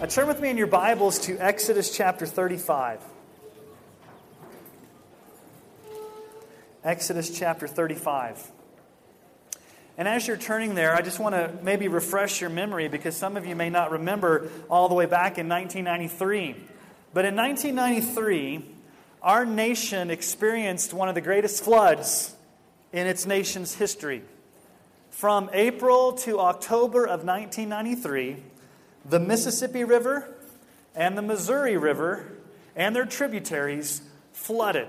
Uh, 0.00 0.06
turn 0.06 0.26
with 0.26 0.40
me 0.40 0.48
in 0.48 0.56
your 0.56 0.66
Bibles 0.66 1.18
to 1.18 1.36
Exodus 1.36 1.94
chapter 1.94 2.24
35. 2.24 3.02
Exodus 6.82 7.28
chapter 7.28 7.68
35. 7.68 8.50
And 9.98 10.08
as 10.08 10.26
you're 10.26 10.38
turning 10.38 10.74
there, 10.74 10.96
I 10.96 11.02
just 11.02 11.20
want 11.20 11.34
to 11.34 11.52
maybe 11.62 11.88
refresh 11.88 12.40
your 12.40 12.48
memory 12.48 12.88
because 12.88 13.14
some 13.14 13.36
of 13.36 13.44
you 13.44 13.54
may 13.54 13.68
not 13.68 13.90
remember 13.90 14.48
all 14.70 14.88
the 14.88 14.94
way 14.94 15.04
back 15.04 15.36
in 15.36 15.50
1993. 15.50 16.56
But 17.12 17.26
in 17.26 17.36
1993, 17.36 18.64
our 19.20 19.44
nation 19.44 20.10
experienced 20.10 20.94
one 20.94 21.10
of 21.10 21.14
the 21.14 21.20
greatest 21.20 21.62
floods 21.62 22.34
in 22.90 23.06
its 23.06 23.26
nation's 23.26 23.74
history. 23.74 24.22
From 25.10 25.50
April 25.52 26.14
to 26.14 26.40
October 26.40 27.04
of 27.04 27.22
1993, 27.22 28.44
the 29.04 29.20
Mississippi 29.20 29.84
River 29.84 30.34
and 30.94 31.16
the 31.16 31.22
Missouri 31.22 31.76
River 31.76 32.32
and 32.76 32.94
their 32.94 33.06
tributaries 33.06 34.02
flooded, 34.32 34.88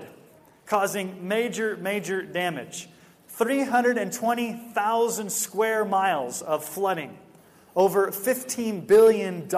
causing 0.66 1.26
major, 1.26 1.76
major 1.76 2.22
damage. 2.22 2.88
320,000 3.28 5.32
square 5.32 5.84
miles 5.84 6.42
of 6.42 6.64
flooding, 6.64 7.16
over 7.74 8.10
$15 8.10 8.86
billion 8.86 9.48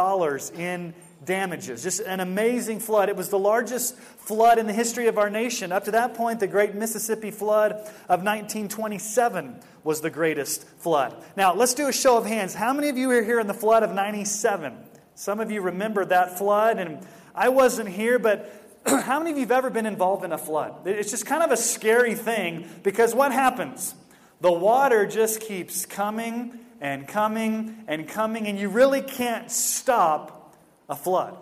in 0.56 0.94
damages. 1.24 1.82
Just 1.82 2.00
an 2.00 2.20
amazing 2.20 2.80
flood. 2.80 3.08
It 3.08 3.16
was 3.16 3.28
the 3.28 3.38
largest 3.38 3.96
flood 3.96 4.58
in 4.58 4.66
the 4.66 4.72
history 4.72 5.06
of 5.06 5.18
our 5.18 5.30
nation. 5.30 5.72
Up 5.72 5.84
to 5.84 5.90
that 5.92 6.14
point, 6.14 6.40
the 6.40 6.46
Great 6.46 6.74
Mississippi 6.74 7.30
Flood 7.30 7.72
of 7.72 8.22
1927 8.22 9.60
was 9.82 10.00
the 10.00 10.10
greatest 10.10 10.66
flood. 10.78 11.14
Now, 11.36 11.54
let's 11.54 11.74
do 11.74 11.88
a 11.88 11.92
show 11.92 12.16
of 12.16 12.26
hands. 12.26 12.54
How 12.54 12.72
many 12.72 12.88
of 12.88 12.96
you 12.96 13.08
were 13.08 13.22
here 13.22 13.40
in 13.40 13.46
the 13.46 13.54
flood 13.54 13.82
of 13.82 13.92
97? 13.92 14.76
Some 15.14 15.40
of 15.40 15.50
you 15.50 15.60
remember 15.60 16.04
that 16.04 16.38
flood, 16.38 16.78
and 16.78 17.06
I 17.34 17.50
wasn't 17.50 17.88
here, 17.88 18.18
but 18.18 18.52
how 18.86 19.18
many 19.18 19.30
of 19.30 19.36
you 19.36 19.42
have 19.42 19.52
ever 19.52 19.70
been 19.70 19.86
involved 19.86 20.24
in 20.24 20.32
a 20.32 20.38
flood? 20.38 20.86
It's 20.86 21.10
just 21.10 21.26
kind 21.26 21.42
of 21.42 21.50
a 21.50 21.56
scary 21.56 22.14
thing 22.14 22.68
because 22.82 23.14
what 23.14 23.32
happens? 23.32 23.94
The 24.40 24.52
water 24.52 25.06
just 25.06 25.40
keeps 25.40 25.86
coming 25.86 26.58
and 26.80 27.08
coming 27.08 27.84
and 27.86 28.08
coming, 28.08 28.46
and 28.46 28.58
you 28.58 28.68
really 28.68 29.00
can't 29.00 29.50
stop 29.50 30.43
a 30.88 30.96
flood. 30.96 31.36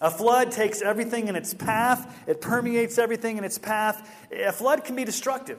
A 0.00 0.10
flood 0.10 0.50
takes 0.50 0.80
everything 0.80 1.28
in 1.28 1.36
its 1.36 1.52
path, 1.52 2.22
it 2.26 2.40
permeates 2.40 2.96
everything 2.98 3.36
in 3.36 3.44
its 3.44 3.58
path. 3.58 4.08
A 4.32 4.52
flood 4.52 4.84
can 4.84 4.96
be 4.96 5.04
destructive. 5.04 5.58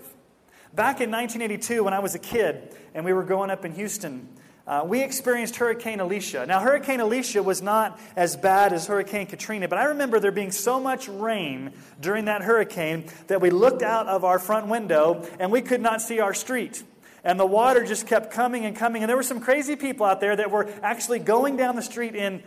Back 0.74 1.02
in 1.02 1.12
1982, 1.12 1.84
when 1.84 1.94
I 1.94 2.00
was 2.00 2.16
a 2.16 2.20
kid 2.20 2.76
and 2.94 3.06
we 3.06 3.14
were 3.14 3.24
growing 3.24 3.52
up 3.52 3.66
in 3.66 3.74
Houston, 3.74 4.28
uh, 4.66 4.84
we 4.86 5.04
experienced 5.04 5.58
Hurricane 5.58 6.00
Alicia. 6.00 6.46
Now, 6.46 6.60
Hurricane 6.60 7.02
Alicia 7.02 7.44
was 7.44 7.62
not 7.62 8.00
as 8.16 8.38
bad 8.38 8.74
as 8.74 8.88
Hurricane 8.88 9.28
Katrina, 9.28 9.68
but 9.68 9.78
I 9.78 9.86
remember 9.86 10.20
there 10.20 10.32
being 10.32 10.52
so 10.52 10.80
much 10.80 11.08
rain 11.08 11.74
during 12.00 12.26
that 12.26 12.42
hurricane 12.42 13.06
that 13.28 13.42
we 13.42 13.50
looked 13.50 13.82
out 13.82 14.08
of 14.08 14.24
our 14.24 14.40
front 14.40 14.68
window 14.68 15.28
and 15.40 15.52
we 15.52 15.62
could 15.62 15.82
not 15.82 16.02
see 16.02 16.20
our 16.20 16.34
street. 16.34 16.84
And 17.24 17.40
the 17.40 17.46
water 17.46 17.86
just 17.86 18.08
kept 18.08 18.32
coming 18.32 18.66
and 18.66 18.76
coming. 18.76 19.04
And 19.04 19.10
there 19.10 19.18
were 19.18 19.24
some 19.24 19.42
crazy 19.42 19.76
people 19.76 20.06
out 20.06 20.22
there 20.22 20.36
that 20.36 20.50
were 20.50 20.70
actually 20.82 21.20
going 21.20 21.58
down 21.58 21.76
the 21.76 21.82
street 21.82 22.16
in 22.16 22.42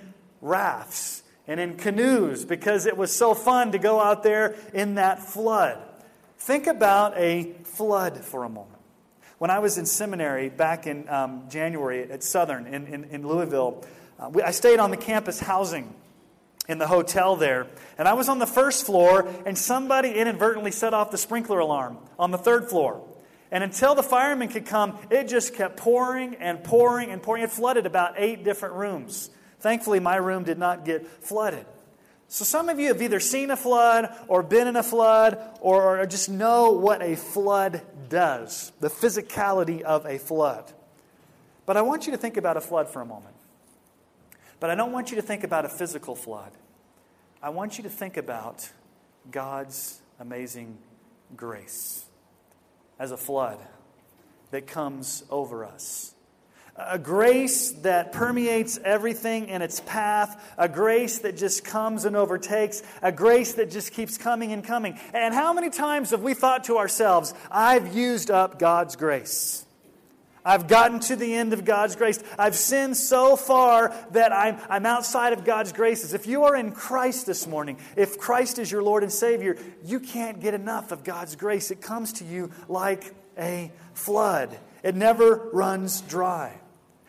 rafts 0.45 1.23
and 1.49 1.59
in 1.59 1.77
canoes 1.77 2.45
because 2.45 2.87
it 2.87 2.97
was 2.97 3.15
so 3.15 3.35
fun 3.35 3.73
to 3.73 3.79
go 3.79 4.01
out 4.01 4.23
there 4.23 4.55
in 4.73 4.95
that 4.95 5.21
flood. 5.21 5.79
Think 6.39 6.67
about 6.67 7.17
a 7.17 7.53
flood 7.65 8.19
for 8.19 8.45
a 8.45 8.49
moment. 8.49 8.81
When 9.39 9.51
I 9.51 9.59
was 9.59 9.79
in 9.79 9.87
seminary 9.87 10.49
back 10.49 10.87
in 10.87 11.09
um, 11.09 11.49
January 11.51 12.11
at 12.11 12.23
Southern 12.23 12.67
in, 12.67 12.87
in, 12.87 13.05
in 13.05 13.27
Louisville, 13.27 13.85
uh, 14.19 14.29
we, 14.31 14.43
I 14.43 14.53
stayed 14.53 14.79
on 14.79 14.91
the 14.91 14.97
campus 14.97 15.41
housing 15.41 15.93
in 16.69 16.79
the 16.79 16.87
hotel 16.87 17.37
there. 17.37 17.67
And 17.99 18.07
I 18.09 18.15
was 18.15 18.29
on 18.29 18.39
the 18.39 18.47
first 18.47 18.87
floor, 18.87 19.29
and 19.45 19.57
somebody 19.57 20.13
inadvertently 20.13 20.71
set 20.71 20.95
off 20.95 21.11
the 21.11 21.19
sprinkler 21.19 21.59
alarm 21.59 21.99
on 22.19 22.31
the 22.31 22.39
third 22.39 22.69
floor. 22.69 23.03
And 23.51 23.63
until 23.63 23.95
the 23.95 24.03
firemen 24.03 24.49
could 24.49 24.67
come, 24.67 24.99
it 25.11 25.29
just 25.29 25.55
kept 25.55 25.77
pouring 25.77 26.37
and 26.37 26.65
pouring 26.65 27.11
and 27.11 27.23
pouring. 27.23 27.43
It 27.43 27.51
flooded 27.51 27.87
about 27.87 28.15
eight 28.17 28.45
different 28.45 28.75
rooms. 28.77 29.31
Thankfully, 29.61 30.01
my 30.01 30.17
room 30.17 30.45
did 30.45 30.59
not 30.59 30.85
get 30.85 31.07
flooded. 31.07 31.67
So, 32.29 32.45
some 32.45 32.69
of 32.69 32.81
you 32.81 32.89
have 32.89 33.01
either 33.01 33.21
seen 33.21 33.51
a 33.51 33.57
flood 33.57 34.09
or 34.29 34.43
been 34.43 34.67
in 34.67 34.77
a 34.77 34.83
flood 34.83 35.39
or, 35.61 36.05
just 36.07 36.29
know 36.29 36.73
what 36.73 37.03
a 37.03 37.17
flood 37.17 37.83
does, 38.09 38.73
the 38.81 38.89
physicality 38.89 39.83
of 39.83 40.07
a 40.07 40.19
flood. 40.19 40.73
But 41.67 41.77
I 41.77 41.83
want 41.83 42.07
you 42.07 42.13
to 42.13 42.19
think 42.19 42.37
about 42.37 42.57
a 42.57 42.61
flood 42.61 42.89
for 42.89 43.01
a 43.01 43.07
moment. 43.07 43.35
But 44.61 44.71
I 44.71 44.75
don't 44.75 44.93
want 44.93 45.11
you 45.11 45.17
to 45.17 45.23
think 45.23 45.45
about 45.45 45.65
a 45.65 45.69
physical 45.69 46.15
flood. 46.15 46.53
I 47.43 47.51
want 47.51 47.77
you 47.79 47.85
to 47.85 47.91
think 47.91 48.17
about 48.17 48.71
God's 49.31 50.01
amazing 50.19 50.79
grace 51.37 52.05
as 52.99 53.11
a 53.11 53.17
flood 53.17 53.59
that 54.51 54.67
comes 54.67 55.25
over 55.31 55.65
us 55.65 56.14
a 56.77 56.99
grace 56.99 57.71
that 57.83 58.13
permeates 58.13 58.79
everything 58.85 59.49
in 59.49 59.63
its 59.63 59.81
path, 59.81 60.55
a 60.59 60.69
grace 60.69 61.21
that 61.21 61.37
just 61.37 61.65
comes 61.65 62.05
and 62.05 62.17
overtakes, 62.17 62.83
a 63.01 63.13
grace 63.13 63.55
that 63.55 63.71
just 63.71 63.93
keeps 63.93 64.19
coming 64.19 64.53
and 64.53 64.65
coming. 64.65 64.99
And 65.13 65.33
how 65.33 65.53
many 65.53 65.71
times 65.71 66.11
have 66.11 66.23
we 66.23 66.35
thought 66.35 66.65
to 66.65 66.79
ourselves, 66.79 67.33
I've 67.51 67.95
used 67.95 68.31
up 68.31 68.59
God's 68.59 68.97
grace? 68.97 69.65
I've 70.45 70.69
gotten 70.69 71.01
to 71.01 71.17
the 71.17 71.35
end 71.35 71.55
of 71.55 71.65
God's 71.65 71.97
grace. 71.97 72.23
I've 72.39 72.57
sinned 72.57 72.99
so 72.99 73.35
far 73.35 73.95
that 74.11 74.31
I'm, 74.31 74.59
I'm 74.69 74.85
outside 74.85 75.33
of 75.33 75.45
God's 75.45 75.73
graces. 75.73 76.13
If 76.13 76.27
you 76.27 76.45
are 76.45 76.55
in 76.55 76.73
Christ 76.73 77.25
this 77.25 77.47
morning, 77.47 77.79
if 77.97 78.19
Christ 78.19 78.59
is 78.59 78.71
your 78.71 78.83
Lord 78.83 79.03
and 79.03 79.13
Savior, 79.13 79.57
you 79.85 80.01
can't 80.01 80.41
get 80.41 80.53
enough 80.53 80.93
of 80.93 81.03
God's 81.03 81.35
grace. 81.35 81.71
It 81.71 81.81
comes 81.81 82.15
to 82.15 82.25
you 82.25 82.51
like 82.69 83.15
a 83.39 83.73
flood, 83.95 84.59
it 84.83 84.95
never 84.95 85.49
runs 85.53 86.03
dry. 86.03 86.61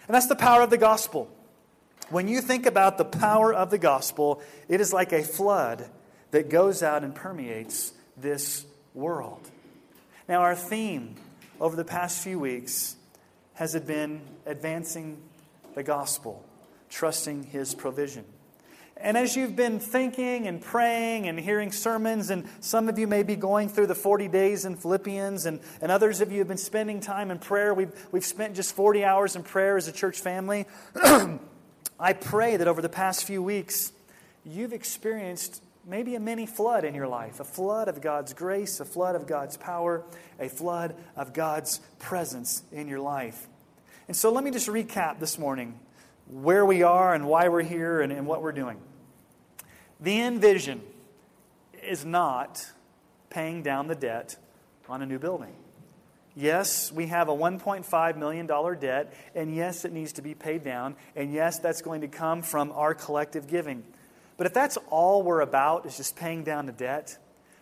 And 0.07 0.13
that's 0.13 0.27
the 0.27 0.35
power 0.35 0.61
of 0.61 0.69
the 0.69 0.77
gospel. 0.77 1.29
When 2.09 2.27
you 2.27 2.41
think 2.41 2.65
about 2.65 2.97
the 2.97 3.05
power 3.05 3.53
of 3.53 3.71
the 3.71 3.77
gospel, 3.77 4.41
it 4.69 4.79
is 4.79 4.93
like 4.93 5.11
a 5.11 5.23
flood 5.23 5.89
that 6.31 6.49
goes 6.49 6.83
out 6.83 7.03
and 7.03 7.15
permeates 7.15 7.93
this 8.15 8.65
world. 8.93 9.49
Now, 10.27 10.41
our 10.41 10.55
theme 10.55 11.15
over 11.59 11.75
the 11.75 11.85
past 11.85 12.23
few 12.23 12.39
weeks 12.39 12.95
has 13.53 13.79
been 13.79 14.21
advancing 14.45 15.17
the 15.73 15.83
gospel, 15.83 16.43
trusting 16.89 17.43
his 17.43 17.73
provision. 17.73 18.25
And 18.97 19.17
as 19.17 19.35
you've 19.35 19.55
been 19.55 19.79
thinking 19.79 20.47
and 20.47 20.61
praying 20.61 21.27
and 21.27 21.37
hearing 21.37 21.71
sermons, 21.71 22.29
and 22.29 22.45
some 22.61 22.87
of 22.87 22.97
you 22.97 23.07
may 23.07 23.23
be 23.23 23.35
going 23.35 23.67
through 23.67 23.87
the 23.87 23.95
40 23.95 24.29
days 24.29 24.63
in 24.63 24.77
Philippians, 24.77 25.45
and, 25.45 25.59
and 25.81 25.91
others 25.91 26.21
of 26.21 26.31
you 26.31 26.39
have 26.39 26.47
been 26.47 26.57
spending 26.57 27.01
time 27.01 27.29
in 27.29 27.39
prayer. 27.39 27.73
We've, 27.73 27.91
we've 28.11 28.25
spent 28.25 28.55
just 28.55 28.73
40 28.73 29.03
hours 29.03 29.35
in 29.35 29.43
prayer 29.43 29.75
as 29.75 29.89
a 29.89 29.91
church 29.91 30.21
family. 30.21 30.65
I 31.99 32.13
pray 32.13 32.57
that 32.57 32.67
over 32.67 32.81
the 32.81 32.89
past 32.89 33.25
few 33.25 33.43
weeks, 33.43 33.91
you've 34.45 34.73
experienced 34.73 35.61
maybe 35.85 36.15
a 36.15 36.19
mini 36.19 36.45
flood 36.45 36.83
in 36.83 36.95
your 36.95 37.07
life 37.07 37.39
a 37.39 37.43
flood 37.43 37.87
of 37.87 38.01
God's 38.01 38.33
grace, 38.33 38.79
a 38.79 38.85
flood 38.85 39.15
of 39.15 39.27
God's 39.27 39.57
power, 39.57 40.03
a 40.39 40.47
flood 40.47 40.95
of 41.15 41.33
God's 41.33 41.79
presence 41.99 42.63
in 42.71 42.87
your 42.87 42.99
life. 42.99 43.47
And 44.07 44.15
so 44.15 44.31
let 44.31 44.43
me 44.43 44.51
just 44.51 44.67
recap 44.67 45.19
this 45.19 45.37
morning 45.37 45.79
where 46.27 46.65
we 46.65 46.83
are 46.83 47.13
and 47.13 47.27
why 47.27 47.49
we're 47.49 47.61
here 47.61 48.01
and, 48.01 48.11
and 48.11 48.25
what 48.27 48.41
we're 48.41 48.51
doing. 48.51 48.77
The 49.99 50.19
end 50.19 50.41
vision 50.41 50.81
is 51.83 52.05
not 52.05 52.65
paying 53.29 53.63
down 53.63 53.87
the 53.87 53.95
debt 53.95 54.35
on 54.89 55.01
a 55.01 55.05
new 55.05 55.19
building. 55.19 55.53
Yes, 56.35 56.91
we 56.91 57.07
have 57.07 57.29
a 57.29 57.33
$1.5 57.33 58.17
million 58.17 58.45
debt, 58.79 59.13
and 59.35 59.55
yes, 59.55 59.85
it 59.85 59.93
needs 59.93 60.13
to 60.13 60.21
be 60.21 60.33
paid 60.33 60.63
down, 60.63 60.97
and 61.15 61.31
yes, 61.31 61.59
that's 61.59 61.81
going 61.81 62.01
to 62.01 62.09
come 62.09 62.41
from 62.41 62.73
our 62.73 62.93
collective 62.93 63.47
giving. 63.47 63.83
But 64.35 64.45
if 64.45 64.53
that's 64.53 64.77
all 64.89 65.23
we're 65.23 65.39
about, 65.39 65.85
is 65.85 65.95
just 65.95 66.17
paying 66.17 66.43
down 66.43 66.65
the 66.65 66.73
debt, 66.73 67.17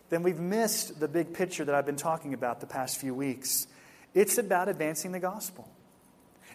then 0.08 0.24
we've 0.24 0.40
missed 0.40 0.98
the 0.98 1.06
big 1.06 1.34
picture 1.34 1.64
that 1.64 1.74
I've 1.74 1.86
been 1.86 1.96
talking 1.96 2.34
about 2.34 2.60
the 2.60 2.66
past 2.66 3.00
few 3.00 3.14
weeks. 3.14 3.68
It's 4.12 4.38
about 4.38 4.68
advancing 4.68 5.12
the 5.12 5.20
gospel. 5.20 5.68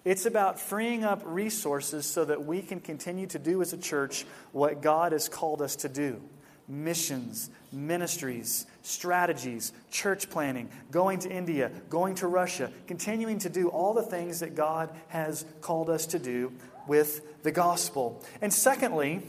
It's 0.05 0.25
about 0.25 0.59
freeing 0.59 1.03
up 1.03 1.21
resources 1.25 2.05
so 2.05 2.25
that 2.25 2.45
we 2.45 2.61
can 2.61 2.79
continue 2.79 3.27
to 3.27 3.39
do 3.39 3.61
as 3.61 3.73
a 3.73 3.77
church 3.77 4.25
what 4.51 4.81
God 4.81 5.11
has 5.11 5.29
called 5.29 5.61
us 5.61 5.75
to 5.77 5.89
do 5.89 6.21
missions, 6.69 7.49
ministries, 7.71 8.67
strategies, 8.83 9.73
church 9.89 10.29
planning, 10.29 10.69
going 10.91 11.17
to 11.19 11.29
India, 11.29 11.71
going 11.89 12.13
to 12.13 12.27
Russia, 12.27 12.71
continuing 12.85 13.39
to 13.39 13.49
do 13.49 13.69
all 13.69 13.95
the 13.95 14.03
things 14.03 14.41
that 14.41 14.55
God 14.55 14.91
has 15.07 15.45
called 15.61 15.89
us 15.89 16.05
to 16.07 16.19
do 16.19 16.53
with 16.87 17.43
the 17.43 17.51
gospel. 17.51 18.23
And 18.39 18.53
secondly, 18.53 19.23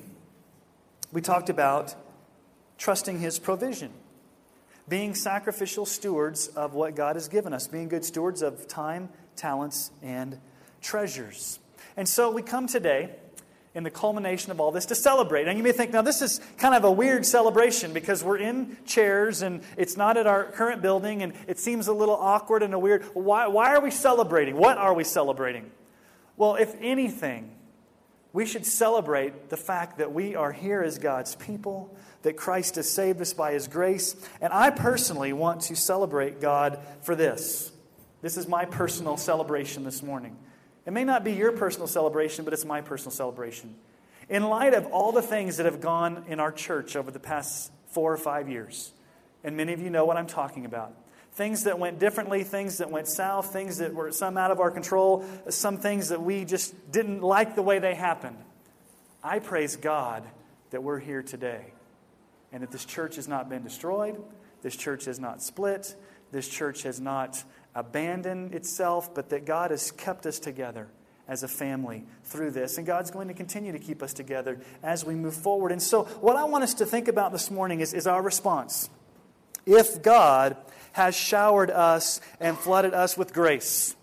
we 1.12 1.22
talked 1.22 1.48
about 1.48 1.94
trusting 2.76 3.18
His 3.18 3.38
provision, 3.38 3.90
being 4.86 5.14
sacrificial 5.14 5.86
stewards 5.86 6.48
of 6.48 6.74
what 6.74 6.94
God 6.94 7.16
has 7.16 7.28
given 7.28 7.54
us, 7.54 7.66
being 7.66 7.88
good 7.88 8.04
stewards 8.04 8.42
of 8.42 8.68
time, 8.68 9.08
talents, 9.34 9.90
and 10.02 10.38
treasures. 10.80 11.58
And 11.96 12.08
so 12.08 12.30
we 12.30 12.42
come 12.42 12.66
today 12.66 13.10
in 13.74 13.84
the 13.84 13.90
culmination 13.90 14.50
of 14.50 14.60
all 14.60 14.72
this 14.72 14.86
to 14.86 14.94
celebrate. 14.94 15.46
And 15.46 15.56
you 15.56 15.62
may 15.62 15.72
think, 15.72 15.92
now 15.92 16.02
this 16.02 16.22
is 16.22 16.40
kind 16.58 16.74
of 16.74 16.84
a 16.84 16.90
weird 16.90 17.24
celebration 17.24 17.92
because 17.92 18.24
we're 18.24 18.38
in 18.38 18.76
chairs 18.84 19.42
and 19.42 19.62
it's 19.76 19.96
not 19.96 20.16
at 20.16 20.26
our 20.26 20.44
current 20.44 20.82
building 20.82 21.22
and 21.22 21.32
it 21.46 21.58
seems 21.58 21.86
a 21.86 21.92
little 21.92 22.16
awkward 22.16 22.62
and 22.62 22.74
a 22.74 22.78
weird. 22.78 23.04
Why, 23.14 23.46
why 23.46 23.74
are 23.74 23.80
we 23.80 23.92
celebrating? 23.92 24.56
What 24.56 24.76
are 24.76 24.92
we 24.92 25.04
celebrating? 25.04 25.70
Well, 26.36 26.56
if 26.56 26.74
anything, 26.80 27.52
we 28.32 28.46
should 28.46 28.66
celebrate 28.66 29.50
the 29.50 29.56
fact 29.56 29.98
that 29.98 30.12
we 30.12 30.34
are 30.34 30.52
here 30.52 30.82
as 30.82 30.98
God's 30.98 31.34
people, 31.36 31.96
that 32.22 32.36
Christ 32.36 32.76
has 32.76 32.88
saved 32.88 33.20
us 33.20 33.34
by 33.34 33.52
his 33.52 33.68
grace. 33.68 34.16
And 34.40 34.52
I 34.52 34.70
personally 34.70 35.32
want 35.32 35.62
to 35.62 35.76
celebrate 35.76 36.40
God 36.40 36.78
for 37.02 37.14
this. 37.14 37.72
This 38.22 38.36
is 38.36 38.48
my 38.48 38.64
personal 38.64 39.16
celebration 39.16 39.84
this 39.84 40.02
morning. 40.02 40.36
It 40.90 40.92
may 40.92 41.04
not 41.04 41.22
be 41.22 41.34
your 41.34 41.52
personal 41.52 41.86
celebration, 41.86 42.44
but 42.44 42.52
it's 42.52 42.64
my 42.64 42.80
personal 42.80 43.12
celebration. 43.12 43.76
In 44.28 44.42
light 44.42 44.74
of 44.74 44.86
all 44.86 45.12
the 45.12 45.22
things 45.22 45.58
that 45.58 45.66
have 45.66 45.80
gone 45.80 46.24
in 46.26 46.40
our 46.40 46.50
church 46.50 46.96
over 46.96 47.12
the 47.12 47.20
past 47.20 47.70
four 47.92 48.12
or 48.12 48.16
five 48.16 48.48
years, 48.48 48.90
and 49.44 49.56
many 49.56 49.72
of 49.72 49.80
you 49.80 49.88
know 49.88 50.04
what 50.04 50.16
I'm 50.16 50.26
talking 50.26 50.64
about. 50.64 50.92
Things 51.34 51.62
that 51.62 51.78
went 51.78 52.00
differently, 52.00 52.42
things 52.42 52.78
that 52.78 52.90
went 52.90 53.06
south, 53.06 53.52
things 53.52 53.78
that 53.78 53.94
were 53.94 54.10
some 54.10 54.36
out 54.36 54.50
of 54.50 54.58
our 54.58 54.72
control, 54.72 55.24
some 55.48 55.76
things 55.76 56.08
that 56.08 56.22
we 56.22 56.44
just 56.44 56.90
didn't 56.90 57.22
like 57.22 57.54
the 57.54 57.62
way 57.62 57.78
they 57.78 57.94
happened. 57.94 58.38
I 59.22 59.38
praise 59.38 59.76
God 59.76 60.24
that 60.70 60.82
we're 60.82 60.98
here 60.98 61.22
today 61.22 61.66
and 62.50 62.64
that 62.64 62.72
this 62.72 62.84
church 62.84 63.14
has 63.14 63.28
not 63.28 63.48
been 63.48 63.62
destroyed, 63.62 64.20
this 64.62 64.74
church 64.74 65.04
has 65.04 65.20
not 65.20 65.40
split, 65.40 65.94
this 66.32 66.48
church 66.48 66.82
has 66.82 67.00
not 67.00 67.44
abandoned 67.74 68.54
itself, 68.54 69.14
but 69.14 69.30
that 69.30 69.44
God 69.44 69.70
has 69.70 69.90
kept 69.90 70.26
us 70.26 70.38
together 70.38 70.88
as 71.28 71.44
a 71.44 71.48
family 71.48 72.04
through 72.24 72.50
this. 72.50 72.76
And 72.76 72.86
God's 72.86 73.10
going 73.10 73.28
to 73.28 73.34
continue 73.34 73.72
to 73.72 73.78
keep 73.78 74.02
us 74.02 74.12
together 74.12 74.60
as 74.82 75.04
we 75.04 75.14
move 75.14 75.34
forward. 75.34 75.72
And 75.72 75.80
so, 75.80 76.04
what 76.04 76.36
I 76.36 76.44
want 76.44 76.64
us 76.64 76.74
to 76.74 76.86
think 76.86 77.08
about 77.08 77.32
this 77.32 77.50
morning 77.50 77.80
is, 77.80 77.94
is 77.94 78.06
our 78.06 78.20
response. 78.20 78.90
If 79.64 80.02
God 80.02 80.56
has 80.92 81.14
showered 81.14 81.70
us 81.70 82.20
and 82.40 82.58
flooded 82.58 82.94
us 82.94 83.16
with 83.16 83.32
grace, 83.32 83.94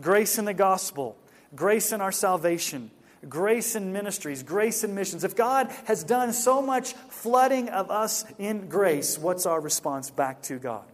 grace 0.00 0.38
in 0.38 0.44
the 0.44 0.54
gospel, 0.54 1.16
grace 1.54 1.92
in 1.92 2.02
our 2.02 2.12
salvation, 2.12 2.90
grace 3.28 3.74
in 3.74 3.92
ministries, 3.92 4.42
grace 4.42 4.84
in 4.84 4.94
missions, 4.94 5.24
if 5.24 5.34
God 5.34 5.72
has 5.86 6.04
done 6.04 6.34
so 6.34 6.60
much 6.60 6.92
flooding 6.92 7.70
of 7.70 7.90
us 7.90 8.26
in 8.38 8.68
grace, 8.68 9.18
what's 9.18 9.46
our 9.46 9.60
response 9.60 10.10
back 10.10 10.42
to 10.42 10.58
God? 10.58 10.84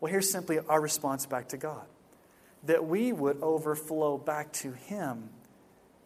Well, 0.00 0.10
here's 0.10 0.30
simply 0.30 0.58
our 0.58 0.80
response 0.80 1.26
back 1.26 1.48
to 1.48 1.56
God 1.56 1.84
that 2.64 2.84
we 2.86 3.12
would 3.12 3.42
overflow 3.42 4.18
back 4.18 4.52
to 4.52 4.72
Him 4.72 5.30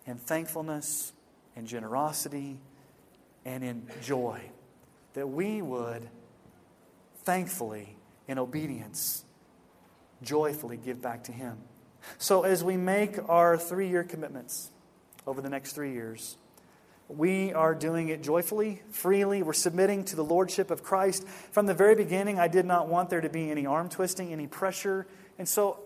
in 0.07 0.17
thankfulness 0.17 1.13
and 1.57 1.67
generosity 1.67 2.61
and 3.45 3.65
in 3.65 3.87
joy. 4.03 4.41
That 5.15 5.29
we 5.29 5.63
would 5.63 6.09
thankfully, 7.25 7.97
in 8.29 8.39
obedience, 8.39 9.25
joyfully 10.23 10.77
give 10.77 11.01
back 11.01 11.25
to 11.25 11.33
Him. 11.33 11.59
So, 12.19 12.43
as 12.43 12.63
we 12.63 12.77
make 12.77 13.19
our 13.29 13.57
three 13.57 13.89
year 13.89 14.05
commitments 14.05 14.71
over 15.27 15.41
the 15.41 15.49
next 15.49 15.73
three 15.73 15.93
years, 15.93 16.37
we 17.17 17.53
are 17.53 17.75
doing 17.75 18.09
it 18.09 18.23
joyfully, 18.23 18.83
freely. 18.91 19.43
We're 19.43 19.53
submitting 19.53 20.05
to 20.07 20.17
the 20.17 20.25
Lordship 20.25 20.71
of 20.71 20.83
Christ. 20.83 21.27
From 21.27 21.67
the 21.67 21.75
very 21.75 21.95
beginning, 21.95 22.39
I 22.39 22.49
did 22.49 22.67
not 22.67 22.89
want 22.89 23.11
there 23.11 23.21
to 23.21 23.29
be 23.29 23.51
any 23.51 23.67
arm 23.67 23.89
twisting, 23.89 24.33
any 24.33 24.47
pressure. 24.47 25.07
And 25.39 25.49
so 25.49 25.81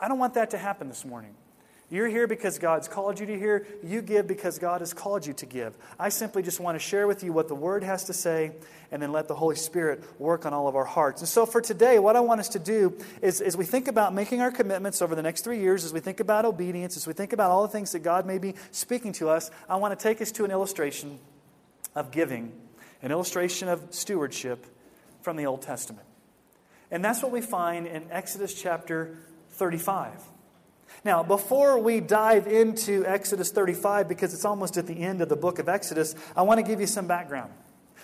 I 0.00 0.08
don't 0.08 0.18
want 0.18 0.34
that 0.34 0.50
to 0.50 0.58
happen 0.58 0.88
this 0.88 1.04
morning. 1.04 1.34
You're 1.94 2.08
here 2.08 2.26
because 2.26 2.58
God's 2.58 2.88
called 2.88 3.20
you 3.20 3.26
to 3.26 3.38
hear. 3.38 3.68
You 3.84 4.02
give 4.02 4.26
because 4.26 4.58
God 4.58 4.80
has 4.80 4.92
called 4.92 5.24
you 5.24 5.32
to 5.34 5.46
give. 5.46 5.78
I 5.96 6.08
simply 6.08 6.42
just 6.42 6.58
want 6.58 6.74
to 6.74 6.80
share 6.80 7.06
with 7.06 7.22
you 7.22 7.32
what 7.32 7.46
the 7.46 7.54
Word 7.54 7.84
has 7.84 8.02
to 8.06 8.12
say 8.12 8.50
and 8.90 9.00
then 9.00 9.12
let 9.12 9.28
the 9.28 9.36
Holy 9.36 9.54
Spirit 9.54 10.02
work 10.18 10.44
on 10.44 10.52
all 10.52 10.66
of 10.66 10.74
our 10.74 10.84
hearts. 10.84 11.20
And 11.20 11.28
so 11.28 11.46
for 11.46 11.60
today, 11.60 12.00
what 12.00 12.16
I 12.16 12.20
want 12.20 12.40
us 12.40 12.48
to 12.48 12.58
do 12.58 12.98
is 13.22 13.40
as 13.40 13.56
we 13.56 13.64
think 13.64 13.86
about 13.86 14.12
making 14.12 14.40
our 14.40 14.50
commitments 14.50 15.02
over 15.02 15.14
the 15.14 15.22
next 15.22 15.42
three 15.42 15.60
years, 15.60 15.84
as 15.84 15.92
we 15.92 16.00
think 16.00 16.18
about 16.18 16.44
obedience, 16.44 16.96
as 16.96 17.06
we 17.06 17.12
think 17.12 17.32
about 17.32 17.52
all 17.52 17.62
the 17.62 17.68
things 17.68 17.92
that 17.92 18.00
God 18.00 18.26
may 18.26 18.38
be 18.38 18.56
speaking 18.72 19.12
to 19.12 19.28
us, 19.28 19.52
I 19.68 19.76
want 19.76 19.96
to 19.96 20.02
take 20.02 20.20
us 20.20 20.32
to 20.32 20.44
an 20.44 20.50
illustration 20.50 21.20
of 21.94 22.10
giving, 22.10 22.50
an 23.02 23.12
illustration 23.12 23.68
of 23.68 23.80
stewardship 23.90 24.66
from 25.22 25.36
the 25.36 25.46
Old 25.46 25.62
Testament. 25.62 26.08
And 26.90 27.04
that's 27.04 27.22
what 27.22 27.30
we 27.30 27.40
find 27.40 27.86
in 27.86 28.10
Exodus 28.10 28.52
chapter 28.52 29.16
35. 29.50 30.33
Now, 31.04 31.22
before 31.22 31.78
we 31.78 32.00
dive 32.00 32.46
into 32.46 33.04
Exodus 33.06 33.50
35, 33.50 34.08
because 34.08 34.34
it's 34.34 34.44
almost 34.44 34.76
at 34.76 34.86
the 34.86 35.02
end 35.02 35.20
of 35.20 35.28
the 35.28 35.36
book 35.36 35.58
of 35.58 35.68
Exodus, 35.68 36.14
I 36.36 36.42
want 36.42 36.58
to 36.58 36.66
give 36.66 36.80
you 36.80 36.86
some 36.86 37.06
background. 37.06 37.52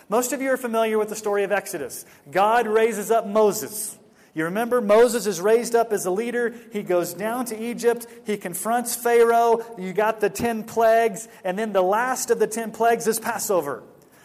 Most 0.08 0.32
of 0.32 0.42
you 0.42 0.50
are 0.50 0.56
familiar 0.56 0.98
with 0.98 1.08
the 1.08 1.16
story 1.16 1.44
of 1.44 1.52
Exodus. 1.52 2.04
God 2.30 2.66
raises 2.66 3.10
up 3.10 3.26
Moses. 3.26 3.96
You 4.34 4.44
remember, 4.44 4.80
Moses 4.80 5.26
is 5.26 5.40
raised 5.40 5.74
up 5.74 5.92
as 5.92 6.06
a 6.06 6.10
leader. 6.10 6.54
He 6.72 6.82
goes 6.82 7.14
down 7.14 7.46
to 7.46 7.58
Egypt. 7.58 8.06
He 8.24 8.36
confronts 8.36 8.94
Pharaoh. 8.94 9.64
You 9.76 9.92
got 9.92 10.20
the 10.20 10.30
10 10.30 10.64
plagues. 10.64 11.28
And 11.44 11.58
then 11.58 11.72
the 11.72 11.82
last 11.82 12.30
of 12.30 12.38
the 12.38 12.46
10 12.46 12.70
plagues 12.70 13.06
is 13.06 13.18
Passover. 13.18 13.82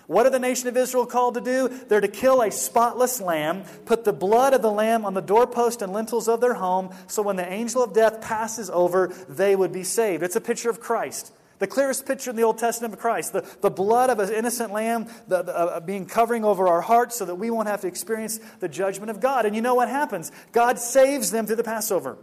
What 0.08 0.26
are 0.26 0.30
the 0.30 0.40
nation 0.40 0.68
of 0.68 0.78
Israel 0.78 1.06
called 1.06 1.34
to 1.34 1.42
do? 1.42 1.68
They're 1.68 2.02
to 2.02 2.08
kill 2.08 2.42
a 2.42 2.52
spotless 2.52 3.20
lamb, 3.20 3.64
put 3.86 4.04
the 4.04 4.14
blood 4.14 4.54
of 4.54 4.62
the 4.62 4.72
lamb 4.72 5.06
on 5.06 5.14
the 5.14 5.22
doorpost 5.22 5.82
and 5.82 5.92
lintels 5.92 6.28
of 6.28 6.42
their 6.42 6.54
home, 6.54 6.94
so 7.08 7.22
when 7.22 7.36
the 7.36 7.52
angel 7.52 7.84
of 7.84 7.94
death 7.94 8.22
passes 8.22 8.70
over, 8.70 9.08
they 9.28 9.56
would 9.56 9.72
be 9.72 9.84
saved. 9.84 10.22
It's 10.22 10.36
a 10.36 10.42
picture 10.42 10.70
of 10.70 10.80
Christ. 10.80 11.34
The 11.58 11.68
clearest 11.68 12.06
picture 12.06 12.30
in 12.30 12.36
the 12.36 12.44
Old 12.44 12.58
Testament 12.58 12.94
of 12.94 13.00
Christ. 13.00 13.34
The, 13.34 13.48
the 13.62 13.72
blood 13.72 14.10
of 14.10 14.20
an 14.20 14.32
innocent 14.34 14.74
lamb 14.74 15.08
the, 15.28 15.44
the, 15.44 15.56
uh, 15.56 15.80
being 15.80 16.06
covering 16.06 16.44
over 16.44 16.68
our 16.68 16.82
hearts 16.82 17.16
so 17.16 17.26
that 17.26 17.36
we 17.36 17.50
won't 17.50 17.70
have 17.70 17.82
to 17.82 17.88
experience 17.88 18.40
the 18.60 18.68
judgment 18.68 19.10
of 19.10 19.22
God. 19.22 19.46
And 19.46 19.56
you 19.56 19.62
know 19.62 19.76
what 19.76 19.88
happens? 19.88 20.32
God 20.52 20.80
saves 20.80 21.32
them 21.32 21.48
through 21.48 21.56
the 21.56 21.64
Passover. 21.64 22.18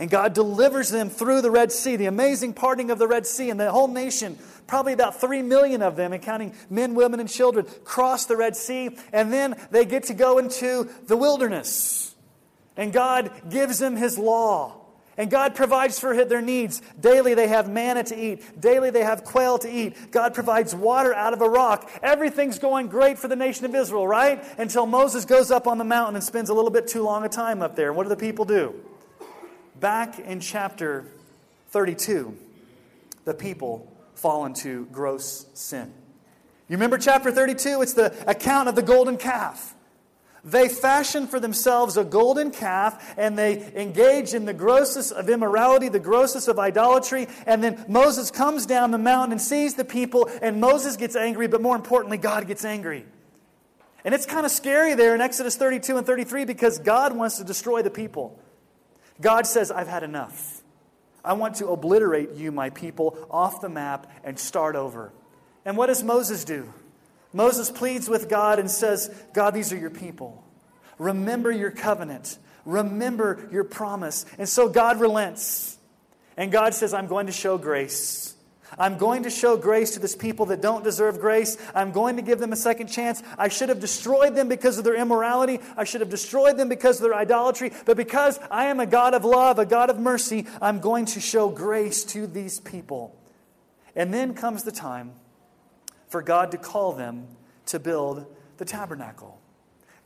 And 0.00 0.08
God 0.08 0.32
delivers 0.32 0.88
them 0.88 1.10
through 1.10 1.42
the 1.42 1.50
Red 1.50 1.70
Sea, 1.70 1.96
the 1.96 2.06
amazing 2.06 2.54
parting 2.54 2.90
of 2.90 2.98
the 2.98 3.06
Red 3.06 3.26
Sea, 3.26 3.50
and 3.50 3.60
the 3.60 3.70
whole 3.70 3.86
nation, 3.86 4.38
probably 4.66 4.94
about 4.94 5.20
three 5.20 5.42
million 5.42 5.82
of 5.82 5.94
them, 5.94 6.14
and 6.14 6.22
counting 6.22 6.54
men, 6.70 6.94
women, 6.94 7.20
and 7.20 7.28
children, 7.28 7.66
cross 7.84 8.24
the 8.24 8.34
Red 8.34 8.56
Sea, 8.56 8.96
and 9.12 9.30
then 9.30 9.54
they 9.70 9.84
get 9.84 10.04
to 10.04 10.14
go 10.14 10.38
into 10.38 10.88
the 11.06 11.18
wilderness. 11.18 12.14
And 12.78 12.94
God 12.94 13.30
gives 13.50 13.78
them 13.78 13.94
His 13.94 14.16
law. 14.16 14.78
And 15.18 15.30
God 15.30 15.54
provides 15.54 15.98
for 15.98 16.24
their 16.24 16.40
needs. 16.40 16.80
Daily 16.98 17.34
they 17.34 17.48
have 17.48 17.68
manna 17.68 18.02
to 18.04 18.18
eat. 18.18 18.58
Daily 18.58 18.88
they 18.88 19.02
have 19.02 19.22
quail 19.22 19.58
to 19.58 19.70
eat. 19.70 20.12
God 20.12 20.32
provides 20.32 20.74
water 20.74 21.12
out 21.12 21.34
of 21.34 21.42
a 21.42 21.48
rock. 21.50 21.90
Everything's 22.02 22.58
going 22.58 22.86
great 22.86 23.18
for 23.18 23.28
the 23.28 23.36
nation 23.36 23.66
of 23.66 23.74
Israel, 23.74 24.08
right? 24.08 24.42
Until 24.56 24.86
Moses 24.86 25.26
goes 25.26 25.50
up 25.50 25.66
on 25.66 25.76
the 25.76 25.84
mountain 25.84 26.14
and 26.14 26.24
spends 26.24 26.48
a 26.48 26.54
little 26.54 26.70
bit 26.70 26.88
too 26.88 27.02
long 27.02 27.22
a 27.26 27.28
time 27.28 27.60
up 27.60 27.76
there. 27.76 27.88
And 27.88 27.98
what 27.98 28.04
do 28.04 28.08
the 28.08 28.16
people 28.16 28.46
do? 28.46 28.82
Back 29.80 30.18
in 30.18 30.40
chapter 30.40 31.06
32, 31.70 32.36
the 33.24 33.32
people 33.32 33.90
fall 34.14 34.44
into 34.44 34.84
gross 34.92 35.46
sin. 35.54 35.90
You 36.68 36.76
remember 36.76 36.98
chapter 36.98 37.32
32? 37.32 37.80
It's 37.80 37.94
the 37.94 38.14
account 38.30 38.68
of 38.68 38.74
the 38.74 38.82
golden 38.82 39.16
calf. 39.16 39.74
They 40.44 40.68
fashion 40.68 41.26
for 41.26 41.40
themselves 41.40 41.96
a 41.96 42.04
golden 42.04 42.50
calf 42.50 43.14
and 43.18 43.38
they 43.38 43.72
engage 43.74 44.34
in 44.34 44.44
the 44.44 44.54
grossest 44.54 45.12
of 45.12 45.30
immorality, 45.30 45.88
the 45.88 45.98
grossest 45.98 46.48
of 46.48 46.58
idolatry. 46.58 47.26
And 47.46 47.64
then 47.64 47.82
Moses 47.88 48.30
comes 48.30 48.66
down 48.66 48.90
the 48.90 48.98
mountain 48.98 49.32
and 49.32 49.40
sees 49.40 49.74
the 49.74 49.84
people, 49.84 50.30
and 50.42 50.60
Moses 50.60 50.96
gets 50.96 51.16
angry, 51.16 51.46
but 51.46 51.62
more 51.62 51.76
importantly, 51.76 52.18
God 52.18 52.46
gets 52.46 52.64
angry. 52.64 53.06
And 54.04 54.14
it's 54.14 54.26
kind 54.26 54.44
of 54.44 54.52
scary 54.52 54.94
there 54.94 55.14
in 55.14 55.20
Exodus 55.20 55.56
32 55.56 55.96
and 55.96 56.06
33 56.06 56.44
because 56.44 56.78
God 56.78 57.16
wants 57.16 57.38
to 57.38 57.44
destroy 57.44 57.82
the 57.82 57.90
people. 57.90 58.38
God 59.20 59.46
says, 59.46 59.70
I've 59.70 59.88
had 59.88 60.02
enough. 60.02 60.62
I 61.24 61.34
want 61.34 61.56
to 61.56 61.68
obliterate 61.68 62.32
you, 62.32 62.50
my 62.52 62.70
people, 62.70 63.18
off 63.30 63.60
the 63.60 63.68
map 63.68 64.10
and 64.24 64.38
start 64.38 64.76
over. 64.76 65.12
And 65.64 65.76
what 65.76 65.86
does 65.86 66.02
Moses 66.02 66.44
do? 66.44 66.72
Moses 67.32 67.70
pleads 67.70 68.08
with 68.08 68.28
God 68.28 68.58
and 68.58 68.70
says, 68.70 69.14
God, 69.34 69.52
these 69.52 69.72
are 69.72 69.76
your 69.76 69.90
people. 69.90 70.42
Remember 70.98 71.50
your 71.50 71.70
covenant. 71.70 72.38
Remember 72.64 73.48
your 73.52 73.64
promise. 73.64 74.24
And 74.38 74.48
so 74.48 74.68
God 74.68 75.00
relents. 75.00 75.78
And 76.36 76.50
God 76.50 76.74
says, 76.74 76.94
I'm 76.94 77.06
going 77.06 77.26
to 77.26 77.32
show 77.32 77.58
grace. 77.58 78.34
I'm 78.78 78.98
going 78.98 79.24
to 79.24 79.30
show 79.30 79.56
grace 79.56 79.92
to 79.92 80.00
this 80.00 80.14
people 80.14 80.46
that 80.46 80.60
don't 80.60 80.84
deserve 80.84 81.20
grace. 81.20 81.56
I'm 81.74 81.92
going 81.92 82.16
to 82.16 82.22
give 82.22 82.38
them 82.38 82.52
a 82.52 82.56
second 82.56 82.86
chance. 82.88 83.22
I 83.36 83.48
should 83.48 83.68
have 83.68 83.80
destroyed 83.80 84.34
them 84.34 84.48
because 84.48 84.78
of 84.78 84.84
their 84.84 84.94
immorality. 84.94 85.60
I 85.76 85.84
should 85.84 86.00
have 86.00 86.10
destroyed 86.10 86.56
them 86.56 86.68
because 86.68 86.96
of 86.96 87.02
their 87.02 87.14
idolatry. 87.14 87.72
But 87.84 87.96
because 87.96 88.38
I 88.50 88.66
am 88.66 88.80
a 88.80 88.86
God 88.86 89.14
of 89.14 89.24
love, 89.24 89.58
a 89.58 89.66
God 89.66 89.90
of 89.90 89.98
mercy, 89.98 90.46
I'm 90.60 90.80
going 90.80 91.06
to 91.06 91.20
show 91.20 91.48
grace 91.48 92.04
to 92.04 92.26
these 92.26 92.60
people. 92.60 93.16
And 93.96 94.14
then 94.14 94.34
comes 94.34 94.62
the 94.62 94.72
time 94.72 95.12
for 96.08 96.22
God 96.22 96.50
to 96.52 96.58
call 96.58 96.92
them 96.92 97.26
to 97.66 97.78
build 97.78 98.26
the 98.58 98.64
tabernacle, 98.64 99.40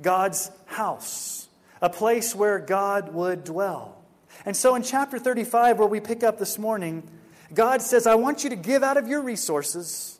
God's 0.00 0.50
house, 0.66 1.48
a 1.80 1.90
place 1.90 2.34
where 2.34 2.58
God 2.58 3.12
would 3.12 3.44
dwell. 3.44 4.02
And 4.44 4.56
so 4.56 4.74
in 4.74 4.82
chapter 4.82 5.18
35, 5.18 5.78
where 5.78 5.88
we 5.88 6.00
pick 6.00 6.22
up 6.22 6.38
this 6.38 6.58
morning, 6.58 7.08
God 7.54 7.82
says, 7.82 8.06
I 8.06 8.16
want 8.16 8.44
you 8.44 8.50
to 8.50 8.56
give 8.56 8.82
out 8.82 8.96
of 8.96 9.08
your 9.08 9.22
resources 9.22 10.18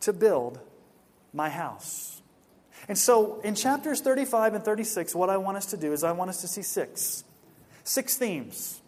to 0.00 0.12
build 0.12 0.60
my 1.32 1.48
house. 1.48 2.22
And 2.88 2.98
so 2.98 3.40
in 3.40 3.54
chapters 3.54 4.00
35 4.00 4.54
and 4.54 4.64
36, 4.64 5.14
what 5.14 5.30
I 5.30 5.36
want 5.38 5.56
us 5.56 5.66
to 5.66 5.76
do 5.76 5.92
is 5.92 6.04
I 6.04 6.12
want 6.12 6.30
us 6.30 6.40
to 6.42 6.48
see 6.48 6.62
six. 6.62 7.24
Six 7.84 8.16
themes, 8.16 8.80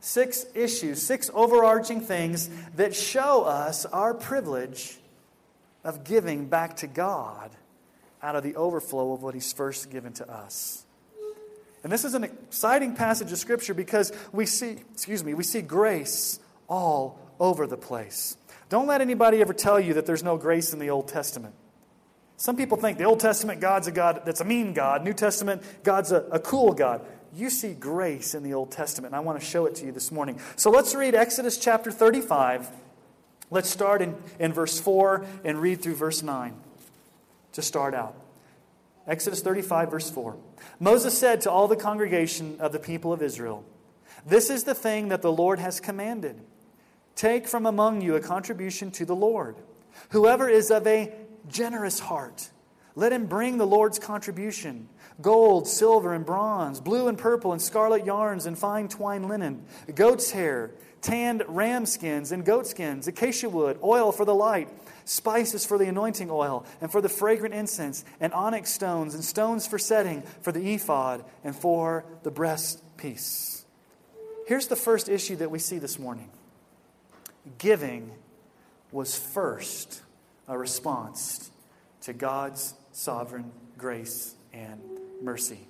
six 0.00 0.46
issues, 0.54 1.00
six 1.00 1.30
overarching 1.32 2.00
things 2.00 2.50
that 2.76 2.94
show 2.94 3.44
us 3.44 3.86
our 3.86 4.14
privilege 4.14 4.98
of 5.84 6.04
giving 6.04 6.46
back 6.46 6.76
to 6.78 6.86
God 6.86 7.50
out 8.22 8.36
of 8.36 8.42
the 8.42 8.54
overflow 8.56 9.12
of 9.12 9.22
what 9.22 9.34
He's 9.34 9.52
first 9.52 9.90
given 9.90 10.12
to 10.14 10.30
us. 10.30 10.84
And 11.82 11.92
this 11.92 12.04
is 12.04 12.14
an 12.14 12.24
exciting 12.24 12.94
passage 12.94 13.32
of 13.32 13.38
Scripture 13.38 13.74
because 13.74 14.12
we 14.32 14.46
see, 14.46 14.76
excuse 14.92 15.24
me, 15.24 15.34
we 15.34 15.42
see 15.42 15.62
grace 15.62 16.38
all 16.68 17.18
over 17.38 17.66
the 17.66 17.76
place. 17.76 18.36
Don't 18.68 18.86
let 18.86 19.00
anybody 19.00 19.40
ever 19.40 19.52
tell 19.52 19.78
you 19.78 19.94
that 19.94 20.06
there's 20.06 20.22
no 20.22 20.36
grace 20.36 20.72
in 20.72 20.78
the 20.78 20.90
Old 20.90 21.08
Testament. 21.08 21.54
Some 22.36 22.56
people 22.56 22.76
think 22.76 22.98
the 22.98 23.04
Old 23.04 23.20
Testament 23.20 23.60
God's 23.60 23.86
a 23.86 23.92
God 23.92 24.22
that's 24.24 24.40
a 24.40 24.44
mean 24.44 24.72
God. 24.72 25.04
New 25.04 25.12
Testament, 25.12 25.62
God's 25.84 26.10
a, 26.10 26.22
a 26.32 26.40
cool 26.40 26.72
God. 26.72 27.04
You 27.34 27.50
see 27.50 27.72
grace 27.72 28.34
in 28.34 28.42
the 28.42 28.54
Old 28.54 28.70
Testament, 28.70 29.14
and 29.14 29.16
I 29.16 29.20
want 29.20 29.38
to 29.38 29.44
show 29.44 29.66
it 29.66 29.74
to 29.76 29.86
you 29.86 29.92
this 29.92 30.10
morning. 30.10 30.40
So 30.56 30.70
let's 30.70 30.94
read 30.94 31.14
Exodus 31.14 31.56
chapter 31.56 31.90
35. 31.90 32.70
Let's 33.50 33.70
start 33.70 34.02
in, 34.02 34.16
in 34.38 34.52
verse 34.52 34.80
4 34.80 35.26
and 35.44 35.60
read 35.60 35.82
through 35.82 35.94
verse 35.94 36.22
9 36.22 36.54
to 37.52 37.62
start 37.62 37.94
out. 37.94 38.16
Exodus 39.06 39.40
35, 39.40 39.90
verse 39.90 40.10
4. 40.10 40.36
Moses 40.80 41.16
said 41.16 41.42
to 41.42 41.50
all 41.50 41.68
the 41.68 41.76
congregation 41.76 42.56
of 42.60 42.72
the 42.72 42.78
people 42.78 43.12
of 43.12 43.22
Israel, 43.22 43.64
This 44.26 44.48
is 44.50 44.64
the 44.64 44.74
thing 44.74 45.08
that 45.08 45.22
the 45.22 45.32
Lord 45.32 45.58
has 45.58 45.80
commanded. 45.80 46.40
Take 47.14 47.46
from 47.46 47.66
among 47.66 48.00
you 48.00 48.16
a 48.16 48.20
contribution 48.20 48.90
to 48.92 49.04
the 49.04 49.14
Lord. 49.14 49.56
Whoever 50.10 50.48
is 50.48 50.70
of 50.70 50.86
a 50.86 51.12
generous 51.48 52.00
heart, 52.00 52.50
let 52.94 53.12
him 53.12 53.26
bring 53.26 53.58
the 53.58 53.66
Lord's 53.66 53.98
contribution 53.98 54.88
gold, 55.20 55.68
silver, 55.68 56.14
and 56.14 56.24
bronze, 56.26 56.80
blue 56.80 57.06
and 57.06 57.16
purple, 57.16 57.52
and 57.52 57.62
scarlet 57.62 58.04
yarns, 58.04 58.46
and 58.46 58.58
fine 58.58 58.88
twine 58.88 59.28
linen, 59.28 59.64
goat's 59.94 60.32
hair, 60.32 60.70
tanned 61.00 61.44
ram 61.48 61.84
skins 61.86 62.32
and 62.32 62.44
goat 62.44 62.66
skins, 62.66 63.06
acacia 63.06 63.48
wood, 63.48 63.78
oil 63.82 64.10
for 64.10 64.24
the 64.24 64.34
light, 64.34 64.68
spices 65.04 65.64
for 65.64 65.78
the 65.78 65.86
anointing 65.86 66.30
oil, 66.30 66.64
and 66.80 66.90
for 66.90 67.00
the 67.00 67.08
fragrant 67.08 67.54
incense, 67.54 68.04
and 68.20 68.32
onyx 68.32 68.70
stones, 68.70 69.14
and 69.14 69.24
stones 69.24 69.66
for 69.66 69.78
setting, 69.78 70.22
for 70.40 70.52
the 70.52 70.74
ephod, 70.74 71.24
and 71.44 71.54
for 71.54 72.04
the 72.22 72.30
breastpiece. 72.30 73.64
Here's 74.46 74.66
the 74.66 74.76
first 74.76 75.08
issue 75.08 75.36
that 75.36 75.50
we 75.50 75.58
see 75.58 75.78
this 75.78 75.98
morning 75.98 76.30
giving 77.58 78.12
was 78.90 79.18
first 79.18 80.02
a 80.48 80.56
response 80.56 81.50
to 82.02 82.12
God's 82.12 82.74
sovereign 82.92 83.52
grace 83.78 84.34
and 84.52 84.80
mercy. 85.22 85.66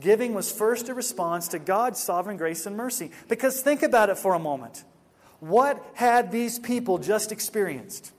Giving 0.00 0.32
was 0.34 0.50
first 0.50 0.88
a 0.88 0.94
response 0.94 1.48
to 1.48 1.58
God's 1.58 2.02
sovereign 2.02 2.36
grace 2.36 2.66
and 2.66 2.76
mercy. 2.76 3.10
Because 3.28 3.60
think 3.60 3.82
about 3.82 4.08
it 4.08 4.16
for 4.16 4.34
a 4.34 4.38
moment. 4.38 4.84
What 5.40 5.84
had 5.94 6.32
these 6.32 6.58
people 6.58 6.98
just 6.98 7.32
experienced? 7.32 8.12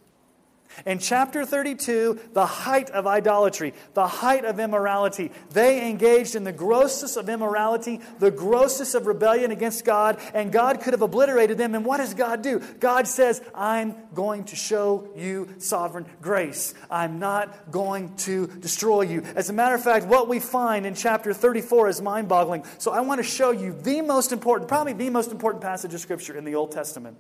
In 0.86 1.00
chapter 1.00 1.46
32, 1.46 2.20
the 2.34 2.46
height 2.46 2.90
of 2.90 3.08
idolatry, 3.08 3.74
the 3.94 4.08
height 4.08 4.46
of 4.46 4.60
immorality. 4.60 5.32
They 5.52 5.90
engaged 5.90 6.36
in 6.36 6.44
the 6.44 6.52
grossest 6.52 7.18
of 7.18 7.30
immorality, 7.30 8.02
the 8.20 8.32
grossest 8.32 8.96
of 8.96 9.08
rebellion 9.08 9.52
against 9.52 9.86
God, 9.86 10.20
and 10.34 10.52
God 10.52 10.82
could 10.82 10.94
have 10.94 11.02
obliterated 11.02 11.58
them. 11.58 11.76
And 11.76 11.86
what 11.86 11.98
does 11.98 12.14
God 12.14 12.42
do? 12.42 12.60
God 12.80 13.08
says, 13.08 13.42
I'm 13.54 13.96
going 14.14 14.46
to 14.46 14.56
show 14.56 15.10
you 15.16 15.50
sovereign 15.60 16.06
grace. 16.22 16.74
I'm 16.90 17.20
not 17.20 17.72
going 17.72 18.16
to 18.18 18.48
destroy 18.48 19.02
you. 19.02 19.24
As 19.36 19.50
a 19.50 19.54
matter 19.54 19.76
of 19.76 19.84
fact, 19.84 20.06
what 20.06 20.28
we 20.28 20.40
find 20.40 20.86
in 20.86 20.96
chapter 20.96 21.34
34 21.34 21.90
is 21.90 22.02
mind 22.02 22.28
boggling. 22.28 22.64
So 22.78 22.92
I 22.92 23.02
want 23.02 23.20
to 23.20 23.24
show 23.24 23.52
you 23.52 23.74
the 23.74 24.02
most 24.02 24.32
important, 24.32 24.68
probably 24.68 24.94
the 24.94 25.10
most 25.10 25.32
important 25.32 25.64
passage 25.64 25.94
of 25.94 26.00
Scripture 26.00 26.38
in 26.38 26.46
the 26.46 26.56
Old 26.56 26.72
Testament. 26.72 27.18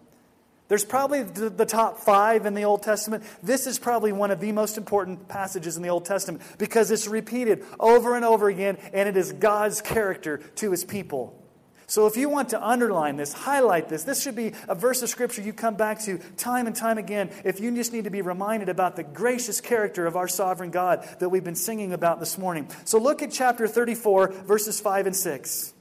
There's 0.69 0.85
probably 0.85 1.23
the 1.23 1.65
top 1.65 1.99
five 1.99 2.45
in 2.45 2.53
the 2.53 2.63
Old 2.63 2.83
Testament. 2.83 3.23
This 3.43 3.67
is 3.67 3.77
probably 3.77 4.11
one 4.11 4.31
of 4.31 4.39
the 4.39 4.51
most 4.53 4.77
important 4.77 5.27
passages 5.27 5.75
in 5.75 5.83
the 5.83 5.89
Old 5.89 6.05
Testament 6.05 6.41
because 6.57 6.89
it's 6.89 7.07
repeated 7.07 7.65
over 7.79 8.15
and 8.15 8.23
over 8.23 8.47
again, 8.47 8.77
and 8.93 9.09
it 9.09 9.17
is 9.17 9.33
God's 9.33 9.81
character 9.81 10.37
to 10.55 10.71
his 10.71 10.83
people. 10.83 11.39
So 11.85 12.07
if 12.07 12.15
you 12.15 12.29
want 12.29 12.49
to 12.49 12.65
underline 12.65 13.17
this, 13.17 13.33
highlight 13.33 13.89
this, 13.89 14.03
this 14.03 14.23
should 14.23 14.35
be 14.35 14.53
a 14.69 14.73
verse 14.73 15.01
of 15.03 15.09
Scripture 15.09 15.41
you 15.41 15.53
come 15.53 15.75
back 15.75 15.99
to 16.05 16.17
time 16.37 16.65
and 16.65 16.75
time 16.75 16.97
again 16.97 17.29
if 17.43 17.59
you 17.59 17.75
just 17.75 17.91
need 17.91 18.05
to 18.05 18.09
be 18.09 18.21
reminded 18.21 18.69
about 18.69 18.95
the 18.95 19.03
gracious 19.03 19.59
character 19.61 20.07
of 20.07 20.15
our 20.15 20.27
sovereign 20.27 20.71
God 20.71 21.07
that 21.19 21.29
we've 21.29 21.43
been 21.43 21.55
singing 21.55 21.93
about 21.93 22.19
this 22.19 22.37
morning. 22.37 22.69
So 22.85 22.97
look 22.97 23.21
at 23.21 23.31
chapter 23.31 23.67
34, 23.67 24.29
verses 24.29 24.79
5 24.79 25.07
and 25.07 25.15
6. 25.15 25.73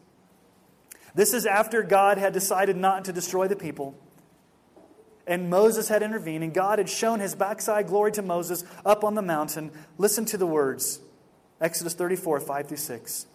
This 1.15 1.33
is 1.33 1.47
after 1.47 1.83
God 1.83 2.19
had 2.19 2.33
decided 2.33 2.77
not 2.77 3.05
to 3.05 3.13
destroy 3.13 3.47
the 3.47 3.57
people. 3.57 3.95
And 5.27 5.51
Moses 5.51 5.89
had 5.89 6.03
intervened, 6.03 6.43
and 6.43 6.53
God 6.53 6.79
had 6.79 6.89
shown 6.89 7.21
his 7.21 7.35
backside 7.35 7.87
glory 7.87 8.13
to 8.13 8.23
Moses 8.23 8.65
up 8.85 9.05
on 9.05 9.15
the 9.15 9.23
mountain. 9.23 9.71
Listen 9.99 10.25
to 10.27 10.37
the 10.37 10.47
words 10.47 11.01
Exodus 11.61 11.95
34, 11.95 12.41
5 12.41 12.69
through 12.69 12.77
6. 12.77 13.27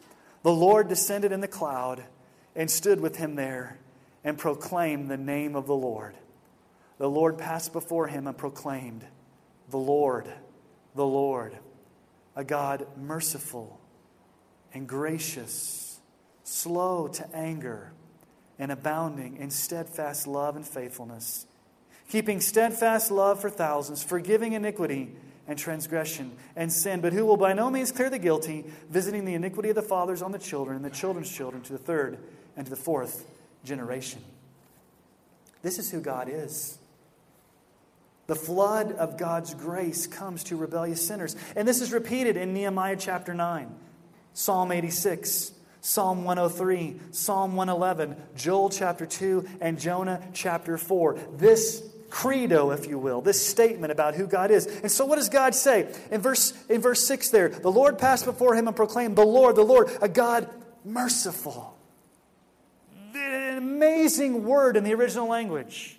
The 0.43 0.51
Lord 0.51 0.89
descended 0.89 1.31
in 1.31 1.39
the 1.39 1.47
cloud 1.47 2.03
and 2.55 2.69
stood 2.69 2.99
with 2.99 3.15
him 3.15 3.35
there 3.35 3.79
and 4.23 4.37
proclaimed 4.37 5.09
the 5.09 5.17
name 5.17 5.55
of 5.55 5.65
the 5.65 5.75
Lord. 5.75 6.15
The 6.97 7.09
Lord 7.09 7.37
passed 7.37 7.71
before 7.71 8.07
him 8.07 8.27
and 8.27 8.37
proclaimed, 8.37 9.05
The 9.69 9.77
Lord, 9.77 10.27
the 10.95 11.05
Lord, 11.05 11.57
a 12.35 12.43
God 12.43 12.85
merciful 12.97 13.79
and 14.73 14.87
gracious, 14.87 15.99
slow 16.43 17.07
to 17.07 17.35
anger, 17.35 17.93
and 18.59 18.71
abounding 18.71 19.37
in 19.37 19.51
steadfast 19.51 20.27
love 20.27 20.55
and 20.55 20.67
faithfulness 20.67 21.45
keeping 22.09 22.41
steadfast 22.41 23.11
love 23.11 23.39
for 23.39 23.49
thousands, 23.49 24.03
forgiving 24.03 24.53
iniquity 24.53 25.13
and 25.47 25.57
transgression 25.57 26.31
and 26.55 26.71
sin, 26.71 27.01
but 27.01 27.13
who 27.13 27.25
will 27.25 27.37
by 27.37 27.53
no 27.53 27.69
means 27.69 27.91
clear 27.91 28.09
the 28.09 28.19
guilty, 28.19 28.65
visiting 28.89 29.25
the 29.25 29.33
iniquity 29.33 29.69
of 29.69 29.75
the 29.75 29.81
fathers 29.81 30.21
on 30.21 30.31
the 30.31 30.39
children 30.39 30.75
and 30.75 30.85
the 30.85 30.89
children's 30.89 31.31
children 31.31 31.61
to 31.63 31.73
the 31.73 31.79
third 31.79 32.17
and 32.55 32.65
to 32.65 32.69
the 32.69 32.75
fourth 32.75 33.25
generation. 33.63 34.21
This 35.61 35.79
is 35.79 35.89
who 35.89 36.01
God 36.01 36.29
is. 36.29 36.77
The 38.27 38.35
flood 38.35 38.91
of 38.91 39.17
God's 39.17 39.53
grace 39.53 40.05
comes 40.05 40.43
to 40.45 40.57
rebellious 40.57 41.05
sinners. 41.05 41.35
And 41.55 41.65
this 41.65 41.81
is 41.81 41.93
repeated 41.93 42.35
in 42.35 42.53
Nehemiah 42.53 42.97
chapter 42.97 43.33
9, 43.33 43.73
Psalm 44.33 44.71
86, 44.73 45.53
Psalm 45.79 46.25
103, 46.25 46.99
Psalm 47.11 47.55
111, 47.55 48.17
Joel 48.35 48.69
chapter 48.69 49.05
2, 49.05 49.47
and 49.61 49.79
Jonah 49.79 50.21
chapter 50.33 50.77
4. 50.77 51.17
This 51.37 51.81
credo, 52.09 52.71
if 52.71 52.87
you 52.87 52.97
will, 52.97 53.21
this 53.21 53.45
statement 53.45 53.91
about 53.91 54.15
who 54.15 54.27
God 54.27 54.51
is. 54.51 54.65
And 54.65 54.91
so, 54.91 55.05
what 55.05 55.15
does 55.15 55.29
God 55.29 55.55
say? 55.55 55.93
In 56.11 56.21
verse, 56.21 56.53
in 56.69 56.81
verse 56.81 57.05
6 57.05 57.29
there, 57.29 57.49
the 57.49 57.71
Lord 57.71 57.97
passed 57.97 58.25
before 58.25 58.55
him 58.55 58.67
and 58.67 58.75
proclaimed, 58.75 59.15
The 59.15 59.25
Lord, 59.25 59.55
the 59.55 59.63
Lord, 59.63 59.89
a 60.01 60.09
God 60.09 60.49
merciful. 60.83 61.77
An 63.13 63.57
amazing 63.57 64.45
word 64.45 64.77
in 64.77 64.83
the 64.83 64.93
original 64.93 65.27
language. 65.27 65.97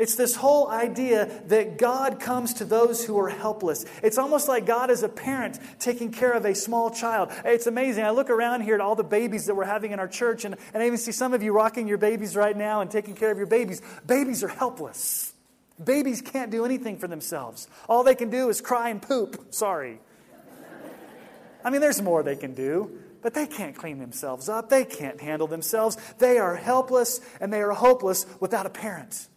It's 0.00 0.14
this 0.14 0.34
whole 0.34 0.70
idea 0.70 1.26
that 1.48 1.76
God 1.76 2.20
comes 2.20 2.54
to 2.54 2.64
those 2.64 3.04
who 3.04 3.18
are 3.18 3.28
helpless. 3.28 3.84
It's 4.02 4.16
almost 4.16 4.48
like 4.48 4.64
God 4.64 4.90
is 4.90 5.02
a 5.02 5.10
parent 5.10 5.58
taking 5.78 6.10
care 6.10 6.32
of 6.32 6.46
a 6.46 6.54
small 6.54 6.90
child. 6.90 7.30
It's 7.44 7.66
amazing. 7.66 8.04
I 8.04 8.10
look 8.10 8.30
around 8.30 8.62
here 8.62 8.74
at 8.74 8.80
all 8.80 8.94
the 8.94 9.04
babies 9.04 9.44
that 9.44 9.54
we're 9.54 9.64
having 9.64 9.92
in 9.92 10.00
our 10.00 10.08
church, 10.08 10.46
and, 10.46 10.56
and 10.72 10.82
I 10.82 10.86
even 10.86 10.96
see 10.96 11.12
some 11.12 11.34
of 11.34 11.42
you 11.42 11.52
rocking 11.52 11.86
your 11.86 11.98
babies 11.98 12.34
right 12.34 12.56
now 12.56 12.80
and 12.80 12.90
taking 12.90 13.14
care 13.14 13.30
of 13.30 13.36
your 13.36 13.46
babies. 13.46 13.82
Babies 14.06 14.42
are 14.42 14.48
helpless. 14.48 15.29
Babies 15.82 16.20
can't 16.20 16.50
do 16.50 16.64
anything 16.64 16.98
for 16.98 17.08
themselves. 17.08 17.68
All 17.88 18.04
they 18.04 18.14
can 18.14 18.30
do 18.30 18.48
is 18.48 18.60
cry 18.60 18.90
and 18.90 19.00
poop. 19.00 19.54
Sorry. 19.54 20.00
I 21.64 21.70
mean, 21.70 21.80
there's 21.80 22.02
more 22.02 22.22
they 22.22 22.36
can 22.36 22.54
do, 22.54 22.98
but 23.22 23.34
they 23.34 23.46
can't 23.46 23.76
clean 23.76 23.98
themselves 23.98 24.48
up. 24.48 24.68
They 24.68 24.84
can't 24.84 25.20
handle 25.20 25.46
themselves. 25.46 25.96
They 26.18 26.38
are 26.38 26.56
helpless 26.56 27.20
and 27.40 27.52
they 27.52 27.60
are 27.60 27.72
hopeless 27.72 28.26
without 28.40 28.66
a 28.66 28.70
parent. 28.70 29.28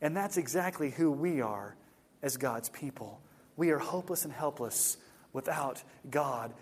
And 0.00 0.16
that's 0.16 0.36
exactly 0.36 0.90
who 0.90 1.10
we 1.10 1.40
are 1.40 1.76
as 2.22 2.36
God's 2.36 2.68
people. 2.68 3.20
We 3.56 3.70
are 3.70 3.78
hopeless 3.78 4.24
and 4.24 4.32
helpless 4.32 4.96
without 5.32 5.82
God. 6.10 6.52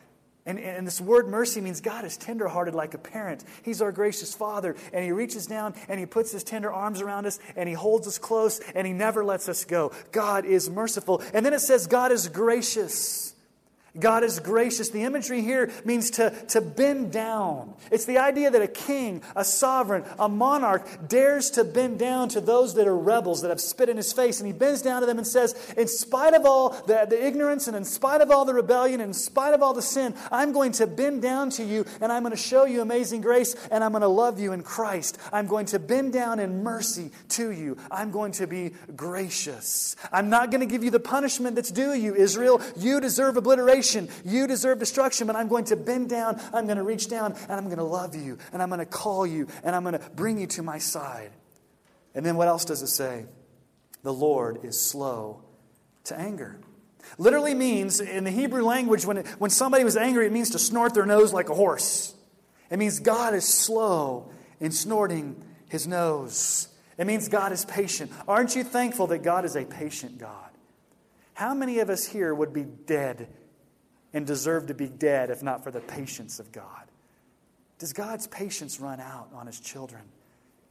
And, 0.48 0.58
and 0.58 0.86
this 0.86 0.98
word 0.98 1.28
mercy 1.28 1.60
means 1.60 1.82
God 1.82 2.06
is 2.06 2.16
tenderhearted 2.16 2.74
like 2.74 2.94
a 2.94 2.98
parent. 2.98 3.44
He's 3.62 3.82
our 3.82 3.92
gracious 3.92 4.34
Father, 4.34 4.76
and 4.94 5.04
He 5.04 5.12
reaches 5.12 5.46
down 5.46 5.74
and 5.88 6.00
He 6.00 6.06
puts 6.06 6.32
His 6.32 6.42
tender 6.42 6.72
arms 6.72 7.02
around 7.02 7.26
us, 7.26 7.38
and 7.54 7.68
He 7.68 7.74
holds 7.74 8.08
us 8.08 8.16
close, 8.16 8.58
and 8.74 8.86
He 8.86 8.94
never 8.94 9.22
lets 9.22 9.50
us 9.50 9.66
go. 9.66 9.92
God 10.10 10.46
is 10.46 10.70
merciful. 10.70 11.22
And 11.34 11.44
then 11.44 11.52
it 11.52 11.60
says, 11.60 11.86
God 11.86 12.12
is 12.12 12.28
gracious. 12.28 13.34
God 13.98 14.22
is 14.22 14.38
gracious. 14.38 14.90
The 14.90 15.04
imagery 15.04 15.40
here 15.40 15.70
means 15.84 16.10
to, 16.12 16.30
to 16.48 16.60
bend 16.60 17.12
down. 17.12 17.74
It's 17.90 18.04
the 18.04 18.18
idea 18.18 18.50
that 18.50 18.62
a 18.62 18.68
king, 18.68 19.22
a 19.34 19.44
sovereign, 19.44 20.04
a 20.18 20.28
monarch 20.28 21.08
dares 21.08 21.50
to 21.52 21.64
bend 21.64 21.98
down 21.98 22.28
to 22.30 22.40
those 22.40 22.74
that 22.74 22.86
are 22.86 22.96
rebels, 22.96 23.42
that 23.42 23.48
have 23.48 23.60
spit 23.60 23.88
in 23.88 23.96
his 23.96 24.12
face. 24.12 24.40
And 24.40 24.46
he 24.46 24.52
bends 24.52 24.82
down 24.82 25.00
to 25.00 25.06
them 25.06 25.18
and 25.18 25.26
says, 25.26 25.54
In 25.76 25.88
spite 25.88 26.34
of 26.34 26.44
all 26.44 26.70
the, 26.86 27.06
the 27.08 27.24
ignorance 27.24 27.66
and 27.66 27.76
in 27.76 27.84
spite 27.84 28.20
of 28.20 28.30
all 28.30 28.44
the 28.44 28.54
rebellion, 28.54 29.00
and 29.00 29.10
in 29.10 29.14
spite 29.14 29.54
of 29.54 29.62
all 29.62 29.74
the 29.74 29.82
sin, 29.82 30.14
I'm 30.30 30.52
going 30.52 30.72
to 30.72 30.86
bend 30.86 31.22
down 31.22 31.50
to 31.50 31.64
you 31.64 31.84
and 32.00 32.12
I'm 32.12 32.22
going 32.22 32.34
to 32.34 32.36
show 32.36 32.66
you 32.66 32.82
amazing 32.82 33.22
grace 33.22 33.54
and 33.70 33.82
I'm 33.82 33.92
going 33.92 34.02
to 34.02 34.08
love 34.08 34.38
you 34.38 34.52
in 34.52 34.62
Christ. 34.62 35.18
I'm 35.32 35.46
going 35.46 35.66
to 35.66 35.78
bend 35.78 36.12
down 36.12 36.40
in 36.40 36.62
mercy 36.62 37.10
to 37.30 37.50
you. 37.50 37.76
I'm 37.90 38.10
going 38.10 38.32
to 38.32 38.46
be 38.46 38.72
gracious. 38.94 39.96
I'm 40.12 40.28
not 40.28 40.50
going 40.50 40.60
to 40.60 40.66
give 40.66 40.84
you 40.84 40.90
the 40.90 41.00
punishment 41.00 41.56
that's 41.56 41.70
due 41.70 41.94
you, 41.94 42.14
Israel. 42.14 42.60
You 42.76 43.00
deserve 43.00 43.36
obliteration 43.36 43.77
you 44.24 44.46
deserve 44.46 44.78
destruction, 44.78 45.26
but 45.26 45.36
I'm 45.36 45.48
going 45.48 45.64
to 45.66 45.76
bend 45.76 46.08
down, 46.08 46.40
I'm 46.52 46.66
going 46.66 46.78
to 46.78 46.82
reach 46.82 47.08
down, 47.08 47.32
and 47.32 47.52
I'm 47.52 47.66
going 47.66 47.78
to 47.78 47.84
love 47.84 48.14
you, 48.14 48.38
and 48.52 48.62
I'm 48.62 48.68
going 48.68 48.80
to 48.80 48.86
call 48.86 49.26
you, 49.26 49.48
and 49.62 49.74
I'm 49.74 49.82
going 49.82 49.98
to 49.98 50.10
bring 50.10 50.38
you 50.38 50.46
to 50.48 50.62
my 50.62 50.78
side. 50.78 51.30
And 52.14 52.24
then 52.24 52.36
what 52.36 52.48
else 52.48 52.64
does 52.64 52.82
it 52.82 52.88
say? 52.88 53.26
The 54.02 54.12
Lord 54.12 54.64
is 54.64 54.80
slow 54.80 55.42
to 56.04 56.18
anger. 56.18 56.60
Literally 57.16 57.54
means, 57.54 58.00
in 58.00 58.24
the 58.24 58.30
Hebrew 58.30 58.62
language, 58.62 59.06
when, 59.06 59.18
it, 59.18 59.26
when 59.38 59.50
somebody 59.50 59.84
was 59.84 59.96
angry, 59.96 60.26
it 60.26 60.32
means 60.32 60.50
to 60.50 60.58
snort 60.58 60.94
their 60.94 61.06
nose 61.06 61.32
like 61.32 61.48
a 61.48 61.54
horse. 61.54 62.14
It 62.70 62.78
means 62.78 63.00
God 63.00 63.34
is 63.34 63.46
slow 63.46 64.30
in 64.60 64.72
snorting 64.72 65.42
his 65.68 65.86
nose. 65.86 66.68
It 66.98 67.06
means 67.06 67.28
God 67.28 67.52
is 67.52 67.64
patient. 67.64 68.12
Aren't 68.26 68.56
you 68.56 68.64
thankful 68.64 69.06
that 69.08 69.22
God 69.22 69.44
is 69.44 69.56
a 69.56 69.64
patient 69.64 70.18
God? 70.18 70.50
How 71.34 71.54
many 71.54 71.78
of 71.78 71.88
us 71.88 72.04
here 72.04 72.34
would 72.34 72.52
be 72.52 72.64
dead 72.64 73.28
and 74.12 74.26
deserve 74.26 74.66
to 74.66 74.74
be 74.74 74.88
dead 74.88 75.30
if 75.30 75.42
not 75.42 75.64
for 75.64 75.70
the 75.70 75.80
patience 75.80 76.40
of 76.40 76.52
God. 76.52 76.84
Does 77.78 77.92
God's 77.92 78.26
patience 78.26 78.80
run 78.80 79.00
out 79.00 79.30
on 79.34 79.46
his 79.46 79.60
children? 79.60 80.02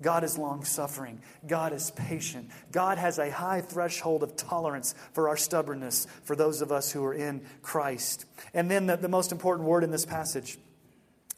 God 0.01 0.23
is 0.23 0.37
long 0.37 0.63
suffering. 0.63 1.21
God 1.47 1.73
is 1.73 1.89
patient. 1.91 2.51
God 2.71 2.97
has 2.97 3.17
a 3.17 3.31
high 3.31 3.61
threshold 3.61 4.21
of 4.21 4.35
tolerance 4.35 4.93
for 5.13 5.29
our 5.29 5.37
stubbornness, 5.37 6.05
for 6.23 6.35
those 6.35 6.61
of 6.61 6.71
us 6.71 6.91
who 6.91 7.03
are 7.03 7.13
in 7.13 7.41
Christ. 7.63 8.25
And 8.53 8.69
then 8.69 8.85
the, 8.85 8.97
the 8.97 9.09
most 9.09 9.31
important 9.31 9.67
word 9.67 9.83
in 9.83 9.91
this 9.91 10.05
passage 10.05 10.57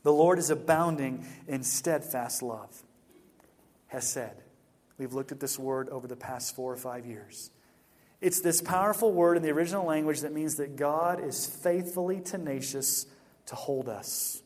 the 0.01 0.13
Lord 0.13 0.39
is 0.39 0.49
abounding 0.49 1.25
in 1.47 1.61
steadfast 1.61 2.41
love. 2.41 2.83
Hesed. 3.87 4.31
We've 4.97 5.13
looked 5.13 5.33
at 5.33 5.41
this 5.41 5.59
word 5.59 5.89
over 5.89 6.07
the 6.07 6.15
past 6.15 6.55
four 6.55 6.71
or 6.71 6.77
five 6.77 7.05
years. 7.05 7.51
It's 8.21 8.41
this 8.41 8.61
powerful 8.61 9.13
word 9.13 9.37
in 9.37 9.43
the 9.43 9.51
original 9.51 9.85
language 9.85 10.21
that 10.21 10.33
means 10.33 10.55
that 10.55 10.75
God 10.75 11.23
is 11.23 11.45
faithfully 11.45 12.19
tenacious 12.19 13.05
to 13.47 13.55
hold 13.55 13.87
us. 13.87 14.41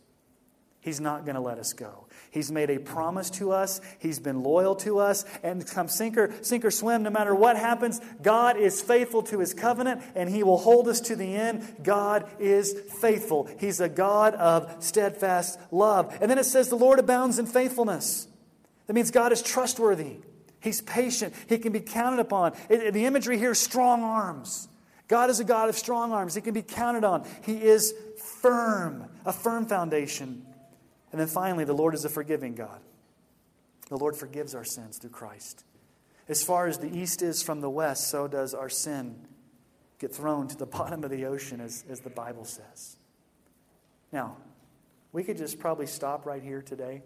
He's 0.84 1.00
not 1.00 1.24
going 1.24 1.36
to 1.36 1.42
let 1.42 1.60
us 1.60 1.72
go. 1.72 2.08
He's 2.30 2.52
made 2.52 2.70
a 2.70 2.78
promise 2.78 3.30
to 3.32 3.54
us. 3.54 3.80
He's 4.00 4.20
been 4.20 4.44
loyal 4.44 4.76
to 4.78 5.00
us. 5.00 5.24
And 5.42 5.66
come 5.66 5.88
sink 5.88 6.18
or, 6.18 6.34
sink 6.42 6.66
or 6.66 6.72
swim, 6.72 7.04
no 7.04 7.10
matter 7.10 7.34
what 7.34 7.56
happens, 7.56 8.02
God 8.22 8.58
is 8.58 8.82
faithful 8.82 9.24
to 9.24 9.40
his 9.40 9.54
covenant 9.54 10.02
and 10.14 10.30
he 10.30 10.44
will 10.44 10.58
hold 10.58 10.90
us 10.90 11.00
to 11.02 11.16
the 11.16 11.36
end. 11.36 11.78
God 11.84 12.30
is 12.38 12.78
faithful. 13.00 13.50
He's 13.60 13.80
a 13.80 13.88
God 13.88 14.36
of 14.36 14.84
steadfast 14.84 15.58
love. 15.72 16.18
And 16.20 16.30
then 16.30 16.38
it 16.38 16.46
says 16.46 16.68
the 16.68 16.76
Lord 16.76 17.00
abounds 17.00 17.40
in 17.40 17.46
faithfulness. 17.46 18.28
That 18.88 18.94
means 18.94 19.10
God 19.10 19.32
is 19.32 19.42
trustworthy. 19.42 20.18
He's 20.64 20.80
patient. 20.82 21.34
He 21.50 21.58
can 21.58 21.74
be 21.74 21.82
counted 21.82 22.20
upon. 22.20 22.54
It, 22.70 22.94
the 22.94 23.06
imagery 23.06 23.38
here 23.38 23.52
is 23.52 23.60
strong 23.60 24.02
arms. 24.02 24.70
God 25.10 25.30
is 25.30 25.42
a 25.42 25.44
God 25.44 25.68
of 25.68 25.78
strong 25.78 26.14
arms. 26.14 26.36
He 26.36 26.42
can 26.42 26.54
be 26.54 26.62
counted 26.62 27.04
on. 27.04 27.28
He 27.44 27.62
is 27.62 27.94
firm, 28.42 29.10
a 29.26 29.34
firm 29.34 29.66
foundation. 29.66 30.46
And 31.12 31.20
then 31.20 31.28
finally, 31.28 31.66
the 31.66 31.74
Lord 31.74 31.94
is 31.94 32.06
a 32.06 32.10
forgiving 32.10 32.56
God. 32.56 32.80
The 33.90 33.98
Lord 33.98 34.16
forgives 34.16 34.56
our 34.56 34.64
sins 34.64 34.98
through 35.00 35.10
Christ. 35.10 35.66
As 36.30 36.42
far 36.42 36.68
as 36.68 36.78
the 36.78 36.88
east 36.88 37.22
is 37.22 37.44
from 37.44 37.60
the 37.60 37.70
west, 37.70 38.08
so 38.08 38.30
does 38.30 38.54
our 38.54 38.70
sin 38.70 39.28
get 40.00 40.16
thrown 40.16 40.48
to 40.48 40.56
the 40.56 40.66
bottom 40.78 41.04
of 41.04 41.12
the 41.12 41.26
ocean, 41.26 41.60
as, 41.60 41.84
as 41.90 42.00
the 42.00 42.10
Bible 42.10 42.46
says. 42.46 42.96
Now, 44.14 44.38
we 45.12 45.26
could 45.26 45.38
just 45.38 45.60
probably 45.60 45.88
stop 45.88 46.26
right 46.26 46.42
here 46.42 46.62
today 46.62 47.04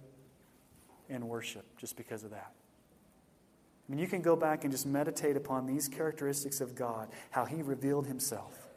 and 1.10 1.28
worship 1.28 1.66
just 1.80 1.98
because 1.98 2.24
of 2.24 2.30
that. 2.30 2.52
I 3.88 3.92
mean, 3.92 4.00
you 4.00 4.08
can 4.08 4.22
go 4.22 4.36
back 4.36 4.64
and 4.64 4.72
just 4.72 4.86
meditate 4.86 5.38
upon 5.38 5.66
these 5.66 5.88
characteristics 5.88 6.60
of 6.60 6.76
God, 6.76 7.08
how 7.32 7.46
He 7.46 7.62
revealed 7.62 8.08
Himself. 8.08 8.68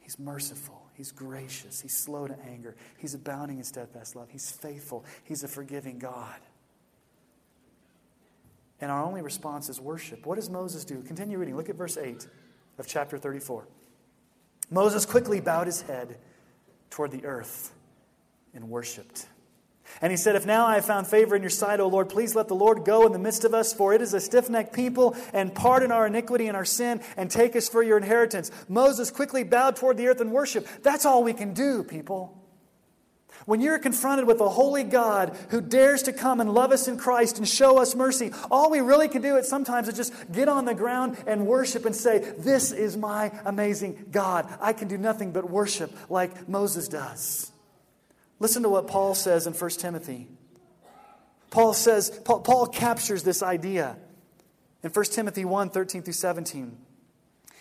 He's 0.00 0.18
merciful. 0.18 0.82
He's 0.94 1.12
gracious. 1.12 1.80
He's 1.80 1.96
slow 1.96 2.26
to 2.26 2.36
anger. 2.50 2.74
He's 2.96 3.14
abounding 3.14 3.58
in 3.58 3.64
steadfast 3.64 4.16
love. 4.16 4.28
He's 4.30 4.50
faithful. 4.50 5.04
He's 5.22 5.44
a 5.44 5.48
forgiving 5.48 5.98
God. 5.98 6.40
And 8.80 8.90
our 8.90 9.04
only 9.04 9.20
response 9.20 9.68
is 9.68 9.80
worship. 9.80 10.24
What 10.24 10.36
does 10.36 10.48
Moses 10.48 10.84
do? 10.84 11.02
Continue 11.02 11.38
reading. 11.38 11.56
Look 11.56 11.68
at 11.68 11.76
verse 11.76 11.96
8 11.96 12.26
of 12.78 12.86
chapter 12.86 13.18
34. 13.18 13.66
Moses 14.70 15.04
quickly 15.04 15.40
bowed 15.40 15.66
his 15.66 15.82
head 15.82 16.18
toward 16.90 17.10
the 17.10 17.24
earth 17.24 17.72
and 18.54 18.68
worshiped. 18.68 19.26
And 20.00 20.10
he 20.10 20.16
said, 20.16 20.36
If 20.36 20.46
now 20.46 20.66
I 20.66 20.76
have 20.76 20.84
found 20.84 21.06
favor 21.06 21.34
in 21.34 21.42
your 21.42 21.50
sight, 21.50 21.80
O 21.80 21.88
Lord, 21.88 22.08
please 22.08 22.34
let 22.34 22.48
the 22.48 22.54
Lord 22.54 22.84
go 22.84 23.06
in 23.06 23.12
the 23.12 23.18
midst 23.18 23.44
of 23.44 23.54
us, 23.54 23.72
for 23.72 23.92
it 23.92 24.00
is 24.02 24.14
a 24.14 24.20
stiff 24.20 24.48
necked 24.48 24.72
people, 24.72 25.16
and 25.32 25.54
pardon 25.54 25.90
our 25.90 26.06
iniquity 26.06 26.46
and 26.46 26.56
our 26.56 26.64
sin, 26.64 27.00
and 27.16 27.30
take 27.30 27.56
us 27.56 27.68
for 27.68 27.82
your 27.82 27.98
inheritance. 27.98 28.50
Moses 28.68 29.10
quickly 29.10 29.44
bowed 29.44 29.76
toward 29.76 29.96
the 29.96 30.08
earth 30.08 30.20
and 30.20 30.32
worshiped. 30.32 30.82
That's 30.82 31.04
all 31.04 31.24
we 31.24 31.32
can 31.32 31.52
do, 31.52 31.82
people. 31.82 32.34
When 33.44 33.60
you're 33.60 33.78
confronted 33.78 34.26
with 34.26 34.40
a 34.40 34.48
holy 34.48 34.84
God 34.84 35.34
who 35.50 35.60
dares 35.60 36.02
to 36.02 36.12
come 36.12 36.40
and 36.40 36.52
love 36.52 36.70
us 36.70 36.86
in 36.86 36.98
Christ 36.98 37.38
and 37.38 37.48
show 37.48 37.78
us 37.78 37.94
mercy, 37.94 38.30
all 38.50 38.70
we 38.70 38.80
really 38.80 39.08
can 39.08 39.22
do 39.22 39.36
it 39.36 39.46
sometimes 39.46 39.88
is 39.88 39.94
just 39.94 40.32
get 40.32 40.48
on 40.48 40.66
the 40.66 40.74
ground 40.74 41.16
and 41.26 41.46
worship 41.46 41.86
and 41.86 41.96
say, 41.96 42.18
This 42.38 42.72
is 42.72 42.96
my 42.96 43.32
amazing 43.46 44.06
God. 44.10 44.46
I 44.60 44.74
can 44.74 44.86
do 44.86 44.98
nothing 44.98 45.32
but 45.32 45.48
worship 45.48 45.90
like 46.10 46.46
Moses 46.46 46.88
does. 46.88 47.50
Listen 48.40 48.62
to 48.62 48.68
what 48.68 48.86
Paul 48.86 49.14
says 49.14 49.46
in 49.46 49.52
1 49.52 49.70
Timothy. 49.70 50.28
Paul 51.50 51.72
says, 51.72 52.10
Paul, 52.24 52.40
Paul 52.40 52.66
captures 52.66 53.22
this 53.22 53.42
idea 53.42 53.96
in 54.82 54.90
1 54.90 55.04
Timothy 55.06 55.44
1 55.44 55.70
13 55.70 56.02
through 56.02 56.12
17. 56.12 56.76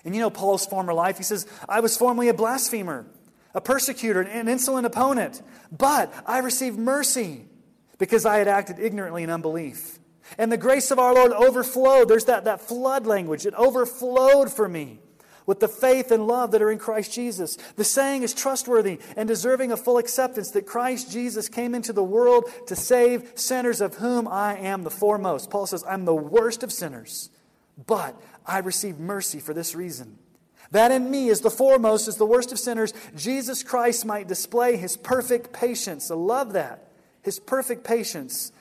And 0.06 0.16
you 0.16 0.22
know 0.22 0.30
Paul's 0.30 0.66
former 0.66 0.94
life. 0.94 1.18
He 1.18 1.24
says, 1.24 1.46
I 1.68 1.80
was 1.80 1.98
formerly 1.98 2.30
a 2.30 2.34
blasphemer, 2.34 3.08
a 3.54 3.62
persecutor, 3.62 4.22
an 4.22 4.48
insolent 4.48 4.86
opponent, 4.86 5.42
but 5.72 6.13
I 6.26 6.40
received 6.40 6.78
mercy 6.78 7.46
because 7.98 8.26
I 8.26 8.38
had 8.38 8.48
acted 8.48 8.80
ignorantly 8.80 9.24
in 9.24 9.30
unbelief. 9.30 10.00
And 10.38 10.52
the 10.52 10.58
grace 10.58 10.92
of 10.92 11.00
our 11.00 11.13
Lord 11.13 11.32
overflowed. 11.32 12.10
There's 12.10 12.26
that, 12.26 12.44
that 12.44 12.62
flood 12.62 13.08
language. 13.08 13.46
It 13.46 13.54
overflowed 13.54 14.52
for 14.52 14.68
me 14.68 15.00
with 15.47 15.60
the 15.60 15.67
faith 15.67 16.12
and 16.12 16.27
love 16.27 16.51
that 16.51 16.62
are 16.62 16.69
in 16.69 16.77
Christ 16.77 17.13
Jesus. 17.13 17.57
The 17.77 17.83
saying 17.83 18.21
is 18.21 18.36
trustworthy 18.36 18.99
and 19.15 19.27
deserving 19.27 19.71
of 19.71 19.83
full 19.83 19.97
acceptance 19.97 20.51
that 20.51 20.67
Christ 20.67 21.12
Jesus 21.12 21.49
came 21.49 21.73
into 21.73 21.93
the 21.93 22.03
world 22.03 22.51
to 22.67 22.75
save 22.75 23.31
sinners, 23.33 23.81
of 23.81 23.95
whom 23.95 24.27
I 24.27 24.57
am 24.57 24.83
the 24.83 24.91
foremost. 24.91 25.49
Paul 25.49 25.65
says, 25.65 25.83
I'm 25.88 26.05
the 26.05 26.13
worst 26.13 26.62
of 26.62 26.71
sinners, 26.71 27.31
but 27.88 28.21
I 28.45 28.60
received 28.60 28.99
mercy 28.99 29.39
for 29.39 29.55
this 29.55 29.73
reason. 29.73 30.19
That 30.71 30.91
in 30.91 31.10
me 31.10 31.29
is 31.29 31.39
the 31.39 31.49
foremost, 31.49 32.10
is 32.10 32.17
the 32.17 32.25
worst 32.25 32.51
of 32.51 32.60
sinners, 32.60 32.93
Jesus 33.15 33.63
Christ 33.63 34.05
might 34.05 34.27
display 34.27 34.75
his 34.75 34.97
perfect 34.97 35.53
patience. 35.53 36.12
I 36.12 36.15
love 36.15 36.53
that. 36.53 36.91
His 37.23 37.39
perfect 37.39 37.86
patience 37.86 38.51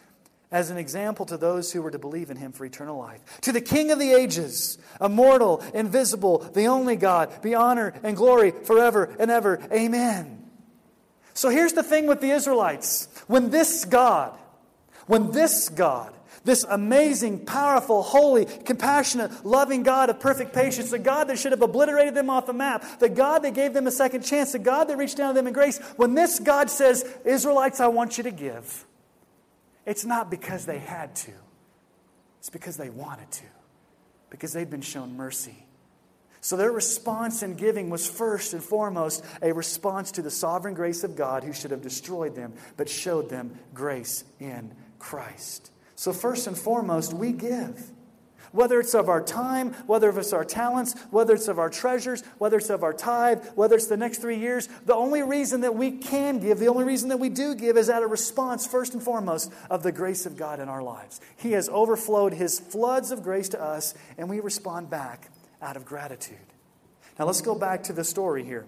as 0.50 0.70
an 0.70 0.76
example 0.76 1.26
to 1.26 1.36
those 1.36 1.72
who 1.72 1.82
were 1.82 1.90
to 1.90 1.98
believe 1.98 2.30
in 2.30 2.36
him 2.36 2.52
for 2.52 2.64
eternal 2.64 2.98
life. 2.98 3.20
To 3.42 3.52
the 3.52 3.60
King 3.60 3.90
of 3.90 3.98
the 3.98 4.12
ages, 4.12 4.78
immortal, 5.00 5.62
invisible, 5.74 6.38
the 6.38 6.66
only 6.66 6.96
God, 6.96 7.42
be 7.42 7.54
honor 7.54 7.94
and 8.02 8.16
glory 8.16 8.52
forever 8.52 9.14
and 9.18 9.30
ever. 9.30 9.60
Amen. 9.72 10.44
So 11.34 11.50
here's 11.50 11.74
the 11.74 11.82
thing 11.82 12.06
with 12.06 12.20
the 12.20 12.30
Israelites. 12.30 13.08
When 13.26 13.50
this 13.50 13.84
God, 13.84 14.38
when 15.06 15.32
this 15.32 15.68
God, 15.68 16.14
this 16.44 16.64
amazing, 16.64 17.44
powerful, 17.44 18.02
holy, 18.02 18.46
compassionate, 18.46 19.44
loving 19.44 19.82
God 19.82 20.08
of 20.10 20.20
perfect 20.20 20.54
patience, 20.54 20.90
the 20.90 20.98
God 20.98 21.24
that 21.24 21.38
should 21.38 21.52
have 21.52 21.60
obliterated 21.60 22.14
them 22.14 22.30
off 22.30 22.46
the 22.46 22.52
map, 22.52 23.00
the 23.00 23.08
God 23.08 23.40
that 23.40 23.52
gave 23.52 23.74
them 23.74 23.86
a 23.86 23.90
second 23.90 24.22
chance, 24.22 24.52
the 24.52 24.58
God 24.58 24.84
that 24.84 24.96
reached 24.96 25.16
down 25.16 25.34
to 25.34 25.34
them 25.34 25.48
in 25.48 25.52
grace, 25.52 25.78
when 25.96 26.14
this 26.14 26.38
God 26.38 26.70
says, 26.70 27.04
Israelites, 27.24 27.80
I 27.80 27.88
want 27.88 28.16
you 28.16 28.24
to 28.24 28.30
give, 28.30 28.86
it's 29.86 30.04
not 30.04 30.30
because 30.30 30.66
they 30.66 30.78
had 30.78 31.14
to, 31.16 31.32
it's 32.38 32.50
because 32.50 32.76
they 32.76 32.90
wanted 32.90 33.30
to. 33.30 33.44
because 34.30 34.52
they'd 34.52 34.70
been 34.70 34.82
shown 34.82 35.16
mercy. 35.16 35.66
So 36.40 36.56
their 36.56 36.70
response 36.70 37.42
in 37.42 37.54
giving 37.54 37.90
was 37.90 38.08
first 38.08 38.52
and 38.52 38.62
foremost 38.62 39.24
a 39.42 39.52
response 39.52 40.12
to 40.12 40.22
the 40.22 40.30
sovereign 40.30 40.74
grace 40.74 41.02
of 41.04 41.16
God 41.16 41.42
who 41.42 41.52
should 41.52 41.70
have 41.70 41.82
destroyed 41.82 42.34
them, 42.36 42.54
but 42.76 42.88
showed 42.88 43.30
them 43.30 43.58
grace 43.74 44.24
in 44.38 44.74
Christ. 44.98 45.70
So, 45.96 46.12
first 46.12 46.46
and 46.46 46.56
foremost, 46.56 47.12
we 47.14 47.32
give. 47.32 47.90
Whether 48.52 48.80
it's 48.80 48.94
of 48.94 49.08
our 49.08 49.22
time, 49.22 49.72
whether 49.86 50.08
it's 50.10 50.32
our 50.32 50.44
talents, 50.44 50.94
whether 51.10 51.34
it's 51.34 51.48
of 51.48 51.58
our 51.58 51.70
treasures, 51.70 52.22
whether 52.38 52.56
it's 52.56 52.70
of 52.70 52.82
our 52.82 52.92
tithe, 52.92 53.44
whether 53.54 53.76
it's 53.76 53.86
the 53.86 53.96
next 53.96 54.18
three 54.18 54.38
years, 54.38 54.68
the 54.84 54.94
only 54.94 55.22
reason 55.22 55.62
that 55.62 55.74
we 55.74 55.90
can 55.90 56.38
give, 56.38 56.58
the 56.58 56.68
only 56.68 56.84
reason 56.84 57.08
that 57.08 57.18
we 57.18 57.28
do 57.28 57.54
give 57.54 57.76
is 57.76 57.90
out 57.90 58.02
of 58.02 58.10
response, 58.10 58.66
first 58.66 58.94
and 58.94 59.02
foremost, 59.02 59.52
of 59.70 59.82
the 59.82 59.92
grace 59.92 60.26
of 60.26 60.36
God 60.36 60.60
in 60.60 60.68
our 60.68 60.82
lives. 60.82 61.20
He 61.36 61.52
has 61.52 61.68
overflowed 61.68 62.32
His 62.32 62.58
floods 62.58 63.10
of 63.10 63.22
grace 63.22 63.48
to 63.50 63.62
us, 63.62 63.94
and 64.18 64.28
we 64.28 64.40
respond 64.40 64.90
back 64.90 65.30
out 65.60 65.76
of 65.76 65.84
gratitude. 65.84 66.38
Now 67.18 67.24
let's 67.24 67.40
go 67.40 67.54
back 67.54 67.84
to 67.84 67.92
the 67.92 68.04
story 68.04 68.44
here. 68.44 68.66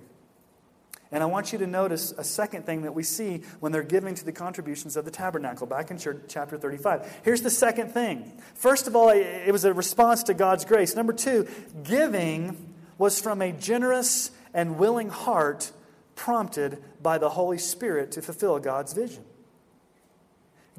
And 1.11 1.23
I 1.23 1.27
want 1.27 1.53
you 1.53 1.59
to 1.59 1.67
notice 1.67 2.13
a 2.17 2.25
second 2.25 2.67
thing 2.67 2.83
that 2.83 2.95
we 2.95 3.03
see 3.03 3.43
when 3.61 3.73
they're 3.73 3.83
giving 3.83 4.15
to 4.15 4.25
the 4.25 4.33
contributions 4.33 4.97
of 4.97 5.07
the 5.07 5.11
tabernacle, 5.11 5.67
back 5.67 5.91
in 5.91 5.99
chapter 5.99 6.59
35. 6.59 7.21
Here's 7.25 7.41
the 7.41 7.51
second 7.51 7.93
thing. 7.93 8.31
First 8.55 8.87
of 8.87 8.95
all, 8.95 9.09
it 9.09 9.51
was 9.51 9.65
a 9.65 9.73
response 9.73 10.25
to 10.25 10.35
God's 10.35 10.67
grace. 10.67 10.95
Number 10.95 11.15
two, 11.15 11.49
giving 11.83 12.75
was 12.99 13.21
from 13.21 13.41
a 13.41 13.53
generous 13.53 14.31
and 14.53 14.79
willing 14.79 15.09
heart 15.09 15.73
prompted 16.15 16.83
by 17.03 17.17
the 17.17 17.31
Holy 17.31 17.59
Spirit 17.59 18.13
to 18.13 18.23
fulfill 18.23 18.59
God's 18.59 18.93
vision. 18.93 19.25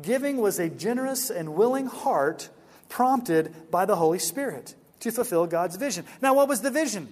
Giving 0.01 0.37
was 0.37 0.59
a 0.59 0.69
generous 0.69 1.29
and 1.29 1.55
willing 1.55 1.87
heart 1.87 2.49
prompted 2.87 3.71
by 3.71 3.85
the 3.85 3.95
Holy 3.95 4.19
Spirit 4.19 4.75
to 4.99 5.11
fulfill 5.11 5.47
God's 5.47 5.75
vision. 5.75 6.05
Now, 6.21 6.33
what 6.33 6.47
was 6.47 6.61
the 6.61 6.71
vision? 6.71 7.07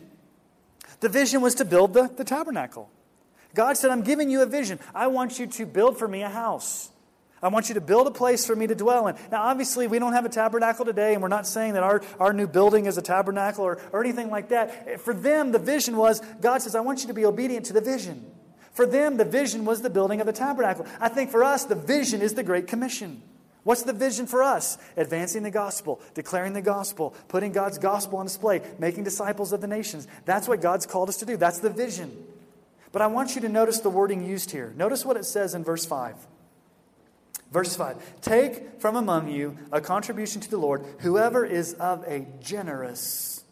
The 1.00 1.10
vision 1.10 1.42
was 1.42 1.56
to 1.56 1.66
build 1.66 1.94
the, 1.94 2.10
the 2.16 2.24
tabernacle. 2.24 2.90
God 3.58 3.76
said, 3.76 3.90
I'm 3.90 4.04
giving 4.04 4.30
you 4.30 4.44
a 4.44 4.46
vision. 4.46 4.80
I 4.94 5.08
want 5.08 5.40
you 5.40 5.48
to 5.48 5.66
build 5.66 5.98
for 5.98 6.08
me 6.08 6.22
a 6.22 6.30
house. 6.30 6.92
I 7.42 7.48
want 7.48 7.70
you 7.70 7.74
to 7.74 7.82
build 7.82 8.06
a 8.06 8.12
place 8.12 8.46
for 8.46 8.56
me 8.56 8.68
to 8.68 8.76
dwell 8.76 9.08
in. 9.08 9.16
Now, 9.32 9.42
obviously, 9.42 9.88
we 9.88 9.98
don't 9.98 10.14
have 10.14 10.26
a 10.26 10.30
tabernacle 10.30 10.86
today, 10.86 11.14
and 11.14 11.24
we're 11.24 11.28
not 11.28 11.48
saying 11.48 11.74
that 11.74 11.82
our, 11.82 12.04
our 12.20 12.34
new 12.34 12.46
building 12.46 12.86
is 12.86 13.00
a 13.00 13.02
tabernacle 13.02 13.64
or, 13.64 13.82
or 13.92 14.04
anything 14.04 14.30
like 14.30 14.50
that. 14.50 15.02
For 15.02 15.12
them, 15.12 15.52
the 15.54 15.58
vision 15.60 15.98
was 15.98 16.22
God 16.40 16.62
says, 16.62 16.76
I 16.76 16.82
want 16.82 17.02
you 17.02 17.08
to 17.08 17.16
be 17.16 17.26
obedient 17.26 17.66
to 17.66 17.74
the 17.74 17.82
vision. 17.82 18.30
For 18.74 18.86
them, 18.86 19.18
the 19.18 19.26
vision 19.26 19.66
was 19.66 19.82
the 19.82 19.90
building 19.90 20.22
of 20.22 20.28
the 20.28 20.34
tabernacle. 20.34 20.86
I 21.02 21.10
think 21.10 21.32
for 21.32 21.44
us, 21.44 21.66
the 21.66 21.74
vision 21.74 22.22
is 22.22 22.36
the 22.36 22.44
Great 22.44 22.68
Commission. 22.68 23.24
What's 23.64 23.82
the 23.82 23.94
vision 23.94 24.28
for 24.28 24.44
us? 24.44 24.78
Advancing 24.96 25.42
the 25.42 25.50
gospel, 25.50 26.00
declaring 26.14 26.54
the 26.54 26.62
gospel, 26.62 27.16
putting 27.28 27.54
God's 27.54 27.80
gospel 27.80 28.20
on 28.20 28.28
display, 28.28 28.62
making 28.78 29.04
disciples 29.04 29.52
of 29.52 29.62
the 29.62 29.68
nations. 29.68 30.08
That's 30.26 30.48
what 30.48 30.62
God's 30.62 30.86
called 30.86 31.10
us 31.10 31.18
to 31.18 31.26
do. 31.26 31.38
That's 31.38 31.58
the 31.58 31.72
vision. 31.72 32.24
But 32.92 33.02
I 33.02 33.08
want 33.08 33.36
you 33.36 33.42
to 33.42 33.50
notice 33.50 33.80
the 33.80 33.90
wording 33.90 34.26
used 34.26 34.52
here. 34.52 34.74
Notice 34.76 35.06
what 35.06 35.18
it 35.18 35.26
says 35.26 35.54
in 35.54 35.64
verse 35.64 35.86
5. 35.86 36.16
Verse 37.52 37.76
5 37.76 38.22
Take 38.22 38.82
from 38.82 38.96
among 38.96 39.30
you 39.30 39.58
a 39.72 39.82
contribution 39.82 40.42
to 40.42 40.50
the 40.50 40.58
Lord, 40.58 40.86
whoever 41.00 41.46
is 41.46 41.74
of 41.74 42.04
a 42.04 42.28
generous 42.42 43.44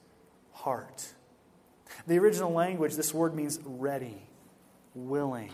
heart. 0.51 1.07
The 2.07 2.17
original 2.19 2.51
language, 2.51 2.95
this 2.95 3.13
word 3.13 3.33
means 3.33 3.59
ready, 3.63 4.21
willing, 4.93 5.51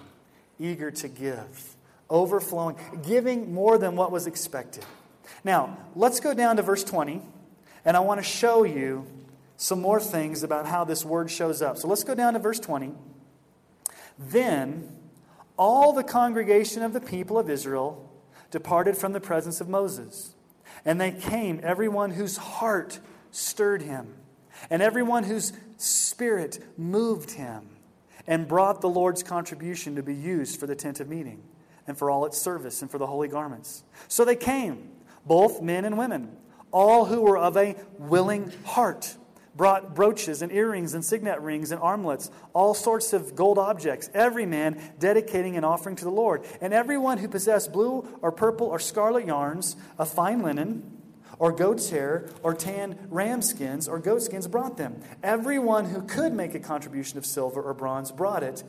eager 0.60 0.92
to 0.92 1.08
give 1.08 1.76
overflowing, 2.12 2.76
giving 3.08 3.54
more 3.54 3.80
than 3.80 3.96
what 3.96 4.12
was 4.12 4.28
expected. 4.28 4.86
Now, 5.44 5.78
let's 5.96 6.20
go 6.20 6.34
down 6.36 6.58
to 6.58 6.62
verse 6.62 6.84
20, 6.84 7.22
and 7.86 7.98
I 7.98 8.02
want 8.02 8.20
to 8.20 8.24
show 8.24 8.64
you 8.64 9.08
some 9.58 9.82
more 9.82 10.00
things 10.00 10.44
about 10.44 10.68
how 10.68 10.84
this 10.84 11.06
word 11.06 11.32
shows 11.32 11.62
up. 11.62 11.78
So 11.78 11.88
let's 11.88 12.04
go 12.04 12.14
down 12.14 12.34
to 12.34 12.40
verse 12.40 12.60
20. 12.60 12.92
Then 14.18 14.98
all 15.58 15.94
the 15.94 16.04
congregation 16.04 16.82
of 16.82 16.94
the 16.94 17.02
people 17.02 17.38
of 17.38 17.50
Israel 17.50 18.10
departed 18.50 18.98
from 18.98 19.14
the 19.14 19.20
presence 19.20 19.62
of 19.62 19.70
Moses. 19.70 20.36
And 20.86 21.00
they 21.00 21.12
came, 21.12 21.60
everyone 21.64 22.12
whose 22.12 22.38
heart 22.38 23.00
stirred 23.32 23.82
him, 23.82 24.16
and 24.70 24.82
everyone 24.82 25.24
whose 25.24 25.54
spirit 25.78 26.60
moved 26.78 27.32
him, 27.32 27.70
and 28.28 28.48
brought 28.48 28.82
the 28.82 28.90
Lord's 28.90 29.24
contribution 29.24 29.96
to 29.96 30.04
be 30.04 30.14
used 30.14 30.60
for 30.60 30.68
the 30.68 30.76
tent 30.76 31.00
of 31.00 31.10
meeting 31.10 31.42
and 31.88 31.98
for 31.98 32.12
all 32.12 32.26
its 32.26 32.38
service 32.38 32.82
and 32.82 32.92
for 32.92 32.98
the 32.98 33.08
holy 33.08 33.28
garments. 33.28 33.84
So 34.08 34.24
they 34.24 34.36
came, 34.36 34.90
both 35.26 35.62
men 35.62 35.86
and 35.86 35.98
women, 35.98 36.38
all 36.72 37.06
who 37.06 37.22
were 37.22 37.38
of 37.38 37.58
a 37.58 37.76
willing 37.98 38.52
heart, 38.64 39.16
brought 39.62 39.94
brooches 39.94 40.42
and 40.42 40.52
earrings 40.52 40.96
and 40.96 41.06
signet 41.06 41.40
rings 41.40 41.72
and 41.72 41.80
armlets, 41.80 42.32
all 42.52 42.74
sorts 42.74 43.14
of 43.14 43.36
gold 43.36 43.60
objects, 43.60 44.10
every 44.12 44.44
man 44.44 44.76
dedicating 44.98 45.56
an 45.56 45.64
offering 45.64 45.96
to 45.96 46.04
the 46.04 46.10
Lord. 46.10 46.44
And 46.62 46.74
everyone 46.74 47.20
who 47.20 47.28
possessed 47.28 47.72
blue 47.72 48.08
or 48.24 48.32
purple 48.32 48.66
or 48.66 48.80
scarlet 48.80 49.28
yarns 49.28 49.76
of 50.00 50.10
fine 50.10 50.42
linen, 50.42 50.98
or 51.38 51.52
goat's 51.52 51.92
hair, 51.92 52.28
or 52.42 52.56
tan 52.56 52.98
ram 53.12 53.44
skins, 53.44 53.88
or 53.88 54.00
goat 54.00 54.24
skins 54.24 54.48
brought 54.48 54.78
them. 54.78 55.00
Everyone 55.22 55.86
who 55.86 56.02
could 56.02 56.34
make 56.34 56.56
a 56.56 56.60
contribution 56.60 57.20
of 57.20 57.26
silver 57.28 57.62
or 57.62 57.76
bronze 57.76 58.12
brought 58.12 58.42
it 58.42 58.64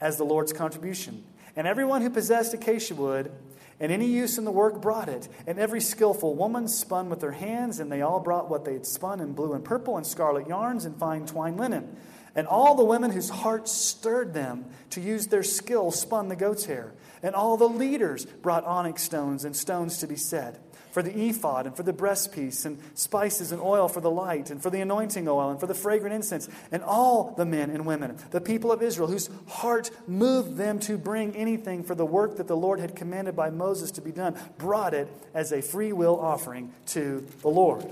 as 0.00 0.16
the 0.16 0.24
Lord's 0.24 0.52
contribution. 0.52 1.22
And 1.54 1.68
everyone 1.68 2.02
who 2.02 2.10
possessed 2.10 2.52
acacia 2.52 2.96
wood 2.96 3.30
and 3.80 3.90
any 3.90 4.06
use 4.06 4.38
in 4.38 4.44
the 4.44 4.50
work 4.50 4.80
brought 4.80 5.08
it. 5.08 5.28
And 5.46 5.58
every 5.58 5.80
skillful 5.80 6.34
woman 6.34 6.68
spun 6.68 7.10
with 7.10 7.20
their 7.20 7.32
hands, 7.32 7.80
and 7.80 7.90
they 7.90 8.02
all 8.02 8.20
brought 8.20 8.50
what 8.50 8.64
they 8.64 8.74
had 8.74 8.86
spun 8.86 9.20
in 9.20 9.32
blue 9.32 9.52
and 9.52 9.64
purple 9.64 9.96
and 9.96 10.06
scarlet 10.06 10.46
yarns 10.46 10.84
and 10.84 10.98
fine 10.98 11.26
twined 11.26 11.58
linen. 11.58 11.96
And 12.34 12.46
all 12.46 12.74
the 12.74 12.84
women 12.84 13.10
whose 13.10 13.28
hearts 13.28 13.72
stirred 13.72 14.32
them 14.32 14.64
to 14.90 15.00
use 15.00 15.26
their 15.26 15.42
skill 15.42 15.90
spun 15.90 16.28
the 16.28 16.36
goat's 16.36 16.64
hair. 16.64 16.94
And 17.22 17.34
all 17.34 17.56
the 17.56 17.68
leaders 17.68 18.24
brought 18.24 18.64
onyx 18.64 19.02
stones 19.02 19.44
and 19.44 19.54
stones 19.54 19.98
to 19.98 20.06
be 20.06 20.16
set 20.16 20.58
for 20.92 21.02
the 21.02 21.28
ephod 21.28 21.66
and 21.66 21.76
for 21.76 21.82
the 21.82 21.92
breastpiece, 21.92 22.64
and 22.64 22.78
spices 22.94 23.50
and 23.50 23.60
oil 23.60 23.88
for 23.88 24.00
the 24.00 24.10
light, 24.10 24.50
and 24.50 24.62
for 24.62 24.70
the 24.70 24.80
anointing 24.80 25.26
oil, 25.26 25.50
and 25.50 25.58
for 25.58 25.66
the 25.66 25.74
fragrant 25.74 26.14
incense, 26.14 26.48
and 26.70 26.82
all 26.82 27.34
the 27.36 27.46
men 27.46 27.70
and 27.70 27.86
women, 27.86 28.16
the 28.30 28.40
people 28.40 28.70
of 28.70 28.82
Israel, 28.82 29.08
whose 29.08 29.30
heart 29.48 29.90
moved 30.06 30.56
them 30.56 30.78
to 30.78 30.98
bring 30.98 31.34
anything 31.34 31.82
for 31.82 31.94
the 31.94 32.04
work 32.04 32.36
that 32.36 32.46
the 32.46 32.56
Lord 32.56 32.78
had 32.78 32.94
commanded 32.94 33.34
by 33.34 33.50
Moses 33.50 33.90
to 33.92 34.02
be 34.02 34.12
done, 34.12 34.36
brought 34.58 34.94
it 34.94 35.08
as 35.34 35.50
a 35.50 35.62
free 35.62 35.92
will 35.92 36.20
offering 36.20 36.72
to 36.88 37.26
the 37.40 37.48
Lord. 37.48 37.86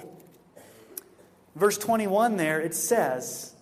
Verse 1.56 1.78
21 1.78 2.36
there, 2.36 2.60
it 2.60 2.74
says, 2.74 3.54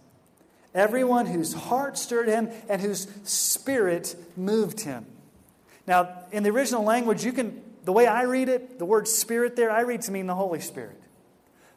Everyone 0.74 1.26
whose 1.26 1.54
heart 1.54 1.96
stirred 1.96 2.28
him 2.28 2.50
and 2.68 2.82
whose 2.82 3.08
spirit 3.24 4.16
moved 4.36 4.80
him. 4.80 5.06
Now, 5.86 6.24
in 6.30 6.42
the 6.42 6.50
original 6.50 6.84
language, 6.84 7.24
you 7.24 7.32
can 7.32 7.62
the 7.84 7.92
way 7.92 8.06
I 8.06 8.22
read 8.22 8.48
it, 8.48 8.78
the 8.78 8.84
word 8.84 9.08
spirit 9.08 9.56
there, 9.56 9.70
I 9.70 9.80
read 9.80 10.02
to 10.02 10.12
mean 10.12 10.26
the 10.26 10.34
Holy 10.34 10.60
Spirit. 10.60 11.00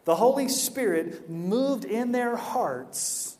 The 0.04 0.16
Holy 0.16 0.48
Spirit 0.48 1.30
moved 1.30 1.84
in 1.84 2.12
their 2.12 2.36
hearts 2.36 3.36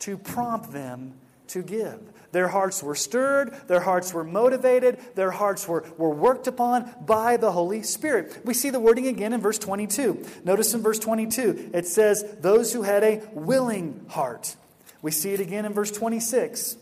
to 0.00 0.18
prompt 0.18 0.72
them 0.72 1.14
to 1.48 1.62
give. 1.62 2.00
Their 2.32 2.48
hearts 2.48 2.82
were 2.82 2.94
stirred, 2.94 3.54
their 3.68 3.80
hearts 3.80 4.12
were 4.12 4.24
motivated, 4.24 4.98
their 5.14 5.30
hearts 5.30 5.68
were, 5.68 5.84
were 5.98 6.10
worked 6.10 6.46
upon 6.46 6.92
by 7.04 7.36
the 7.36 7.52
Holy 7.52 7.82
Spirit. 7.82 8.40
We 8.44 8.54
see 8.54 8.70
the 8.70 8.80
wording 8.80 9.06
again 9.06 9.34
in 9.34 9.40
verse 9.40 9.58
22. 9.58 10.24
Notice 10.44 10.72
in 10.72 10.80
verse 10.80 10.98
22, 10.98 11.70
it 11.74 11.86
says, 11.86 12.24
Those 12.40 12.72
who 12.72 12.82
had 12.82 13.04
a 13.04 13.22
willing 13.32 14.06
heart. 14.08 14.56
We 15.02 15.10
see 15.10 15.34
it 15.34 15.40
again 15.40 15.66
in 15.66 15.74
verse 15.74 15.90
26 15.90 16.78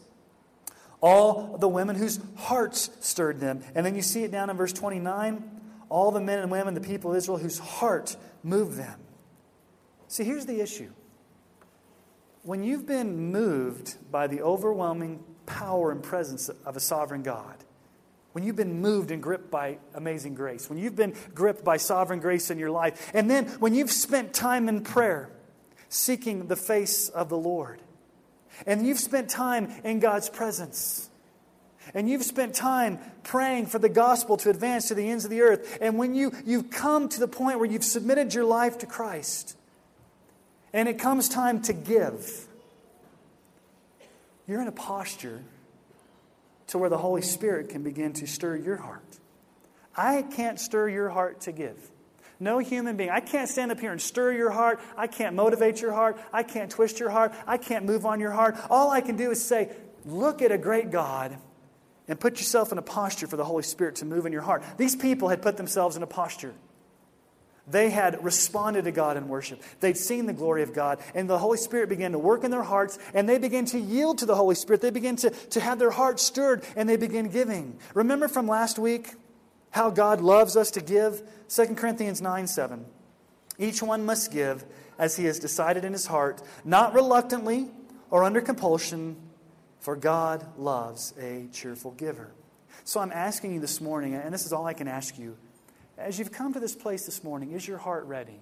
all 1.01 1.57
the 1.59 1.69
women 1.69 1.97
whose 1.97 2.21
hearts 2.37 2.91
stirred 3.01 3.41
them. 3.41 3.63
And 3.75 3.85
then 3.85 3.95
you 3.95 4.03
see 4.03 4.25
it 4.25 4.31
down 4.31 4.51
in 4.51 4.57
verse 4.57 4.73
29 4.73 5.59
all 5.91 6.13
the 6.13 6.21
men 6.21 6.39
and 6.39 6.51
women, 6.51 6.75
the 6.75 6.81
people 6.81 7.11
of 7.11 7.17
Israel, 7.17 7.37
whose 7.37 7.59
heart 7.59 8.17
moved 8.43 8.79
them. 8.79 9.01
See, 10.07 10.25
here's 10.25 10.47
the 10.47 10.61
issue. 10.61 10.91
When 12.43 12.63
you've 12.63 12.87
been 12.87 13.33
moved 13.33 13.97
by 14.11 14.29
the 14.29 14.41
overwhelming 14.41 15.23
power 15.47 15.91
and 15.91 16.03
presence 16.03 16.49
of 16.49 16.77
a 16.77 16.81
sovereign 16.81 17.23
God, 17.23 17.57
when 18.33 18.45
you've 18.45 18.57
been 18.57 18.81
moved 18.81 19.11
and 19.11 19.21
gripped 19.21 19.51
by 19.51 19.79
amazing 19.95 20.35
grace, 20.35 20.71
when 20.71 20.79
you've 20.79 20.97
been 20.97 21.15
gripped 21.35 21.65
by 21.65 21.77
sovereign 21.77 22.21
grace 22.21 22.51
in 22.51 22.59
your 22.59 22.71
life, 22.71 23.11
and 23.13 23.29
then 23.29 23.47
when 23.59 23.75
you've 23.75 23.91
spent 23.91 24.33
time 24.33 24.69
in 24.69 24.83
prayer 24.83 25.29
seeking 25.89 26.47
the 26.47 26.57
face 26.57 27.09
of 27.09 27.29
the 27.29 27.37
Lord, 27.37 27.83
and 28.67 28.87
you've 28.87 28.99
spent 28.99 29.29
time 29.29 29.73
in 29.85 30.01
God's 30.01 30.29
presence. 30.29 31.09
And 31.95 32.09
you've 32.09 32.23
spent 32.23 32.55
time 32.55 32.99
praying 33.23 33.67
for 33.67 33.79
the 33.79 33.89
gospel 33.89 34.37
to 34.39 34.51
advance 34.51 34.89
to 34.89 34.95
the 34.95 35.09
ends 35.09 35.25
of 35.25 35.31
the 35.31 35.41
earth. 35.41 35.79
And 35.81 35.99
when 35.99 36.15
you, 36.15 36.33
you've 36.45 36.71
come 36.71 37.09
to 37.09 37.21
the 37.21 37.29
point 37.29 37.59
where 37.59 37.69
you've 37.69 37.85
submitted 37.85 38.35
your 38.35 38.45
life 38.45 38.79
to 38.79 38.87
Christ, 38.87 39.57
and 40.73 40.89
it 40.89 40.99
comes 40.99 41.29
time 41.29 41.63
to 41.63 41.73
give, 41.73 42.47
you're 44.47 44.61
in 44.61 44.69
a 44.69 44.73
posture 44.73 45.43
to 46.69 46.79
where 46.79 46.91
the 46.91 46.99
Holy 46.99 47.23
Spirit 47.23 47.71
can 47.71 47.83
begin 47.83 48.13
to 48.15 48.27
stir 48.27 48.57
your 48.57 48.77
heart. 48.77 49.19
I 49.97 50.23
can't 50.23 50.61
stir 50.61 50.89
your 50.89 51.09
heart 51.09 51.41
to 51.43 51.53
give. 51.53 51.90
No 52.41 52.59
human 52.59 52.97
being. 52.97 53.11
I 53.11 53.21
can't 53.21 53.51
stand 53.51 53.71
up 53.71 53.79
here 53.79 53.93
and 53.93 54.01
stir 54.01 54.33
your 54.33 54.51
heart. 54.51 54.81
I 54.97 55.07
can't 55.07 55.37
motivate 55.37 55.83
your 55.83 55.93
heart. 55.93 56.19
I 56.33 56.43
can't 56.43 56.71
twist 56.71 56.99
your 56.99 57.11
heart. 57.11 57.35
I 57.47 57.59
can't 57.59 57.85
move 57.85 58.07
on 58.07 58.19
your 58.19 58.31
heart. 58.31 58.57
All 58.71 58.91
I 58.91 59.03
can 59.03 59.17
do 59.17 59.31
is 59.31 59.45
say, 59.45 59.71
look 60.07 60.41
at 60.41 60.51
a 60.51 60.57
great 60.57 60.91
God 60.91 61.37
and 62.09 62.19
put 62.19 62.39
yourself 62.39 62.73
in 62.73 62.79
a 62.79 62.83
posture 62.83 63.27
for 63.27 63.37
the 63.37 63.45
Holy 63.45 63.63
Spirit 63.63 63.97
to 63.97 64.07
move 64.07 64.25
in 64.25 64.33
your 64.33 64.43
heart. 64.43 64.65
These 64.79 64.97
people 64.97 65.29
had 65.29 65.43
put 65.43 65.59
themselves 65.59 65.97
in 65.97 66.03
a 66.03 66.07
posture. 66.07 66.55
They 67.69 67.91
had 67.91 68.25
responded 68.25 68.85
to 68.85 68.91
God 68.91 69.17
in 69.17 69.29
worship. 69.29 69.63
They'd 69.79 69.97
seen 69.97 70.27
the 70.27 70.33
glory 70.33 70.63
of 70.63 70.73
God, 70.75 70.99
and 71.15 71.31
the 71.31 71.39
Holy 71.39 71.59
Spirit 71.59 71.89
began 71.89 72.13
to 72.13 72.19
work 72.19 72.43
in 72.43 72.51
their 72.51 72.65
hearts, 72.65 72.99
and 73.15 73.29
they 73.29 73.39
began 73.39 73.65
to 73.67 73.79
yield 73.79 74.19
to 74.19 74.27
the 74.27 74.35
Holy 74.35 74.57
Spirit. 74.57 74.81
They 74.81 74.91
began 74.91 75.15
to, 75.17 75.31
to 75.31 75.61
have 75.61 75.79
their 75.79 75.91
hearts 75.91 76.23
stirred, 76.23 76.65
and 76.75 76.89
they 76.89 76.97
began 76.97 77.29
giving. 77.29 77.79
Remember 77.95 78.27
from 78.27 78.49
last 78.49 78.79
week 78.79 79.13
how 79.71 79.91
God 79.91 80.21
loves 80.21 80.57
us 80.57 80.73
to 80.73 80.81
give? 80.81 81.23
2 81.51 81.75
Corinthians 81.75 82.23
9 82.23 82.47
7. 82.47 82.87
Each 83.59 83.83
one 83.83 84.07
must 84.07 84.33
give 84.33 84.65
as 84.99 85.17
he 85.17 85.25
has 85.25 85.39
decided 85.39 85.85
in 85.85 85.93
his 85.93 86.07
heart, 86.07 86.43
not 86.65 86.95
reluctantly 86.95 87.69
or 88.11 88.25
under 88.25 88.41
compulsion, 88.41 89.17
for 89.81 89.97
God 89.97 90.47
loves 90.57 91.13
a 91.21 91.49
cheerful 91.53 91.91
giver. 91.93 92.33
So 92.85 93.01
I'm 93.01 93.13
asking 93.13 93.53
you 93.53 93.61
this 93.61 93.81
morning, 93.81 94.15
and 94.15 94.33
this 94.33 94.47
is 94.47 94.53
all 94.53 94.67
I 94.67 94.73
can 94.73 94.89
ask 94.89 95.19
you 95.19 95.37
as 96.01 96.19
you've 96.19 96.33
come 96.33 96.55
to 96.55 96.61
this 96.61 96.75
place 96.75 97.05
this 97.05 97.23
morning, 97.23 97.53
is 97.53 97.69
your 97.69 97.77
heart 97.77 98.07
ready? 98.07 98.41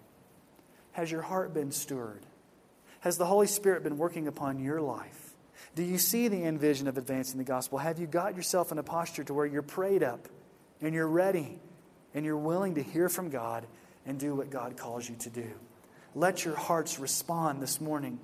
Has 0.92 1.10
your 1.10 1.22
heart 1.22 1.52
been 1.52 1.72
stirred? 1.72 2.24
Has 3.00 3.18
the 3.18 3.26
Holy 3.26 3.48
Spirit 3.48 3.82
been 3.82 3.98
working 3.98 4.28
upon 4.28 4.60
your 4.60 4.80
life? 4.80 5.34
Do 5.74 5.82
you 5.82 5.98
see 5.98 6.28
the 6.28 6.44
end 6.44 6.60
vision 6.60 6.86
of 6.86 6.96
advancing 6.96 7.38
the 7.38 7.44
gospel? 7.44 7.78
Have 7.78 7.98
you 7.98 8.06
got 8.06 8.36
yourself 8.36 8.70
in 8.70 8.78
a 8.78 8.82
posture 8.82 9.24
to 9.24 9.34
where 9.34 9.44
you're 9.44 9.62
prayed 9.62 10.04
up 10.04 10.28
and 10.80 10.94
you're 10.94 11.08
ready 11.08 11.58
and 12.14 12.24
you're 12.24 12.36
willing 12.36 12.74
to 12.76 12.82
hear 12.82 13.08
from 13.08 13.30
God 13.30 13.66
and 14.06 14.18
do 14.18 14.34
what 14.34 14.50
God 14.50 14.76
calls 14.76 15.08
you 15.08 15.16
to 15.16 15.30
do? 15.30 15.50
Let 16.14 16.44
your 16.44 16.56
hearts 16.56 16.98
respond 16.98 17.62
this 17.62 17.80
morning. 17.80 18.18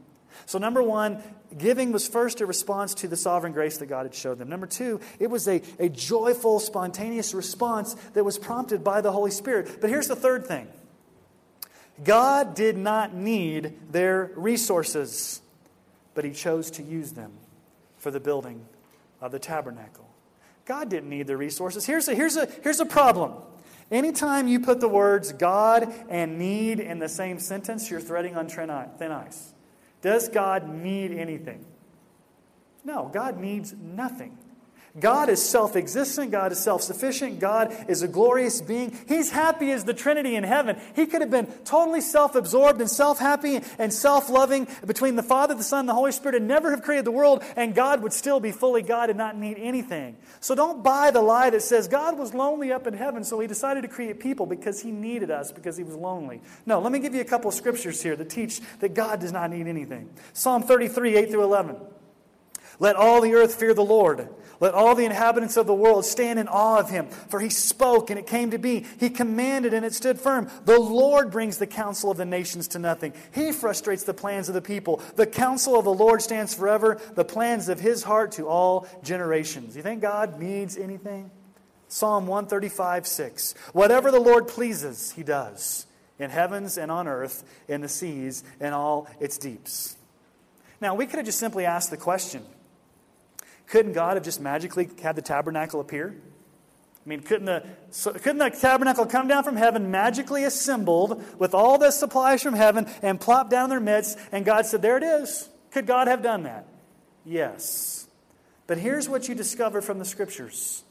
So, 0.47 0.59
number 0.59 0.83
one, 0.83 1.23
giving 1.57 1.93
was 1.93 2.09
first 2.09 2.41
a 2.41 2.47
response 2.47 2.95
to 2.95 3.09
the 3.09 3.17
sovereign 3.17 3.53
grace 3.53 3.79
that 3.79 3.87
God 3.87 4.05
had 4.05 4.15
showed 4.15 4.39
them. 4.39 4.49
Number 4.49 4.67
two, 4.67 5.01
it 5.21 5.31
was 5.31 5.47
a, 5.47 5.63
a 5.79 5.89
joyful, 5.89 6.59
spontaneous 6.59 7.35
response 7.35 7.95
that 8.15 8.25
was 8.25 8.39
prompted 8.39 8.83
by 8.83 9.01
the 9.01 9.13
Holy 9.13 9.31
Spirit. 9.31 9.81
But 9.81 9.91
here's 9.91 10.09
the 10.09 10.17
third 10.17 10.47
thing 10.47 10.69
God 12.03 12.55
did 12.55 12.77
not 12.77 13.15
need 13.15 13.75
their 13.93 14.33
resources, 14.35 15.41
but 16.15 16.25
He 16.25 16.33
chose 16.33 16.71
to 16.73 16.83
use 16.83 17.13
them 17.13 17.33
for 17.99 18.11
the 18.11 18.21
building 18.21 18.65
of 19.21 19.33
the 19.33 19.39
tabernacle. 19.39 20.09
God 20.67 20.89
didn't 20.89 21.11
need 21.11 21.27
the 21.27 21.37
resources. 21.37 21.87
Here's 21.87 22.09
a, 22.09 22.15
here's 22.15 22.37
a, 22.37 22.47
here's 22.63 22.81
a 22.81 22.87
problem. 22.87 23.35
Anytime 23.95 24.49
you 24.49 24.59
put 24.59 24.81
the 24.81 24.89
words 24.89 25.33
God 25.33 25.95
and 26.09 26.37
need 26.37 26.81
in 26.81 26.99
the 26.99 27.09
same 27.09 27.39
sentence, 27.39 27.89
you're 27.89 28.01
threading 28.01 28.37
on 28.37 28.49
thin 28.49 29.13
ice. 29.13 29.55
Does 30.03 30.29
God 30.29 30.69
need 30.69 31.13
anything? 31.13 31.65
No, 32.85 33.09
God 33.13 33.39
needs 33.39 33.73
nothing. 33.73 34.37
God 34.99 35.29
is 35.29 35.43
self 35.43 35.75
existent. 35.75 36.31
God 36.31 36.53
is 36.53 36.61
self 36.61 36.81
sufficient. 36.81 37.41
God 37.41 37.75
is 37.89 38.03
a 38.03 38.09
glorious 38.09 38.61
being. 38.61 38.97
He's 39.09 39.31
happy 39.31 39.73
as 39.73 39.85
the 39.85 39.95
Trinity 39.95 40.37
in 40.37 40.45
heaven. 40.45 40.77
He 40.95 41.07
could 41.07 41.21
have 41.21 41.33
been 41.33 41.47
totally 41.65 42.01
self 42.01 42.37
absorbed 42.37 42.81
and 42.81 42.89
self 42.89 43.19
happy 43.19 43.61
and 43.79 43.93
self 43.93 44.31
loving 44.31 44.69
between 44.87 45.17
the 45.17 45.23
Father, 45.23 45.55
the 45.55 45.65
Son, 45.65 45.81
and 45.81 45.89
the 45.89 45.95
Holy 45.95 46.13
Spirit 46.13 46.37
and 46.37 46.47
never 46.47 46.71
have 46.71 46.83
created 46.83 47.05
the 47.05 47.11
world, 47.11 47.43
and 47.57 47.75
God 47.75 48.03
would 48.05 48.13
still 48.13 48.39
be 48.39 48.53
fully 48.53 48.83
God 48.83 49.11
and 49.11 49.19
not 49.19 49.37
need 49.37 49.57
anything. 49.59 50.17
So 50.39 50.55
don't 50.55 50.85
buy 50.85 51.11
the 51.11 51.23
lie 51.23 51.51
that 51.51 51.63
says 51.63 51.89
God 51.89 52.17
was 52.17 52.33
lonely 52.33 52.73
up 52.73 52.87
in 52.87 52.95
heaven, 52.95 53.25
so 53.25 53.41
he 53.41 53.49
decided 53.49 53.83
to 53.83 53.89
create 53.89 54.21
people 54.21 54.47
because 54.47 54.81
he 54.81 54.93
needed 54.93 55.31
us, 55.31 55.51
because 55.51 55.77
he 55.77 55.83
was 55.83 55.97
lonely. 55.97 56.41
No, 56.67 56.79
let 56.79 56.93
me 56.93 57.01
give 57.01 57.15
you 57.15 57.21
a 57.21 57.25
couple 57.25 57.49
of 57.49 57.55
scriptures 57.55 58.01
here 58.01 58.15
that 58.15 58.31
teach 58.31 58.61
that 58.79 58.95
God 58.95 59.19
does 59.19 59.33
not 59.33 59.51
need 59.51 59.67
anything. 59.67 60.09
Psalm 60.35 60.63
33, 60.63 61.17
8 61.17 61.31
through 61.31 61.43
11. 61.43 61.77
Let 62.79 62.97
all 62.97 63.21
the 63.21 63.35
earth 63.35 63.55
fear 63.55 63.75
the 63.75 63.85
Lord. 63.85 64.29
Let 64.61 64.75
all 64.75 64.95
the 64.95 65.05
inhabitants 65.05 65.57
of 65.57 65.67
the 65.67 65.75
world 65.75 66.05
stand 66.05 66.39
in 66.39 66.49
awe 66.49 66.79
of 66.79 66.91
him. 66.91 67.09
For 67.09 67.41
he 67.41 67.51
spoke 67.51 68.11
and 68.11 68.19
it 68.19 68.27
came 68.27 68.51
to 68.53 68.59
be. 68.59 68.87
He 68.99 69.11
commanded 69.11 69.75
and 69.75 69.85
it 69.85 69.95
stood 69.95 70.21
firm. 70.21 70.49
The 70.65 70.79
Lord 70.79 71.31
brings 71.31 71.59
the 71.59 71.67
counsel 71.67 72.11
of 72.11 72.17
the 72.17 72.25
nations 72.25 72.69
to 72.69 72.79
nothing. 72.79 73.13
He 73.35 73.53
frustrates 73.53 74.05
the 74.05 74.15
plans 74.15 74.49
of 74.49 74.55
the 74.55 74.63
people. 74.63 75.03
The 75.17 75.27
counsel 75.27 75.79
of 75.79 75.85
the 75.85 75.93
Lord 75.93 76.23
stands 76.23 76.55
forever, 76.55 77.01
the 77.15 77.25
plans 77.25 77.69
of 77.69 77.81
his 77.81 78.03
heart 78.03 78.33
to 78.33 78.49
all 78.49 78.87
generations. 79.03 79.77
You 79.77 79.83
think 79.83 80.01
God 80.01 80.41
needs 80.41 80.77
anything? 80.77 81.31
Psalm 81.89 82.27
135 82.27 83.07
6. 83.07 83.55
Whatever 83.73 84.11
the 84.11 84.21
Lord 84.21 84.49
pleases, 84.49 85.13
he 85.13 85.23
does, 85.23 85.87
in 86.19 86.31
heavens 86.31 86.79
and 86.79 86.91
on 86.91 87.07
earth, 87.07 87.45
in 87.69 87.83
the 87.83 87.89
seas 87.89 88.43
and 88.61 88.75
all 88.75 89.09
its 89.21 89.39
deeps. 89.39 89.97
Now, 90.81 90.95
we 90.95 91.07
could 91.07 91.17
have 91.17 91.27
just 91.27 91.39
simply 91.39 91.67
asked 91.67 91.91
the 91.91 91.97
question 91.97 92.45
couldn't 93.67 93.93
God 93.93 94.17
have 94.17 94.25
just 94.25 94.41
magically 94.41 94.89
had 95.03 95.17
the 95.17 95.23
tabernacle 95.23 95.81
appear? 95.81 96.15
I 97.05 97.09
mean, 97.09 97.21
couldn't 97.21 97.47
the, 97.47 97.65
couldn't 98.19 98.39
the 98.39 98.51
tabernacle 98.51 99.05
come 99.05 99.29
down 99.29 99.45
from 99.45 99.57
heaven, 99.57 99.91
magically 99.91 100.45
assembled 100.45 101.23
with 101.39 101.55
all 101.55 101.77
the 101.77 101.91
supplies 101.91 102.43
from 102.43 102.55
heaven, 102.55 102.87
and 103.03 103.21
plop 103.21 103.51
down 103.51 103.65
in 103.65 103.71
their 103.71 103.81
midst? 103.81 104.19
And 104.33 104.45
God 104.45 104.65
said, 104.65 104.81
There 104.81 104.97
it 104.97 105.03
is. 105.03 105.49
Could 105.71 105.87
God 105.87 106.09
have 106.09 106.23
done 106.23 106.45
that? 106.45 106.67
Yes. 107.25 108.07
But 108.67 108.79
here's 108.79 109.09
what 109.09 109.29
you 109.29 109.35
discover 109.35 109.83
from 109.83 109.99
the 109.99 110.05
scriptures. 110.05 110.85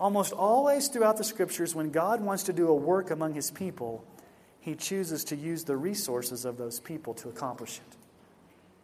Almost 0.00 0.32
always 0.32 0.88
throughout 0.88 1.18
the 1.18 1.24
scriptures, 1.24 1.74
when 1.74 1.90
God 1.90 2.20
wants 2.20 2.44
to 2.44 2.52
do 2.52 2.68
a 2.68 2.74
work 2.74 3.10
among 3.10 3.34
his 3.34 3.50
people, 3.50 4.04
he 4.60 4.74
chooses 4.74 5.24
to 5.24 5.36
use 5.36 5.64
the 5.64 5.76
resources 5.76 6.44
of 6.44 6.56
those 6.56 6.80
people 6.80 7.14
to 7.14 7.28
accomplish 7.28 7.78
it. 7.78 7.97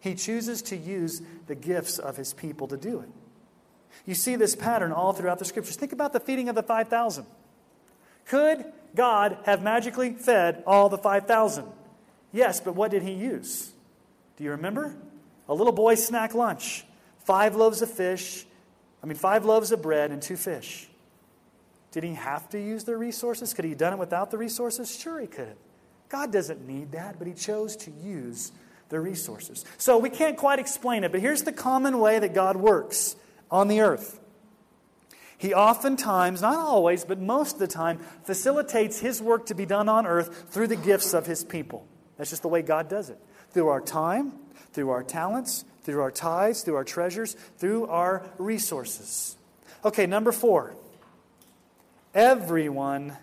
He 0.04 0.14
chooses 0.14 0.60
to 0.64 0.76
use 0.76 1.22
the 1.46 1.54
gifts 1.54 1.98
of 1.98 2.18
his 2.18 2.34
people 2.34 2.68
to 2.68 2.76
do 2.76 3.00
it. 3.00 3.08
You 4.04 4.14
see 4.14 4.36
this 4.36 4.54
pattern 4.54 4.92
all 4.92 5.14
throughout 5.14 5.38
the 5.38 5.46
scriptures. 5.46 5.76
Think 5.76 5.92
about 5.92 6.12
the 6.12 6.20
feeding 6.20 6.50
of 6.50 6.54
the 6.54 6.62
5,000. 6.62 7.24
Could 8.26 8.66
God 8.94 9.38
have 9.46 9.62
magically 9.62 10.12
fed 10.12 10.62
all 10.66 10.90
the 10.90 10.98
5,000? 10.98 11.64
Yes, 12.32 12.60
but 12.60 12.74
what 12.74 12.90
did 12.90 13.02
he 13.02 13.12
use? 13.12 13.72
Do 14.36 14.44
you 14.44 14.50
remember? 14.50 14.94
A 15.48 15.54
little 15.54 15.72
boy's 15.72 16.04
snack 16.04 16.34
lunch. 16.34 16.84
Five 17.20 17.56
loaves 17.56 17.80
of 17.80 17.90
fish, 17.90 18.44
I 19.02 19.06
mean, 19.06 19.16
five 19.16 19.46
loaves 19.46 19.72
of 19.72 19.80
bread 19.80 20.10
and 20.10 20.20
two 20.20 20.36
fish. 20.36 20.86
Did 21.92 22.04
he 22.04 22.12
have 22.12 22.46
to 22.50 22.60
use 22.60 22.84
the 22.84 22.98
resources? 22.98 23.54
Could 23.54 23.64
he 23.64 23.70
have 23.70 23.78
done 23.78 23.94
it 23.94 23.98
without 23.98 24.30
the 24.30 24.36
resources? 24.36 24.94
Sure, 24.98 25.18
he 25.18 25.26
could. 25.26 25.56
God 26.10 26.30
doesn't 26.30 26.68
need 26.68 26.92
that, 26.92 27.18
but 27.18 27.26
he 27.26 27.32
chose 27.32 27.74
to 27.76 27.90
use 27.90 28.52
resources. 29.00 29.64
So 29.78 29.98
we 29.98 30.10
can't 30.10 30.36
quite 30.36 30.58
explain 30.58 31.04
it, 31.04 31.12
but 31.12 31.20
here's 31.20 31.42
the 31.42 31.52
common 31.52 31.98
way 31.98 32.18
that 32.18 32.34
God 32.34 32.56
works 32.56 33.16
on 33.50 33.68
the 33.68 33.80
earth. 33.80 34.20
He 35.36 35.52
oftentimes, 35.52 36.40
not 36.42 36.56
always, 36.56 37.04
but 37.04 37.18
most 37.18 37.54
of 37.54 37.58
the 37.58 37.66
time, 37.66 37.98
facilitates 38.24 39.00
His 39.00 39.20
work 39.20 39.46
to 39.46 39.54
be 39.54 39.66
done 39.66 39.88
on 39.88 40.06
earth 40.06 40.46
through 40.50 40.68
the 40.68 40.76
gifts 40.76 41.12
of 41.12 41.26
His 41.26 41.44
people. 41.44 41.86
That's 42.16 42.30
just 42.30 42.42
the 42.42 42.48
way 42.48 42.62
God 42.62 42.88
does 42.88 43.10
it. 43.10 43.18
Through 43.50 43.68
our 43.68 43.80
time, 43.80 44.32
through 44.72 44.90
our 44.90 45.02
talents, 45.02 45.64
through 45.82 46.00
our 46.00 46.10
tithes, 46.10 46.62
through 46.62 46.76
our 46.76 46.84
treasures, 46.84 47.34
through 47.58 47.86
our 47.86 48.24
resources. 48.38 49.36
Okay, 49.84 50.06
number 50.06 50.32
four. 50.32 50.74
Everyone 52.14 53.16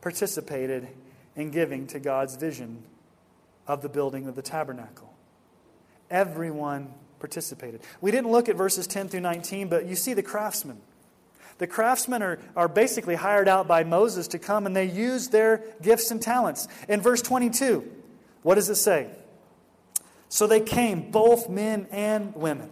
participated 0.00 0.88
in 1.36 1.50
giving 1.50 1.86
to 1.88 2.00
God's 2.00 2.36
vision 2.36 2.82
of 3.66 3.82
the 3.82 3.88
building 3.88 4.26
of 4.26 4.34
the 4.34 4.42
tabernacle. 4.42 5.11
Everyone 6.12 6.92
participated. 7.18 7.80
We 8.00 8.10
didn't 8.10 8.30
look 8.30 8.48
at 8.48 8.56
verses 8.56 8.86
10 8.86 9.08
through 9.08 9.20
19, 9.20 9.68
but 9.68 9.86
you 9.86 9.96
see 9.96 10.14
the 10.14 10.22
craftsmen. 10.22 10.78
The 11.58 11.66
craftsmen 11.66 12.22
are, 12.22 12.38
are 12.54 12.68
basically 12.68 13.14
hired 13.14 13.48
out 13.48 13.66
by 13.66 13.84
Moses 13.84 14.28
to 14.28 14.38
come 14.38 14.66
and 14.66 14.76
they 14.76 14.84
use 14.84 15.28
their 15.28 15.64
gifts 15.80 16.10
and 16.10 16.20
talents. 16.20 16.68
In 16.88 17.00
verse 17.00 17.22
22, 17.22 17.90
what 18.42 18.56
does 18.56 18.68
it 18.68 18.76
say? 18.76 19.08
So 20.28 20.46
they 20.46 20.60
came, 20.60 21.10
both 21.10 21.48
men 21.48 21.86
and 21.90 22.34
women. 22.34 22.70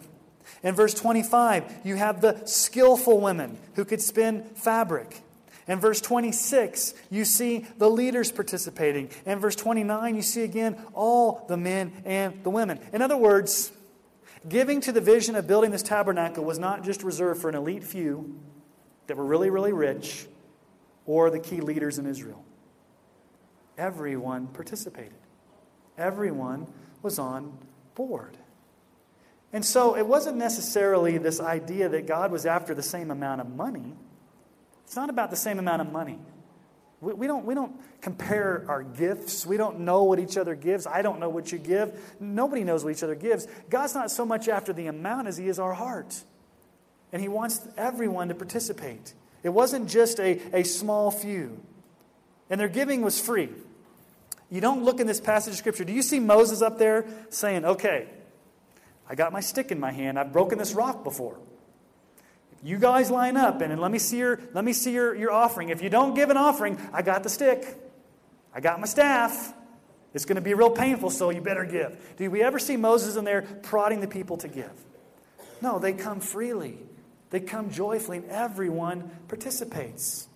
In 0.63 0.75
verse 0.75 0.95
25, 0.95 1.83
you 1.85 1.97
have 1.97 2.21
the 2.21 2.45
skillful 2.47 3.21
women 3.21 3.59
who 3.75 3.85
could 3.85 4.03
spin 4.03 4.45
fabric. 4.55 5.23
In 5.69 5.79
verse 5.79 6.01
26, 6.01 6.95
you 7.11 7.25
see 7.25 7.67
the 7.79 7.89
leaders 7.89 8.33
participating. 8.33 9.11
In 9.27 9.39
verse 9.39 9.57
29, 9.57 10.17
you 10.17 10.23
see 10.23 10.43
again 10.43 10.77
all 10.95 11.45
the 11.49 11.57
men 11.57 11.93
and 12.05 12.43
the 12.43 12.51
women. 12.51 12.81
In 12.93 13.03
other 13.03 13.17
words, 13.17 13.73
giving 14.49 14.81
to 14.83 14.93
the 14.93 15.01
vision 15.01 15.37
of 15.37 15.47
building 15.47 15.71
this 15.71 15.83
tabernacle 15.83 16.45
was 16.45 16.59
not 16.59 16.83
just 16.83 17.03
reserved 17.03 17.41
for 17.41 17.49
an 17.49 17.55
elite 17.55 17.85
few 17.85 18.39
that 19.07 19.17
were 19.17 19.25
really, 19.25 19.51
really 19.51 19.73
rich 19.73 20.27
or 21.07 21.31
the 21.31 21.41
key 21.41 21.61
leaders 21.61 21.99
in 21.99 22.07
Israel. 22.07 22.45
Everyone 23.77 24.47
participated, 24.49 25.19
everyone 25.99 26.67
was 27.03 27.19
on 27.19 27.59
board. 27.95 28.37
And 29.53 29.65
so 29.65 29.97
it 29.97 30.07
wasn't 30.07 30.37
necessarily 30.37 31.19
this 31.19 31.41
idea 31.41 31.89
that 31.89 32.07
God 32.07 32.31
was 32.31 32.47
after 32.47 32.75
the 32.75 32.83
same 32.83 33.11
amount 33.11 33.41
of 33.41 33.49
money. 33.49 33.95
It's 34.91 34.97
not 34.97 35.09
about 35.09 35.31
the 35.31 35.37
same 35.37 35.61
amount 35.61 35.83
of 35.83 35.93
money. 35.93 36.19
We, 37.01 37.13
we, 37.13 37.27
don't, 37.29 37.47
we 37.47 37.55
don't 37.55 37.81
compare 38.01 38.65
our 38.67 38.83
gifts. 38.83 39.47
We 39.47 39.57
don't 39.57 39.79
know 39.79 40.03
what 40.03 40.19
each 40.19 40.37
other 40.37 40.57
gives. 40.57 40.85
I 40.85 41.01
don't 41.01 41.21
know 41.21 41.29
what 41.29 41.53
you 41.53 41.59
give. 41.59 42.17
Nobody 42.19 42.65
knows 42.65 42.83
what 42.83 42.91
each 42.91 43.05
other 43.05 43.15
gives. 43.15 43.47
God's 43.69 43.95
not 43.95 44.11
so 44.11 44.27
much 44.27 44.49
after 44.49 44.73
the 44.73 44.89
amount 44.89 45.29
as 45.29 45.37
He 45.37 45.47
is 45.47 45.61
our 45.61 45.75
heart. 45.75 46.25
And 47.13 47.23
He 47.23 47.29
wants 47.29 47.61
everyone 47.77 48.31
to 48.31 48.35
participate. 48.35 49.15
It 49.45 49.51
wasn't 49.51 49.89
just 49.89 50.19
a, 50.19 50.41
a 50.53 50.65
small 50.65 51.13
few. 51.13 51.61
And 52.51 52.61
their 52.61 52.67
giving 52.67 53.03
was 53.03 53.21
free. 53.21 53.51
You 54.51 54.61
don't 54.61 54.83
look 54.83 54.99
in 54.99 55.07
this 55.07 55.21
passage 55.21 55.53
of 55.53 55.59
Scripture. 55.59 55.85
Do 55.85 55.93
you 55.93 56.03
see 56.03 56.19
Moses 56.19 56.63
up 56.63 56.81
there 56.81 57.07
saying, 57.29 57.65
Okay, 57.65 58.09
I 59.09 59.15
got 59.15 59.33
my 59.33 59.39
stick 59.39 59.71
in 59.71 59.79
my 59.79 59.93
hand. 59.93 60.19
I've 60.19 60.33
broken 60.33 60.59
this 60.59 60.73
rock 60.73 61.05
before. 61.05 61.39
You 62.63 62.79
guys 62.79 63.11
line 63.11 63.37
up 63.37 63.63
and, 63.63 63.73
and 63.73 63.81
let 63.81 63.91
me 63.91 63.99
see, 63.99 64.19
your, 64.19 64.39
let 64.53 64.65
me 64.65 64.73
see 64.73 64.93
your, 64.93 65.15
your 65.15 65.33
offering. 65.33 65.71
If 65.71 65.83
you 65.83 65.89
don't 65.89 66.15
give 66.15 66.31
an 66.31 66.37
offering, 66.37 66.79
I 66.93 67.03
got 67.03 67.23
the 67.23 67.31
stick. 67.31 67.65
I 68.55 68.61
got 68.61 68.81
my 68.81 68.87
staff. 68.87 69.55
It's 70.13 70.25
going 70.25 70.37
to 70.37 70.43
be 70.43 70.55
real 70.55 70.71
painful, 70.71 71.11
so 71.11 71.31
you 71.31 71.41
better 71.41 71.65
give. 71.65 71.99
Do 72.17 72.31
we 72.31 72.43
ever 72.43 72.59
see 72.59 72.77
Moses 72.77 73.17
in 73.17 73.25
there 73.25 73.43
prodding 73.43 74.01
the 74.01 74.09
people 74.09 74.37
to 74.39 74.49
give? 74.49 74.73
No, 75.63 75.79
they 75.79 75.93
come 75.93 76.21
freely. 76.21 76.79
They 77.31 77.41
come 77.41 77.71
joyfully, 77.71 78.19
and 78.19 78.29
everyone 78.29 79.11
participates. 79.29 80.27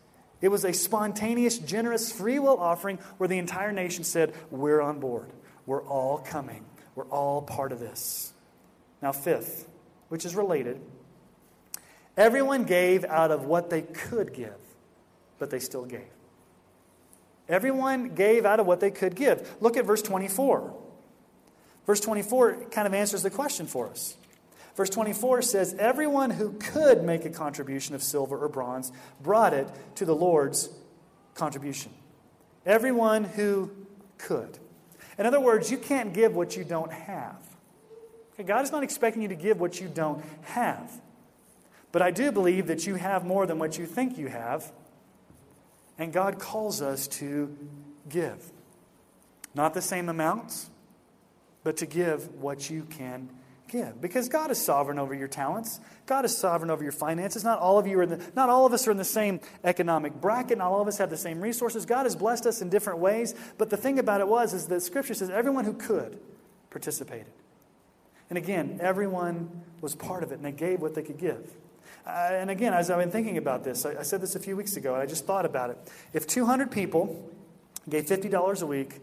It 0.41 0.49
was 0.49 0.65
a 0.65 0.73
spontaneous, 0.73 1.59
generous, 1.59 2.13
free 2.13 2.39
will 2.39 2.59
offering 2.59 2.99
where 3.17 3.29
the 3.29 3.39
entire 3.39 3.73
nation 3.73 4.05
said, 4.05 4.35
We're 4.51 4.81
on 4.81 5.01
board. 5.01 5.33
We're 5.67 5.83
all 5.83 6.19
coming. 6.19 6.65
We're 6.95 7.07
all 7.07 7.43
part 7.43 7.73
of 7.73 7.81
this. 7.81 8.33
Now, 9.03 9.13
fifth, 9.13 9.69
which 10.09 10.25
is 10.25 10.37
related, 10.37 10.81
Everyone 12.17 12.65
gave 12.65 13.05
out 13.05 13.31
of 13.31 13.45
what 13.45 13.71
they 13.71 13.83
could 13.83 14.33
give, 14.33 14.59
but 15.39 15.51
they 15.51 15.59
still 15.59 15.85
gave. 15.85 16.01
Everyone 17.49 18.15
gave 18.15 18.47
out 18.47 18.61
of 18.61 18.67
what 18.67 18.81
they 18.81 18.91
could 18.91 19.15
give. 19.15 19.57
Look 19.61 19.77
at 19.77 19.85
verse 19.85 20.03
24. 20.03 20.75
Verse 21.87 22.01
24 22.01 22.67
kind 22.71 22.87
of 22.87 22.95
answers 22.95 23.23
the 23.23 23.31
question 23.31 23.67
for 23.67 23.89
us. 23.91 24.17
Verse 24.77 24.91
24 24.91 25.43
says, 25.43 25.75
Everyone 25.79 26.31
who 26.31 26.53
could 26.53 27.05
make 27.05 27.25
a 27.25 27.31
contribution 27.31 27.95
of 27.95 28.03
silver 28.03 28.39
or 28.39 28.49
bronze 28.49 28.91
brought 29.23 29.53
it 29.53 29.69
to 29.97 30.05
the 30.05 30.15
Lord's 30.15 30.71
contribution. 31.35 31.93
Everyone 32.65 33.25
who 33.25 33.71
could. 34.19 34.59
In 35.19 35.27
other 35.27 35.41
words, 35.41 35.71
you 35.71 35.79
can't 35.79 36.13
give 36.13 36.35
what 36.35 36.57
you 36.57 36.65
don't 36.65 36.93
have. 36.93 37.37
God 38.45 38.65
is 38.65 38.73
not 38.73 38.83
expecting 38.83 39.23
you 39.23 39.29
to 39.29 39.37
give 39.37 39.61
what 39.61 39.81
you 39.81 39.89
don't 39.89 40.25
have. 40.43 40.91
But 41.95 42.03
I 42.03 42.11
do 42.11 42.33
believe 42.33 42.67
that 42.67 42.89
you 42.89 42.97
have 42.97 43.25
more 43.25 43.47
than 43.47 43.61
what 43.61 43.79
you 43.79 43.87
think 43.87 44.19
you 44.19 44.27
have. 44.27 44.73
And 45.97 46.13
God 46.13 46.41
calls 46.41 46.83
us 46.83 47.07
to 47.07 47.57
give. 48.09 48.51
Not 49.55 49.75
the 49.75 49.81
same 49.81 50.09
amounts, 50.09 50.71
but 51.63 51.77
to 51.77 51.87
give 51.87 52.35
what 52.35 52.69
you 52.69 52.83
can 52.83 53.29
give. 53.69 54.01
Because 54.01 54.29
God 54.29 54.51
is 54.51 54.61
sovereign 54.61 54.99
over 54.99 55.15
your 55.15 55.29
talents. 55.29 55.79
God 56.07 56.25
is 56.25 56.37
sovereign 56.37 56.69
over 56.69 56.83
your 56.83 56.91
finances. 56.91 57.45
Not 57.45 57.61
all 57.61 57.79
of 57.79 57.87
you 57.87 58.01
are 58.01 58.07
the, 58.07 58.21
not 58.35 58.51
all 58.51 58.67
of 58.67 58.73
us 58.73 58.89
are 58.89 58.91
in 58.91 58.97
the 58.97 59.05
same 59.05 59.39
economic 59.63 60.21
bracket. 60.21 60.59
Not 60.59 60.73
all 60.73 60.83
of 60.83 60.89
us 60.89 60.99
have 60.99 61.11
the 61.11 61.17
same 61.17 61.41
resources. 61.41 61.87
God 61.87 62.07
has 62.07 62.17
blessed 62.17 62.45
us 62.47 62.61
in 62.61 62.71
different 62.71 62.99
ways. 62.99 63.37
But 63.57 63.71
the 63.71 63.77
thing 63.77 64.01
about 64.01 64.21
it 64.21 64.27
was 64.27 64.53
is 64.53 64.67
that 64.67 64.83
Scripture 64.83 65.15
says 65.15 65.31
everyone 65.31 65.65
who 65.65 65.75
could 65.75 66.19
participated. 66.71 67.33
And 68.31 68.37
again, 68.37 68.81
everyone 68.83 69.63
was 69.81 69.95
part 69.95 70.25
of 70.25 70.33
it, 70.33 70.35
and 70.37 70.45
they 70.45 70.51
gave 70.51 70.81
what 70.81 70.97
they 70.97 71.03
could 71.03 71.19
give. 71.19 71.55
Uh, 72.07 72.11
and 72.11 72.51
again, 72.51 72.75
as 72.75 72.91
I've 72.91 72.99
been 72.99 73.11
thinking 73.11 73.39
about 73.39 73.65
this, 73.65 73.87
I, 73.87 74.01
I 74.01 74.03
said 74.03 74.21
this 74.21 74.37
a 74.37 74.41
few 74.41 74.57
weeks 74.57 74.77
ago, 74.77 74.93
and 74.95 75.03
I 75.03 75.07
just 75.07 75.27
thought 75.27 75.47
about 75.47 75.71
it. 75.71 75.79
If 76.13 76.27
200 76.27 76.71
people 76.71 77.31
gave 77.89 78.07
$50 78.07 78.63
a 78.63 78.67
week 78.67 79.01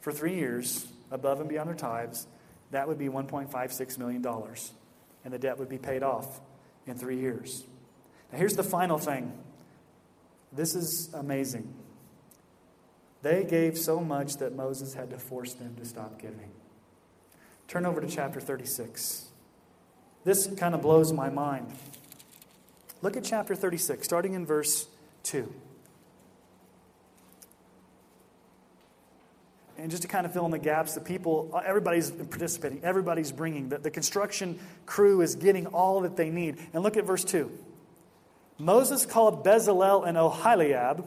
for 0.00 0.12
three 0.12 0.34
years, 0.34 0.86
above 1.10 1.40
and 1.40 1.48
beyond 1.48 1.68
their 1.68 1.76
tithes, 1.76 2.26
that 2.70 2.88
would 2.88 2.98
be 2.98 3.08
$1.56 3.08 3.98
million. 3.98 4.26
And 5.24 5.32
the 5.32 5.38
debt 5.38 5.58
would 5.58 5.68
be 5.68 5.78
paid 5.78 6.02
off 6.02 6.40
in 6.86 6.96
three 6.96 7.18
years. 7.18 7.64
Now, 8.32 8.38
here's 8.38 8.56
the 8.56 8.64
final 8.64 8.98
thing 8.98 9.32
this 10.52 10.74
is 10.74 11.12
amazing. 11.14 11.72
They 13.22 13.44
gave 13.44 13.78
so 13.78 14.00
much 14.00 14.36
that 14.36 14.54
Moses 14.54 14.92
had 14.92 15.10
to 15.10 15.18
force 15.18 15.54
them 15.54 15.74
to 15.76 15.84
stop 15.84 16.20
giving. 16.20 16.50
Turn 17.68 17.86
over 17.86 18.00
to 18.00 18.06
chapter 18.06 18.38
36. 18.38 19.28
This 20.24 20.46
kind 20.58 20.74
of 20.74 20.82
blows 20.82 21.12
my 21.12 21.30
mind. 21.30 21.72
Look 23.04 23.18
at 23.18 23.24
chapter 23.24 23.54
36, 23.54 24.02
starting 24.02 24.32
in 24.32 24.46
verse 24.46 24.88
2. 25.24 25.52
And 29.76 29.90
just 29.90 30.04
to 30.04 30.08
kind 30.08 30.24
of 30.24 30.32
fill 30.32 30.46
in 30.46 30.50
the 30.50 30.58
gaps, 30.58 30.94
the 30.94 31.02
people, 31.02 31.50
uh, 31.52 31.58
everybody's 31.66 32.10
participating, 32.10 32.82
everybody's 32.82 33.30
bringing. 33.30 33.68
The, 33.68 33.76
the 33.76 33.90
construction 33.90 34.58
crew 34.86 35.20
is 35.20 35.34
getting 35.34 35.66
all 35.66 36.00
that 36.00 36.16
they 36.16 36.30
need. 36.30 36.56
And 36.72 36.82
look 36.82 36.96
at 36.96 37.04
verse 37.04 37.24
2. 37.24 37.52
Moses 38.56 39.04
called 39.04 39.44
Bezalel 39.44 40.08
and 40.08 40.16
Oholiab 40.16 41.04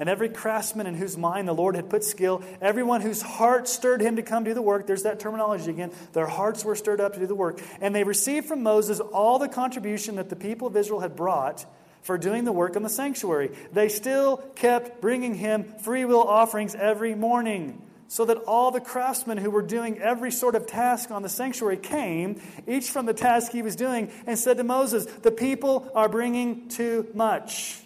and 0.00 0.08
every 0.08 0.30
craftsman 0.30 0.86
in 0.86 0.94
whose 0.94 1.18
mind 1.18 1.46
the 1.46 1.52
Lord 1.52 1.76
had 1.76 1.90
put 1.90 2.02
skill, 2.02 2.42
everyone 2.62 3.02
whose 3.02 3.20
heart 3.20 3.68
stirred 3.68 4.00
him 4.00 4.16
to 4.16 4.22
come 4.22 4.44
do 4.44 4.54
the 4.54 4.62
work, 4.62 4.86
there's 4.86 5.02
that 5.02 5.20
terminology 5.20 5.70
again, 5.70 5.92
their 6.14 6.26
hearts 6.26 6.64
were 6.64 6.74
stirred 6.74 7.02
up 7.02 7.12
to 7.12 7.20
do 7.20 7.26
the 7.26 7.34
work. 7.34 7.60
And 7.82 7.94
they 7.94 8.02
received 8.02 8.48
from 8.48 8.62
Moses 8.62 8.98
all 8.98 9.38
the 9.38 9.48
contribution 9.48 10.16
that 10.16 10.30
the 10.30 10.36
people 10.36 10.66
of 10.66 10.76
Israel 10.76 11.00
had 11.00 11.14
brought 11.14 11.66
for 12.00 12.16
doing 12.16 12.44
the 12.44 12.52
work 12.52 12.76
in 12.76 12.82
the 12.82 12.88
sanctuary. 12.88 13.50
They 13.74 13.90
still 13.90 14.38
kept 14.56 15.02
bringing 15.02 15.34
him 15.34 15.64
free 15.82 16.06
will 16.06 16.26
offerings 16.26 16.74
every 16.74 17.14
morning. 17.14 17.82
So 18.08 18.24
that 18.24 18.38
all 18.38 18.72
the 18.72 18.80
craftsmen 18.80 19.36
who 19.38 19.50
were 19.50 19.62
doing 19.62 19.98
every 20.00 20.32
sort 20.32 20.56
of 20.56 20.66
task 20.66 21.12
on 21.12 21.22
the 21.22 21.28
sanctuary 21.28 21.76
came, 21.76 22.40
each 22.66 22.90
from 22.90 23.06
the 23.06 23.14
task 23.14 23.52
he 23.52 23.62
was 23.62 23.76
doing, 23.76 24.10
and 24.26 24.36
said 24.36 24.56
to 24.56 24.64
Moses, 24.64 25.04
The 25.04 25.30
people 25.30 25.88
are 25.94 26.08
bringing 26.08 26.68
too 26.68 27.06
much 27.14 27.82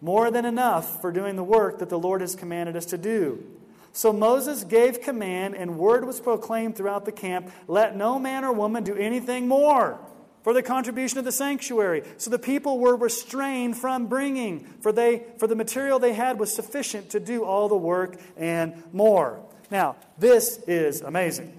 more 0.00 0.30
than 0.30 0.44
enough 0.44 1.00
for 1.00 1.10
doing 1.10 1.36
the 1.36 1.44
work 1.44 1.78
that 1.78 1.88
the 1.88 1.98
Lord 1.98 2.20
has 2.20 2.34
commanded 2.34 2.76
us 2.76 2.86
to 2.86 2.98
do. 2.98 3.44
So 3.92 4.12
Moses 4.12 4.62
gave 4.62 5.00
command, 5.00 5.56
and 5.56 5.78
word 5.78 6.04
was 6.04 6.20
proclaimed 6.20 6.76
throughout 6.76 7.06
the 7.06 7.12
camp 7.12 7.50
let 7.66 7.96
no 7.96 8.18
man 8.18 8.44
or 8.44 8.52
woman 8.52 8.84
do 8.84 8.94
anything 8.94 9.48
more 9.48 9.98
for 10.42 10.52
the 10.52 10.62
contribution 10.62 11.18
of 11.18 11.24
the 11.24 11.32
sanctuary. 11.32 12.04
So 12.18 12.30
the 12.30 12.38
people 12.38 12.78
were 12.78 12.94
restrained 12.94 13.76
from 13.76 14.06
bringing, 14.06 14.60
for, 14.80 14.92
they, 14.92 15.24
for 15.38 15.46
the 15.46 15.56
material 15.56 15.98
they 15.98 16.12
had 16.12 16.38
was 16.38 16.54
sufficient 16.54 17.10
to 17.10 17.20
do 17.20 17.42
all 17.42 17.68
the 17.68 17.76
work 17.76 18.20
and 18.36 18.80
more. 18.92 19.40
Now, 19.70 19.96
this 20.18 20.58
is 20.68 21.00
amazing. 21.00 21.58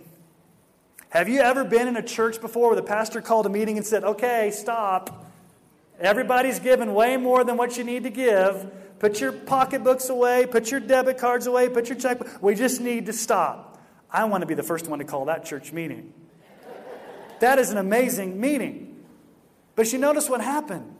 Have 1.09 1.27
you 1.27 1.39
ever 1.39 1.63
been 1.63 1.87
in 1.87 1.97
a 1.97 2.03
church 2.03 2.39
before 2.39 2.67
where 2.67 2.75
the 2.75 2.83
pastor 2.83 3.19
called 3.19 3.45
a 3.45 3.49
meeting 3.49 3.77
and 3.77 3.85
said, 3.85 4.03
okay, 4.03 4.51
stop? 4.51 5.26
Everybody's 5.99 6.59
given 6.59 6.93
way 6.93 7.17
more 7.17 7.43
than 7.43 7.57
what 7.57 7.77
you 7.77 7.83
need 7.83 8.03
to 8.03 8.09
give. 8.09 8.71
Put 8.99 9.19
your 9.19 9.31
pocketbooks 9.31 10.09
away, 10.09 10.45
put 10.45 10.71
your 10.71 10.79
debit 10.79 11.17
cards 11.17 11.47
away, 11.47 11.69
put 11.69 11.89
your 11.89 11.97
checkbook. 11.97 12.41
We 12.41 12.55
just 12.55 12.81
need 12.81 13.05
to 13.07 13.13
stop. 13.13 13.79
I 14.09 14.25
want 14.25 14.41
to 14.41 14.47
be 14.47 14.53
the 14.53 14.63
first 14.63 14.87
one 14.87 14.99
to 14.99 15.05
call 15.05 15.25
that 15.25 15.45
church 15.45 15.71
meeting. 15.71 16.13
That 17.39 17.59
is 17.59 17.71
an 17.71 17.77
amazing 17.77 18.39
meeting. 18.39 19.03
But 19.75 19.91
you 19.93 19.99
notice 19.99 20.29
what 20.29 20.41
happened. 20.41 20.95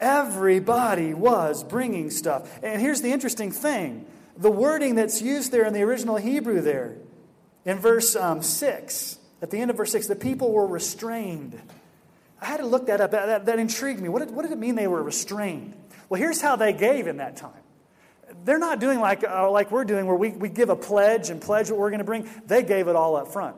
Everybody 0.00 1.14
was 1.14 1.64
bringing 1.64 2.10
stuff. 2.10 2.58
And 2.62 2.80
here's 2.80 3.00
the 3.00 3.12
interesting 3.12 3.50
thing 3.50 4.06
the 4.36 4.50
wording 4.50 4.94
that's 4.94 5.20
used 5.20 5.50
there 5.50 5.64
in 5.64 5.72
the 5.72 5.82
original 5.82 6.16
Hebrew, 6.16 6.60
there, 6.60 6.96
in 7.64 7.78
verse 7.78 8.14
um, 8.14 8.40
6, 8.40 9.18
at 9.42 9.50
the 9.50 9.58
end 9.58 9.70
of 9.70 9.76
verse 9.76 9.90
6, 9.92 10.06
the 10.06 10.16
people 10.16 10.52
were 10.52 10.66
restrained. 10.66 11.60
I 12.40 12.46
had 12.46 12.58
to 12.58 12.66
look 12.66 12.86
that 12.86 13.00
up. 13.00 13.10
That, 13.10 13.46
that 13.46 13.58
intrigued 13.58 14.00
me. 14.00 14.08
What 14.08 14.20
did, 14.20 14.30
what 14.34 14.42
did 14.42 14.52
it 14.52 14.58
mean 14.58 14.74
they 14.74 14.86
were 14.86 15.02
restrained? 15.02 15.74
Well, 16.08 16.20
here's 16.20 16.40
how 16.40 16.56
they 16.56 16.72
gave 16.72 17.06
in 17.06 17.18
that 17.18 17.36
time. 17.36 17.52
They're 18.44 18.58
not 18.58 18.80
doing 18.80 19.00
like, 19.00 19.24
uh, 19.24 19.50
like 19.50 19.70
we're 19.70 19.84
doing, 19.84 20.06
where 20.06 20.16
we, 20.16 20.30
we 20.30 20.48
give 20.48 20.68
a 20.68 20.76
pledge 20.76 21.30
and 21.30 21.40
pledge 21.40 21.70
what 21.70 21.78
we're 21.78 21.90
going 21.90 21.98
to 21.98 22.04
bring. 22.04 22.28
They 22.46 22.62
gave 22.62 22.88
it 22.88 22.96
all 22.96 23.16
up 23.16 23.28
front. 23.28 23.56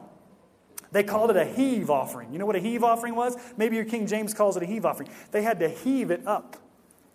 They 0.93 1.03
called 1.05 1.31
it 1.31 1.37
a 1.37 1.45
heave 1.45 1.91
offering. 1.91 2.33
You 2.33 2.39
know 2.39 2.47
what 2.47 2.57
a 2.57 2.61
heave 2.61 2.83
offering 2.83 3.15
was? 3.15 3.37
Maybe 3.57 3.77
your 3.77 3.85
King 3.85 4.07
James 4.07 4.35
calls 4.35 4.57
it 4.57 4.63
a 4.63 4.67
heave 4.67 4.85
offering. 4.85 5.11
They 5.31 5.43
had 5.43 5.61
to 5.61 5.69
heave 5.69 6.11
it 6.11 6.27
up. 6.27 6.57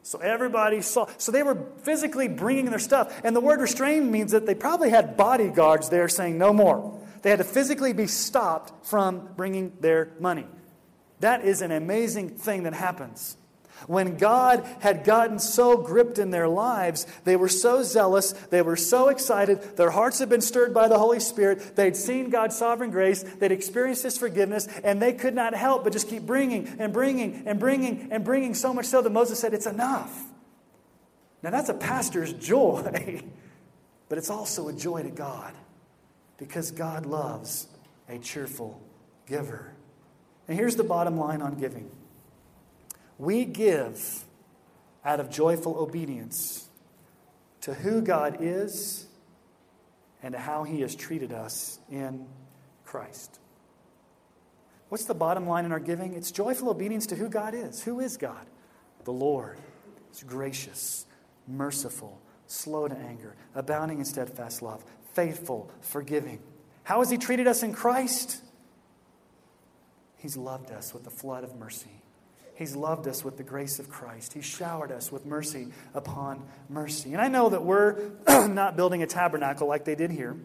So 0.04 0.20
everybody 0.20 0.82
saw. 0.82 1.08
So 1.18 1.32
they 1.32 1.44
were 1.44 1.58
physically 1.82 2.28
bringing 2.28 2.66
their 2.66 2.80
stuff. 2.80 3.20
And 3.24 3.36
the 3.36 3.42
word 3.42 3.60
restrained 3.60 4.12
means 4.12 4.32
that 4.32 4.46
they 4.46 4.56
probably 4.56 4.92
had 4.92 5.18
bodyguards 5.18 5.90
there 5.90 6.08
saying 6.08 6.38
no 6.38 6.54
more. 6.54 7.02
They 7.24 7.32
had 7.32 7.40
to 7.40 7.44
physically 7.44 7.92
be 7.92 8.06
stopped 8.06 8.86
from 8.86 9.30
bringing 9.36 9.74
their 9.80 10.12
money. 10.20 10.46
That 11.26 11.44
is 11.44 11.64
an 11.64 11.72
amazing 11.72 12.30
thing 12.30 12.62
that 12.64 12.76
happens. 12.76 13.36
When 13.88 14.16
God 14.16 14.64
had 14.80 15.04
gotten 15.04 15.40
so 15.40 15.76
gripped 15.76 16.20
in 16.20 16.30
their 16.30 16.48
lives, 16.48 17.08
they 17.24 17.36
were 17.36 17.50
so 17.50 17.82
zealous, 17.82 18.34
they 18.52 18.62
were 18.62 18.76
so 18.76 19.10
excited, 19.10 19.76
their 19.76 19.90
hearts 19.90 20.20
had 20.20 20.30
been 20.30 20.40
stirred 20.40 20.72
by 20.72 20.88
the 20.88 21.00
Holy 21.00 21.20
Spirit, 21.20 21.76
they'd 21.76 21.96
seen 21.96 22.30
God's 22.30 22.56
sovereign 22.56 22.92
grace, 22.92 23.24
they'd 23.24 23.52
experienced 23.52 24.04
His 24.04 24.20
forgiveness, 24.20 24.68
and 24.84 25.02
they 25.02 25.14
could 25.14 25.34
not 25.34 25.56
help 25.56 25.84
but 25.84 25.94
just 25.94 26.10
keep 26.10 26.28
bringing 26.28 26.68
and 26.78 26.94
bringing 26.94 27.42
and 27.48 27.60
bringing 27.60 28.10
and 28.12 28.24
bringing 28.24 28.54
so 28.54 28.72
much 28.72 28.86
so 28.86 29.02
that 29.02 29.10
Moses 29.10 29.40
said, 29.40 29.56
It's 29.56 29.66
enough. 29.66 30.16
Now, 31.42 31.50
that's 31.50 31.70
a 31.70 31.74
pastor's 31.74 32.34
joy, 32.52 33.24
but 34.10 34.20
it's 34.20 34.30
also 34.30 34.68
a 34.68 34.74
joy 34.74 35.02
to 35.02 35.10
God 35.10 35.56
because 36.38 36.70
God 36.70 37.08
loves 37.08 37.66
a 38.08 38.20
cheerful 38.20 38.80
giver. 39.26 39.75
And 40.48 40.58
here's 40.58 40.76
the 40.76 40.84
bottom 40.84 41.18
line 41.18 41.42
on 41.42 41.56
giving 41.56 41.90
we 43.18 43.46
give 43.46 44.26
out 45.04 45.20
of 45.20 45.30
joyful 45.30 45.78
obedience 45.78 46.68
to 47.62 47.74
who 47.74 48.02
God 48.02 48.38
is 48.42 49.08
and 50.22 50.34
to 50.34 50.40
how 50.40 50.64
he 50.64 50.82
has 50.82 50.96
treated 50.96 51.32
us 51.32 51.80
in 51.90 52.26
Christ. 52.84 53.40
What's 54.90 55.06
the 55.06 55.16
bottom 55.16 55.48
line 55.48 55.66
in 55.66 55.72
our 55.72 55.80
giving? 55.80 56.14
It's 56.14 56.32
joyful 56.32 56.70
obedience 56.70 57.08
to 57.08 57.16
who 57.16 57.30
God 57.30 57.54
is. 57.54 57.84
Who 57.84 58.00
is 58.00 58.18
God? 58.18 58.46
The 59.04 59.12
Lord. 59.12 59.58
He's 60.10 60.24
gracious, 60.24 61.06
merciful, 61.48 62.22
slow 62.48 62.88
to 62.88 62.96
anger, 62.96 63.36
abounding 63.54 64.00
in 64.00 64.06
steadfast 64.06 64.62
love, 64.62 64.84
faithful, 65.14 65.72
forgiving. 65.82 66.40
How 66.84 67.00
has 67.00 67.10
He 67.10 67.18
treated 67.18 67.48
us 67.48 67.64
in 67.64 67.74
Christ? 67.74 68.42
He's 70.26 70.36
loved 70.36 70.72
us 70.72 70.92
with 70.92 71.04
the 71.04 71.12
flood 71.12 71.44
of 71.44 71.56
mercy. 71.56 72.02
He's 72.56 72.76
loved 72.76 73.08
us 73.08 73.24
with 73.24 73.38
the 73.38 73.44
grace 73.44 73.78
of 73.78 73.92
Christ. 73.92 74.34
He's 74.34 74.44
showered 74.44 74.92
us 74.92 75.12
with 75.12 75.24
mercy 75.24 75.68
upon 75.94 76.44
mercy. 76.68 77.14
And 77.14 77.22
I 77.22 77.28
know 77.28 77.50
that 77.50 77.62
we're 77.62 78.10
not 78.48 78.76
building 78.76 79.04
a 79.04 79.06
tabernacle 79.06 79.68
like 79.68 79.86
they 79.86 79.94
did 79.94 80.10
here. 80.10 80.36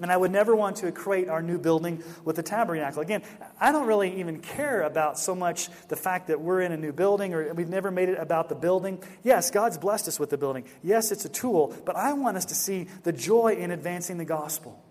And 0.00 0.10
I 0.10 0.16
would 0.16 0.30
never 0.30 0.56
want 0.56 0.76
to 0.76 0.86
equate 0.86 1.28
our 1.28 1.42
new 1.42 1.58
building 1.58 2.02
with 2.24 2.38
a 2.38 2.42
tabernacle. 2.42 3.02
Again, 3.02 3.22
I 3.60 3.72
don't 3.72 3.86
really 3.86 4.20
even 4.20 4.40
care 4.40 4.80
about 4.84 5.18
so 5.18 5.34
much 5.34 5.68
the 5.88 5.96
fact 5.96 6.28
that 6.28 6.40
we're 6.40 6.62
in 6.62 6.72
a 6.72 6.78
new 6.78 6.90
building 6.94 7.34
or 7.34 7.52
we've 7.52 7.68
never 7.68 7.90
made 7.90 8.08
it 8.08 8.18
about 8.18 8.48
the 8.48 8.54
building. 8.54 9.02
Yes, 9.22 9.50
God's 9.50 9.76
blessed 9.76 10.08
us 10.08 10.18
with 10.18 10.30
the 10.30 10.38
building. 10.38 10.64
Yes, 10.82 11.12
it's 11.12 11.26
a 11.26 11.28
tool, 11.28 11.76
but 11.84 11.94
I 11.94 12.14
want 12.14 12.38
us 12.38 12.46
to 12.46 12.54
see 12.54 12.86
the 13.02 13.12
joy 13.12 13.56
in 13.58 13.70
advancing 13.70 14.16
the 14.16 14.24
gospel. 14.24 14.82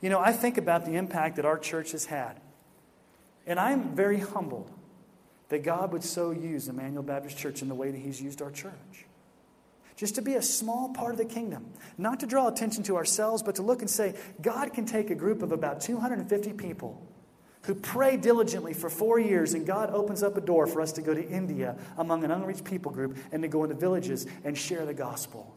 You 0.00 0.08
know, 0.08 0.20
I 0.20 0.30
think 0.30 0.56
about 0.56 0.84
the 0.84 0.92
impact 0.92 1.34
that 1.34 1.44
our 1.44 1.58
church 1.58 1.90
has 1.90 2.04
had. 2.04 2.40
And 3.46 3.60
I'm 3.60 3.94
very 3.94 4.18
humbled 4.18 4.70
that 5.48 5.62
God 5.62 5.92
would 5.92 6.02
so 6.02 6.32
use 6.32 6.68
Emmanuel 6.68 7.02
Baptist 7.02 7.38
Church 7.38 7.62
in 7.62 7.68
the 7.68 7.74
way 7.74 7.90
that 7.90 7.98
He's 7.98 8.20
used 8.20 8.42
our 8.42 8.50
church. 8.50 9.06
Just 9.96 10.16
to 10.16 10.22
be 10.22 10.34
a 10.34 10.42
small 10.42 10.90
part 10.90 11.12
of 11.12 11.18
the 11.18 11.24
kingdom, 11.24 11.66
not 11.96 12.20
to 12.20 12.26
draw 12.26 12.48
attention 12.48 12.82
to 12.84 12.96
ourselves, 12.96 13.42
but 13.42 13.54
to 13.54 13.62
look 13.62 13.80
and 13.80 13.88
say, 13.88 14.14
God 14.42 14.74
can 14.74 14.84
take 14.84 15.10
a 15.10 15.14
group 15.14 15.42
of 15.42 15.52
about 15.52 15.80
250 15.80 16.52
people 16.52 17.00
who 17.62 17.74
pray 17.74 18.16
diligently 18.16 18.74
for 18.74 18.90
four 18.90 19.18
years, 19.18 19.54
and 19.54 19.66
God 19.66 19.90
opens 19.90 20.22
up 20.22 20.36
a 20.36 20.40
door 20.40 20.66
for 20.66 20.80
us 20.80 20.92
to 20.92 21.02
go 21.02 21.14
to 21.14 21.26
India 21.26 21.76
among 21.96 22.24
an 22.24 22.30
unreached 22.30 22.64
people 22.64 22.92
group 22.92 23.16
and 23.32 23.42
to 23.42 23.48
go 23.48 23.64
into 23.64 23.74
villages 23.74 24.26
and 24.44 24.56
share 24.56 24.84
the 24.84 24.94
gospel. 24.94 25.56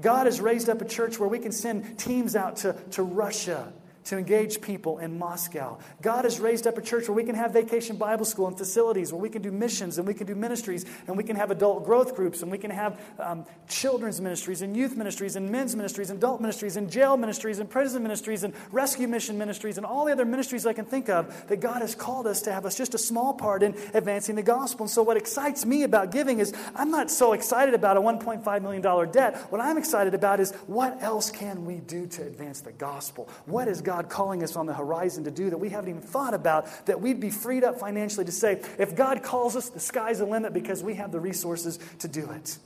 God 0.00 0.26
has 0.26 0.40
raised 0.40 0.68
up 0.68 0.80
a 0.80 0.84
church 0.84 1.20
where 1.20 1.28
we 1.28 1.38
can 1.38 1.52
send 1.52 1.98
teams 1.98 2.34
out 2.34 2.56
to, 2.58 2.72
to 2.92 3.02
Russia 3.02 3.72
to 4.04 4.18
engage 4.18 4.60
people 4.60 4.98
in 4.98 5.18
Moscow. 5.18 5.78
God 6.02 6.24
has 6.24 6.38
raised 6.38 6.66
up 6.66 6.76
a 6.76 6.82
church 6.82 7.08
where 7.08 7.16
we 7.16 7.24
can 7.24 7.34
have 7.34 7.52
vacation 7.52 7.96
Bible 7.96 8.24
school 8.24 8.46
and 8.46 8.56
facilities, 8.56 9.12
where 9.12 9.20
we 9.20 9.30
can 9.30 9.42
do 9.42 9.50
missions 9.50 9.98
and 9.98 10.06
we 10.06 10.14
can 10.14 10.26
do 10.26 10.34
ministries 10.34 10.84
and 11.06 11.16
we 11.16 11.24
can 11.24 11.36
have 11.36 11.50
adult 11.50 11.84
growth 11.84 12.14
groups 12.14 12.42
and 12.42 12.50
we 12.50 12.58
can 12.58 12.70
have 12.70 13.00
um, 13.18 13.46
children's 13.66 14.20
ministries 14.20 14.60
and 14.62 14.76
youth 14.76 14.96
ministries 14.96 15.36
and 15.36 15.50
men's 15.50 15.74
ministries 15.74 16.10
and 16.10 16.18
adult 16.18 16.40
ministries 16.40 16.76
and 16.76 16.90
jail 16.90 17.16
ministries 17.16 17.58
and 17.58 17.70
prison 17.70 18.02
ministries 18.02 18.44
and 18.44 18.52
rescue 18.72 19.08
mission 19.08 19.38
ministries 19.38 19.78
and 19.78 19.86
all 19.86 20.04
the 20.04 20.12
other 20.12 20.24
ministries 20.24 20.66
I 20.66 20.74
can 20.74 20.84
think 20.84 21.08
of 21.08 21.48
that 21.48 21.60
God 21.60 21.80
has 21.80 21.94
called 21.94 22.26
us 22.26 22.42
to 22.42 22.52
have 22.52 22.66
us 22.66 22.76
just 22.76 22.94
a 22.94 22.98
small 22.98 23.32
part 23.32 23.62
in 23.62 23.74
advancing 23.94 24.34
the 24.34 24.42
gospel. 24.42 24.84
And 24.84 24.90
so, 24.90 25.02
what 25.02 25.16
excites 25.16 25.64
me 25.64 25.82
about 25.82 26.10
giving 26.10 26.40
is 26.40 26.52
I'm 26.74 26.90
not 26.90 27.10
so 27.10 27.32
excited 27.32 27.74
about 27.74 27.96
a 27.96 28.00
$1.5 28.00 28.62
million 28.62 29.10
debt. 29.10 29.36
What 29.50 29.60
I'm 29.60 29.78
excited 29.78 30.14
about 30.14 30.40
is 30.40 30.52
what 30.66 31.02
else 31.02 31.30
can 31.30 31.64
we 31.64 31.76
do 31.76 32.06
to 32.06 32.22
advance 32.22 32.60
the 32.60 32.72
gospel? 32.72 33.30
What 33.46 33.66
is 33.66 33.80
God? 33.80 33.93
God 33.94 34.08
calling 34.10 34.42
us 34.42 34.56
on 34.56 34.66
the 34.66 34.74
horizon 34.74 35.22
to 35.22 35.30
do 35.30 35.50
that 35.50 35.58
we 35.58 35.68
haven't 35.68 35.88
even 35.88 36.02
thought 36.02 36.34
about, 36.34 36.86
that 36.86 37.00
we'd 37.00 37.20
be 37.20 37.30
freed 37.30 37.62
up 37.62 37.78
financially 37.78 38.24
to 38.24 38.32
say, 38.32 38.60
if 38.76 38.96
God 38.96 39.22
calls 39.22 39.54
us, 39.54 39.68
the 39.68 39.78
sky's 39.78 40.18
the 40.18 40.24
limit 40.24 40.52
because 40.52 40.82
we 40.82 40.94
have 40.94 41.12
the 41.12 41.20
resources 41.20 41.78
to 42.00 42.08
do 42.08 42.28
it. 42.30 42.58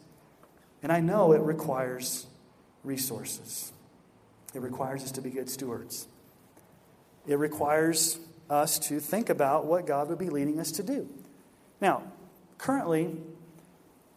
And 0.83 0.91
I 0.91 1.01
know 1.01 1.33
it 1.33 1.43
requires 1.43 2.27
resources, 2.83 3.73
it 4.55 4.63
requires 4.63 5.03
us 5.03 5.13
to 5.13 5.21
be 5.21 5.29
good 5.29 5.51
stewards. 5.51 6.09
It 7.27 7.39
requires 7.39 8.19
us 8.49 8.79
to 8.89 8.99
think 8.99 9.29
about 9.29 9.67
what 9.67 9.87
God 9.87 10.09
would 10.09 10.19
be 10.19 10.31
leading 10.31 10.59
us 10.59 10.73
to 10.73 10.83
do. 10.83 11.11
Now, 11.79 12.05
currently, 12.57 13.19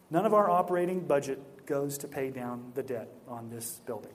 none 0.09 0.26
of 0.26 0.34
our 0.34 0.49
operating 0.49 1.01
budget 1.01 1.66
goes 1.66 1.97
to 1.97 2.07
pay 2.07 2.30
down 2.30 2.72
the 2.74 2.84
debt 2.84 3.09
on 3.28 3.49
this 3.49 3.82
building. 3.86 4.14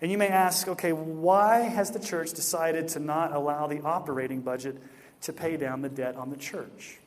And 0.00 0.10
you 0.10 0.18
may 0.18 0.28
ask, 0.28 0.68
okay, 0.68 0.92
why 0.92 1.60
has 1.60 1.90
the 1.90 1.98
church 1.98 2.32
decided 2.32 2.88
to 2.88 3.00
not 3.00 3.32
allow 3.32 3.66
the 3.66 3.80
operating 3.80 4.40
budget 4.40 4.80
to 5.22 5.32
pay 5.32 5.56
down 5.56 5.82
the 5.82 5.88
debt 5.88 6.16
on 6.16 6.30
the 6.30 6.36
church? 6.36 6.98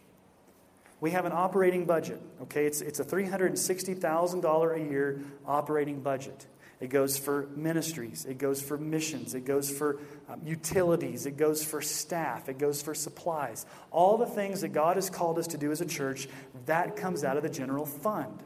We 0.99 1.11
have 1.11 1.25
an 1.25 1.31
operating 1.31 1.85
budget, 1.85 2.21
okay? 2.43 2.65
It's, 2.65 2.81
it's 2.81 2.99
a 2.99 3.05
$360,000 3.05 4.75
a 4.75 4.91
year 4.91 5.21
operating 5.47 6.01
budget. 6.01 6.45
It 6.81 6.89
goes 6.89 7.17
for 7.17 7.47
ministries, 7.55 8.25
it 8.25 8.39
goes 8.39 8.59
for 8.61 8.75
missions, 8.77 9.35
it 9.35 9.45
goes 9.45 9.69
for 9.69 9.99
um, 10.27 10.41
utilities, 10.43 11.27
it 11.27 11.37
goes 11.37 11.63
for 11.63 11.79
staff, 11.79 12.49
it 12.49 12.57
goes 12.57 12.81
for 12.81 12.95
supplies. 12.95 13.67
All 13.91 14.17
the 14.17 14.25
things 14.25 14.61
that 14.61 14.69
God 14.69 14.95
has 14.95 15.09
called 15.09 15.37
us 15.37 15.47
to 15.47 15.59
do 15.59 15.71
as 15.71 15.79
a 15.81 15.85
church, 15.85 16.27
that 16.65 16.95
comes 16.95 17.23
out 17.23 17.37
of 17.37 17.43
the 17.43 17.49
general 17.49 17.85
fund. 17.85 18.41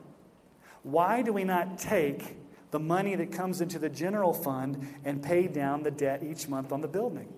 Why 0.84 1.22
do 1.22 1.32
we 1.32 1.46
not 1.46 1.80
take 1.80 2.36
the 2.76 2.80
money 2.80 3.15
that 3.15 3.32
comes 3.32 3.61
into 3.61 3.80
the 3.80 3.88
general 3.88 4.34
fund 4.34 4.86
and 5.05 5.23
pay 5.23 5.47
down 5.47 5.84
the 5.84 5.91
debt 5.91 6.21
each 6.21 6.49
month 6.49 6.73
on 6.73 6.82
the 6.82 6.89
building. 6.89 7.34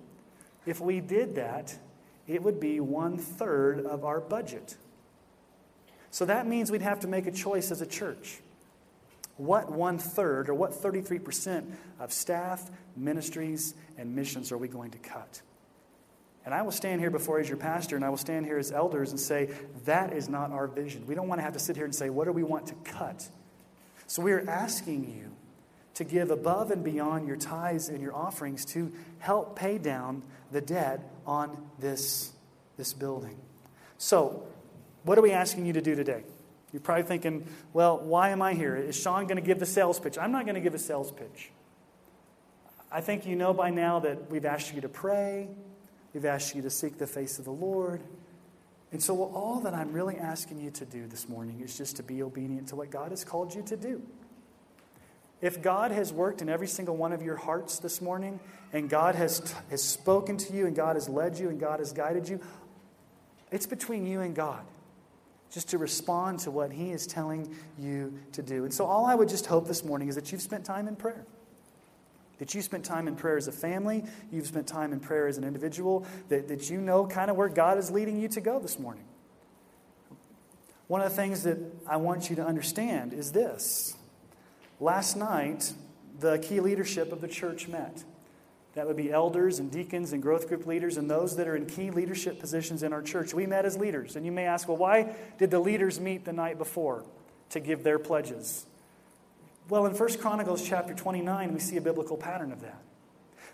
If 0.66 0.82
we 0.82 1.00
did 1.00 1.36
that, 1.36 1.78
it 2.26 2.42
would 2.42 2.60
be 2.60 2.80
one 2.80 3.20
third 3.20 3.86
of 3.86 4.04
our 4.04 4.20
budget. 4.20 4.76
So 6.10 6.26
that 6.26 6.48
means 6.48 6.72
we'd 6.72 6.82
have 6.82 7.02
to 7.02 7.08
make 7.08 7.28
a 7.28 7.32
choice 7.32 7.70
as 7.70 7.82
a 7.82 7.86
church. 7.86 8.40
What 9.36 9.72
one 9.72 10.00
third 10.00 10.50
or 10.50 10.56
what 10.56 10.72
33% 10.72 11.72
of 12.00 12.12
staff, 12.12 12.72
ministries, 12.96 13.76
and 13.96 14.16
missions 14.16 14.52
are 14.52 14.58
we 14.58 14.68
going 14.68 14.90
to 14.90 14.98
cut? 14.98 15.44
And 16.46 16.54
I 16.56 16.64
will 16.64 16.72
stand 16.72 17.00
here 17.00 17.12
before 17.12 17.40
as 17.40 17.48
your 17.48 17.60
pastor, 17.60 17.96
and 17.96 18.04
I 18.04 18.10
will 18.10 18.18
stand 18.18 18.48
here 18.48 18.58
as 18.58 18.72
elders 18.72 19.12
and 19.12 19.20
say, 19.20 19.52
that 19.86 20.14
is 20.14 20.30
not 20.30 20.50
our 20.50 20.66
vision. 20.66 21.06
We 21.06 21.14
don't 21.14 21.28
want 21.28 21.38
to 21.38 21.44
have 21.44 21.54
to 21.54 21.60
sit 21.60 21.76
here 21.76 21.86
and 21.86 21.94
say, 21.94 22.10
what 22.10 22.26
do 22.26 22.32
we 22.32 22.42
want 22.42 22.66
to 22.70 22.74
cut? 22.84 23.30
So 24.08 24.22
we 24.22 24.32
are 24.32 24.50
asking 24.50 25.04
you 25.04 25.32
to 25.96 26.04
give 26.04 26.32
above 26.32 26.72
and 26.72 26.84
beyond 26.84 27.28
your 27.28 27.38
tithes 27.38 27.90
and 27.90 28.02
your 28.02 28.16
offerings 28.16 28.64
to 28.66 28.92
help 29.20 29.58
pay 29.58 29.78
down 29.78 30.24
the 30.52 30.62
debt 30.62 31.12
on 31.26 31.70
this, 31.80 32.32
this 32.78 32.94
building. 32.94 33.38
So, 33.98 34.48
what 35.04 35.18
are 35.18 35.22
we 35.22 35.32
asking 35.32 35.66
you 35.66 35.74
to 35.74 35.82
do 35.82 35.96
today? 35.96 36.24
You're 36.72 36.82
probably 36.82 37.04
thinking, 37.04 37.48
well, 37.74 37.98
why 37.98 38.30
am 38.30 38.42
I 38.42 38.54
here? 38.54 38.76
Is 38.76 38.96
Sean 39.00 39.24
going 39.24 39.38
to 39.38 39.42
give 39.42 39.60
the 39.60 39.66
sales 39.66 40.00
pitch? 40.00 40.18
I'm 40.18 40.32
not 40.32 40.46
going 40.46 40.56
to 40.56 40.62
give 40.62 40.76
a 40.76 40.80
sales 40.80 41.12
pitch. 41.12 41.50
I 42.92 43.02
think 43.02 43.26
you 43.26 43.36
know 43.36 43.54
by 43.54 43.70
now 43.72 44.00
that 44.00 44.30
we've 44.30 44.46
asked 44.46 44.74
you 44.74 44.82
to 44.82 44.90
pray, 44.90 45.50
we've 46.14 46.26
asked 46.26 46.56
you 46.56 46.62
to 46.62 46.70
seek 46.70 46.98
the 46.98 47.08
face 47.08 47.40
of 47.40 47.46
the 47.46 47.52
Lord. 47.52 48.02
And 48.92 49.04
so, 49.04 49.22
all 49.24 49.60
that 49.62 49.74
I'm 49.74 49.92
really 49.92 50.18
asking 50.18 50.62
you 50.62 50.72
to 50.72 50.86
do 50.86 51.08
this 51.08 51.28
morning 51.28 51.60
is 51.60 51.78
just 51.78 51.98
to 51.98 52.04
be 52.04 52.24
obedient 52.24 52.70
to 52.70 52.76
what 52.76 52.90
God 52.90 53.12
has 53.12 53.26
called 53.26 53.54
you 53.54 53.62
to 53.64 53.76
do. 53.76 54.02
If 55.42 55.62
God 55.62 55.92
has 55.92 56.14
worked 56.14 56.42
in 56.42 56.50
every 56.50 56.68
single 56.68 56.96
one 56.96 57.12
of 57.12 57.22
your 57.22 57.36
hearts 57.36 57.80
this 57.80 58.02
morning, 58.02 58.40
and 58.74 58.90
God 58.90 59.16
has, 59.16 59.54
has 59.70 59.84
spoken 59.84 60.38
to 60.38 60.54
you, 60.54 60.66
and 60.66 60.76
God 60.76 60.96
has 60.96 61.10
led 61.10 61.38
you, 61.38 61.50
and 61.50 61.60
God 61.60 61.80
has 61.80 61.92
guided 61.92 62.28
you, 62.28 62.40
it's 63.52 63.66
between 63.66 64.08
you 64.08 64.22
and 64.22 64.34
God 64.34 64.66
just 65.52 65.70
to 65.70 65.78
respond 65.78 66.40
to 66.40 66.52
what 66.52 66.72
He 66.72 66.92
is 66.92 67.08
telling 67.08 67.54
you 67.78 68.14
to 68.32 68.42
do. 68.42 68.64
And 68.64 68.74
so, 68.74 68.86
all 68.86 69.06
I 69.06 69.16
would 69.16 69.30
just 69.30 69.48
hope 69.48 69.68
this 69.68 69.84
morning 69.84 70.08
is 70.08 70.16
that 70.16 70.32
you've 70.32 70.42
spent 70.42 70.64
time 70.64 70.88
in 70.88 70.96
prayer. 70.96 71.26
That 72.40 72.54
you 72.54 72.62
spent 72.62 72.86
time 72.86 73.08
in 73.08 73.16
prayer 73.16 73.38
as 73.38 73.48
a 73.48 73.52
family, 73.52 74.04
you've 74.32 74.48
spent 74.48 74.68
time 74.68 74.94
in 74.94 75.00
prayer 75.00 75.28
as 75.28 75.38
an 75.38 75.44
individual, 75.44 76.06
that, 76.30 76.48
that 76.50 76.70
you 76.70 76.80
know 76.80 77.08
kind 77.08 77.32
of 77.32 77.38
where 77.38 77.50
God 77.50 77.78
is 77.78 77.90
leading 77.90 78.20
you 78.20 78.28
to 78.30 78.42
go 78.42 78.60
this 78.60 78.78
morning. 78.78 79.04
One 80.88 81.02
of 81.02 81.10
the 81.10 81.16
things 81.16 81.44
that 81.44 81.58
I 81.88 81.98
want 81.98 82.30
you 82.30 82.36
to 82.38 82.46
understand 82.46 83.14
is 83.14 83.32
this. 83.32 83.96
Last 84.80 85.18
night, 85.18 85.74
the 86.20 86.38
key 86.38 86.60
leadership 86.60 87.12
of 87.12 87.22
the 87.22 87.28
church 87.28 87.68
met. 87.68 88.04
That 88.76 88.86
would 88.86 88.96
be 88.96 89.12
elders 89.12 89.58
and 89.58 89.72
deacons 89.72 90.14
and 90.14 90.22
growth 90.22 90.48
group 90.48 90.68
leaders 90.68 90.98
and 90.98 91.10
those 91.10 91.36
that 91.38 91.48
are 91.48 91.56
in 91.56 91.66
key 91.66 91.90
leadership 91.90 92.40
positions 92.40 92.84
in 92.84 92.94
our 92.94 93.02
church. 93.02 93.34
We 93.34 93.48
met 93.48 93.66
as 93.66 93.76
leaders. 93.76 94.16
And 94.16 94.24
you 94.24 94.32
may 94.32 94.46
ask, 94.46 94.68
well, 94.68 94.78
why 94.78 95.16
did 95.40 95.50
the 95.50 95.60
leaders 95.60 96.00
meet 96.00 96.26
the 96.26 96.34
night 96.34 96.60
before 96.60 97.04
to 97.50 97.60
give 97.60 97.82
their 97.82 97.98
pledges? 97.98 98.67
Well, 99.70 99.86
in 99.86 99.94
1 99.94 100.18
Chronicles 100.20 100.66
chapter 100.68 100.94
29, 100.94 101.54
we 101.54 101.60
see 101.60 101.76
a 101.76 101.82
biblical 101.82 102.16
pattern 102.16 102.54
of 102.54 102.62
that. 102.62 102.82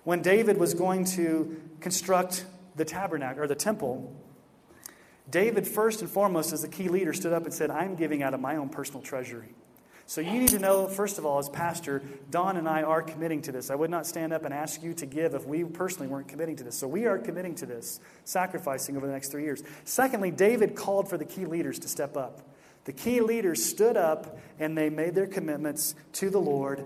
When 0.04 0.22
David 0.22 0.58
was 0.58 0.76
going 0.76 1.06
to 1.06 1.60
construct 1.80 2.46
the 2.76 2.86
tabernacle 2.86 3.42
or 3.42 3.48
the 3.48 3.56
temple, 3.56 4.16
David, 5.32 5.68
first 5.68 6.02
and 6.02 6.10
foremost, 6.10 6.54
as 6.54 6.62
the 6.62 6.68
key 6.68 6.88
leader, 6.88 7.14
stood 7.14 7.34
up 7.34 7.46
and 7.46 7.54
said, 7.54 7.72
I'm 7.72 7.96
giving 7.96 8.22
out 8.22 8.36
of 8.36 8.40
my 8.40 8.58
own 8.58 8.70
personal 8.70 9.02
treasury. 9.02 9.56
So 10.06 10.22
you 10.22 10.34
need 10.34 10.50
to 10.50 10.60
know, 10.60 10.88
first 10.88 11.18
of 11.18 11.26
all, 11.26 11.40
as 11.40 11.50
pastor, 11.50 12.04
Don 12.30 12.58
and 12.58 12.68
I 12.68 12.84
are 12.84 13.02
committing 13.02 13.42
to 13.44 13.52
this. 13.52 13.72
I 13.72 13.76
would 13.76 13.90
not 13.90 14.06
stand 14.06 14.34
up 14.34 14.46
and 14.46 14.54
ask 14.54 14.84
you 14.84 14.94
to 14.96 15.06
give 15.08 15.34
if 15.34 15.48
we 15.48 15.64
personally 15.64 16.08
weren't 16.08 16.28
committing 16.28 16.58
to 16.58 16.64
this. 16.64 16.78
So 16.78 16.88
we 16.88 17.06
are 17.06 17.18
committing 17.18 17.56
to 17.56 17.66
this, 17.66 18.02
sacrificing 18.26 18.98
over 18.98 19.08
the 19.08 19.14
next 19.14 19.30
three 19.30 19.46
years. 19.46 19.64
Secondly, 19.86 20.30
David 20.30 20.76
called 20.76 21.10
for 21.10 21.18
the 21.18 21.26
key 21.26 21.46
leaders 21.46 21.80
to 21.80 21.88
step 21.88 22.18
up. 22.18 22.42
The 22.86 22.94
key 22.94 23.22
leaders 23.22 23.64
stood 23.64 23.98
up 23.98 24.38
and 24.60 24.78
they 24.78 24.90
made 24.90 25.16
their 25.16 25.28
commitments 25.28 25.96
to 26.14 26.30
the 26.30 26.40
Lord. 26.40 26.86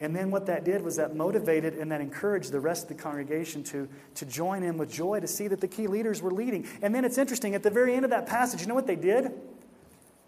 And 0.00 0.14
then 0.14 0.30
what 0.30 0.46
that 0.46 0.64
did 0.64 0.82
was 0.82 0.96
that 0.96 1.16
motivated 1.16 1.74
and 1.74 1.90
that 1.92 2.00
encouraged 2.00 2.52
the 2.52 2.60
rest 2.60 2.84
of 2.84 2.96
the 2.96 3.02
congregation 3.02 3.64
to, 3.64 3.88
to 4.14 4.26
join 4.26 4.62
in 4.62 4.78
with 4.78 4.92
joy 4.92 5.20
to 5.20 5.26
see 5.26 5.48
that 5.48 5.60
the 5.60 5.68
key 5.68 5.86
leaders 5.86 6.22
were 6.22 6.30
leading. 6.30 6.66
And 6.82 6.94
then 6.94 7.04
it's 7.04 7.18
interesting, 7.18 7.54
at 7.54 7.62
the 7.62 7.70
very 7.70 7.94
end 7.94 8.04
of 8.04 8.10
that 8.12 8.26
passage, 8.26 8.60
you 8.60 8.68
know 8.68 8.74
what 8.74 8.86
they 8.86 8.96
did? 8.96 9.32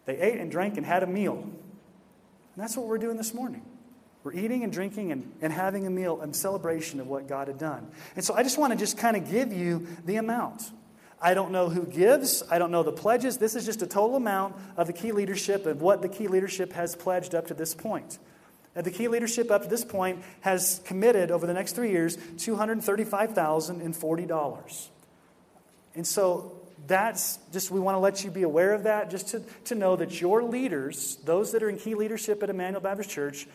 They 0.07 0.18
ate 0.18 0.38
and 0.38 0.51
drank 0.51 0.76
and 0.76 0.84
had 0.84 1.03
a 1.03 1.07
meal. 1.07 1.34
And 1.34 1.55
that's 2.57 2.76
what 2.76 2.86
we're 2.86 2.98
doing 2.98 3.16
this 3.16 3.32
morning. 3.32 3.64
We're 4.22 4.34
eating 4.34 4.64
and 4.64 4.72
drinking 4.72 5.12
and, 5.12 5.32
and 5.40 5.53
having 5.53 5.86
a 5.86 5.90
meal 5.90 6.20
in 6.20 6.34
celebration 6.34 7.01
of 7.01 7.07
what 7.07 7.26
God 7.26 7.48
had 7.48 7.59
done. 7.59 7.88
And 8.16 8.24
so 8.24 8.34
I 8.34 8.42
just 8.42 8.59
want 8.59 8.72
to 8.72 8.78
just 8.78 8.98
kind 8.98 9.16
of 9.16 9.30
give 9.30 9.53
you 9.53 9.86
the 10.05 10.16
amount. 10.16 10.70
I 11.23 11.35
don't 11.35 11.53
know 11.53 11.68
who 11.68 11.85
gives. 11.85 12.43
I 12.51 12.59
don't 12.59 12.71
know 12.71 12.83
the 12.83 12.93
pledges. 12.93 13.37
This 13.37 13.55
is 13.55 13.66
just 13.66 13.83
a 13.83 13.87
total 13.87 14.16
amount 14.16 14.57
of 14.77 14.87
the 14.87 14.93
key 14.93 15.12
leadership 15.12 15.66
and 15.66 15.81
what 15.81 16.03
the 16.03 16.09
key 16.09 16.29
leadership 16.29 16.73
has 16.73 16.97
pledged 16.97 17.35
up 17.35 17.49
to 17.49 17.55
this 17.55 17.75
point. 17.75 18.18
The 18.75 18.91
key 18.91 19.09
leadership 19.09 19.51
up 19.51 19.64
to 19.64 19.68
this 19.68 19.85
point 19.85 20.23
has 20.41 20.81
committed 20.85 21.31
over 21.31 21.47
the 21.47 21.53
next 21.53 21.75
three 21.75 21.91
years 21.91 22.16
$235,040. 22.16 24.89
And 25.97 26.07
so 26.07 26.53
that's 26.87 27.39
just, 27.53 27.71
we 27.71 27.81
want 27.81 27.97
to 27.97 27.99
let 27.99 28.25
you 28.25 28.31
be 28.31 28.43
aware 28.43 28.73
of 28.73 28.85
that, 28.85 29.11
just 29.11 29.29
to, 29.29 29.43
to 29.64 29.75
know 29.75 29.97
that 29.97 30.18
your 30.21 30.43
leaders, 30.43 31.16
those 31.25 31.53
that 31.53 31.62
are 31.62 31.68
in 31.68 31.79
key 31.79 31.95
leadership 31.95 32.43
at 32.43 32.49
Emmanuel 32.49 32.81
Baptist 32.81 33.11
Church, 33.11 33.47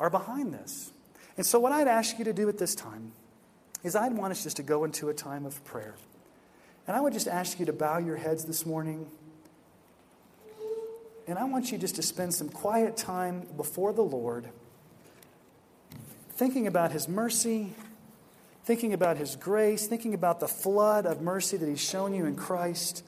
are 0.00 0.08
behind 0.08 0.54
this. 0.54 0.92
And 1.36 1.44
so, 1.44 1.60
what 1.60 1.72
I'd 1.72 1.88
ask 1.88 2.18
you 2.18 2.24
to 2.24 2.32
do 2.32 2.48
at 2.48 2.56
this 2.58 2.74
time 2.74 3.12
is 3.82 3.96
I'd 3.96 4.12
want 4.12 4.30
us 4.30 4.44
just 4.44 4.56
to 4.56 4.62
go 4.62 4.84
into 4.84 5.08
a 5.08 5.14
time 5.14 5.44
of 5.44 5.62
prayer. 5.64 5.96
And 6.92 6.98
I 6.98 7.00
would 7.00 7.14
just 7.14 7.26
ask 7.26 7.58
you 7.58 7.64
to 7.64 7.72
bow 7.72 7.96
your 7.96 8.16
heads 8.16 8.44
this 8.44 8.66
morning. 8.66 9.06
And 11.26 11.38
I 11.38 11.44
want 11.44 11.72
you 11.72 11.78
just 11.78 11.96
to 11.96 12.02
spend 12.02 12.34
some 12.34 12.50
quiet 12.50 12.98
time 12.98 13.46
before 13.56 13.94
the 13.94 14.02
Lord, 14.02 14.50
thinking 16.32 16.66
about 16.66 16.92
His 16.92 17.08
mercy 17.08 17.72
thinking 18.64 18.92
about 18.92 19.16
His 19.16 19.36
grace, 19.36 19.86
thinking 19.86 20.12
about 20.12 20.38
the 20.38 20.48
flood 20.48 21.06
of 21.06 21.22
mercy 21.22 21.56
that 21.56 21.66
He's 21.66 21.80
shown 21.80 22.12
you 22.12 22.26
in 22.26 22.36
Christ, 22.36 23.04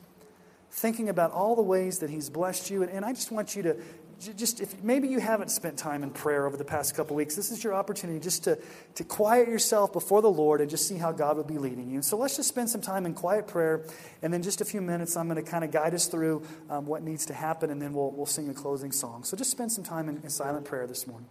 thinking 0.71 1.11
about 1.11 1.31
all 1.33 1.55
the 1.55 1.63
ways 1.63 1.99
that 1.99 2.09
He's 2.09 2.31
blessed 2.31 2.71
you. 2.71 2.83
And, 2.83 2.91
and 2.91 3.05
I 3.05 3.13
just 3.13 3.31
want 3.31 3.55
you 3.55 3.63
to 3.65 3.77
just 4.19 4.61
if 4.61 4.83
maybe 4.83 5.09
you 5.09 5.19
haven't 5.19 5.51
spent 5.51 5.79
time 5.79 6.03
in 6.03 6.11
prayer 6.11 6.47
over 6.47 6.57
the 6.57 6.65
past 6.65 6.95
couple 6.95 7.17
weeks 7.17 7.37
this 7.37 7.51
is 7.51 7.63
your 7.63 7.75
opportunity 7.75 8.19
just 8.19 8.45
to, 8.45 8.59
to 8.95 9.05
quiet 9.05 9.49
yourself 9.49 9.93
before 9.93 10.23
the 10.23 10.31
lord 10.31 10.61
and 10.61 10.71
just 10.71 10.87
see 10.89 10.97
how 10.97 11.13
god 11.13 11.37
would 11.37 11.47
be 11.47 11.59
leading 11.59 11.91
you. 11.91 12.03
So 12.03 12.17
let's 12.17 12.37
just 12.37 12.49
spend 12.49 12.71
some 12.71 12.81
time 12.81 13.07
in 13.07 13.15
quiet 13.15 13.47
prayer 13.47 13.85
and 14.23 14.33
then 14.33 14.43
just 14.43 14.61
a 14.61 14.65
few 14.65 14.81
minutes 14.81 15.17
i'm 15.17 15.29
going 15.29 15.43
to 15.43 15.51
kind 15.51 15.65
of 15.65 15.71
guide 15.71 15.95
us 15.95 16.07
through 16.07 16.43
um, 16.71 16.87
what 16.87 17.03
needs 17.03 17.27
to 17.27 17.35
happen 17.35 17.71
and 17.71 17.81
then 17.81 17.93
we'll, 17.93 18.11
we'll 18.11 18.27
sing 18.27 18.49
a 18.49 18.55
closing 18.55 18.93
song. 18.93 19.25
So 19.25 19.37
just 19.37 19.51
spend 19.51 19.73
some 19.73 19.85
time 19.85 20.09
in, 20.09 20.17
in 20.23 20.31
silent 20.31 20.65
prayer 20.65 20.87
this 20.87 21.07
morning 21.07 21.29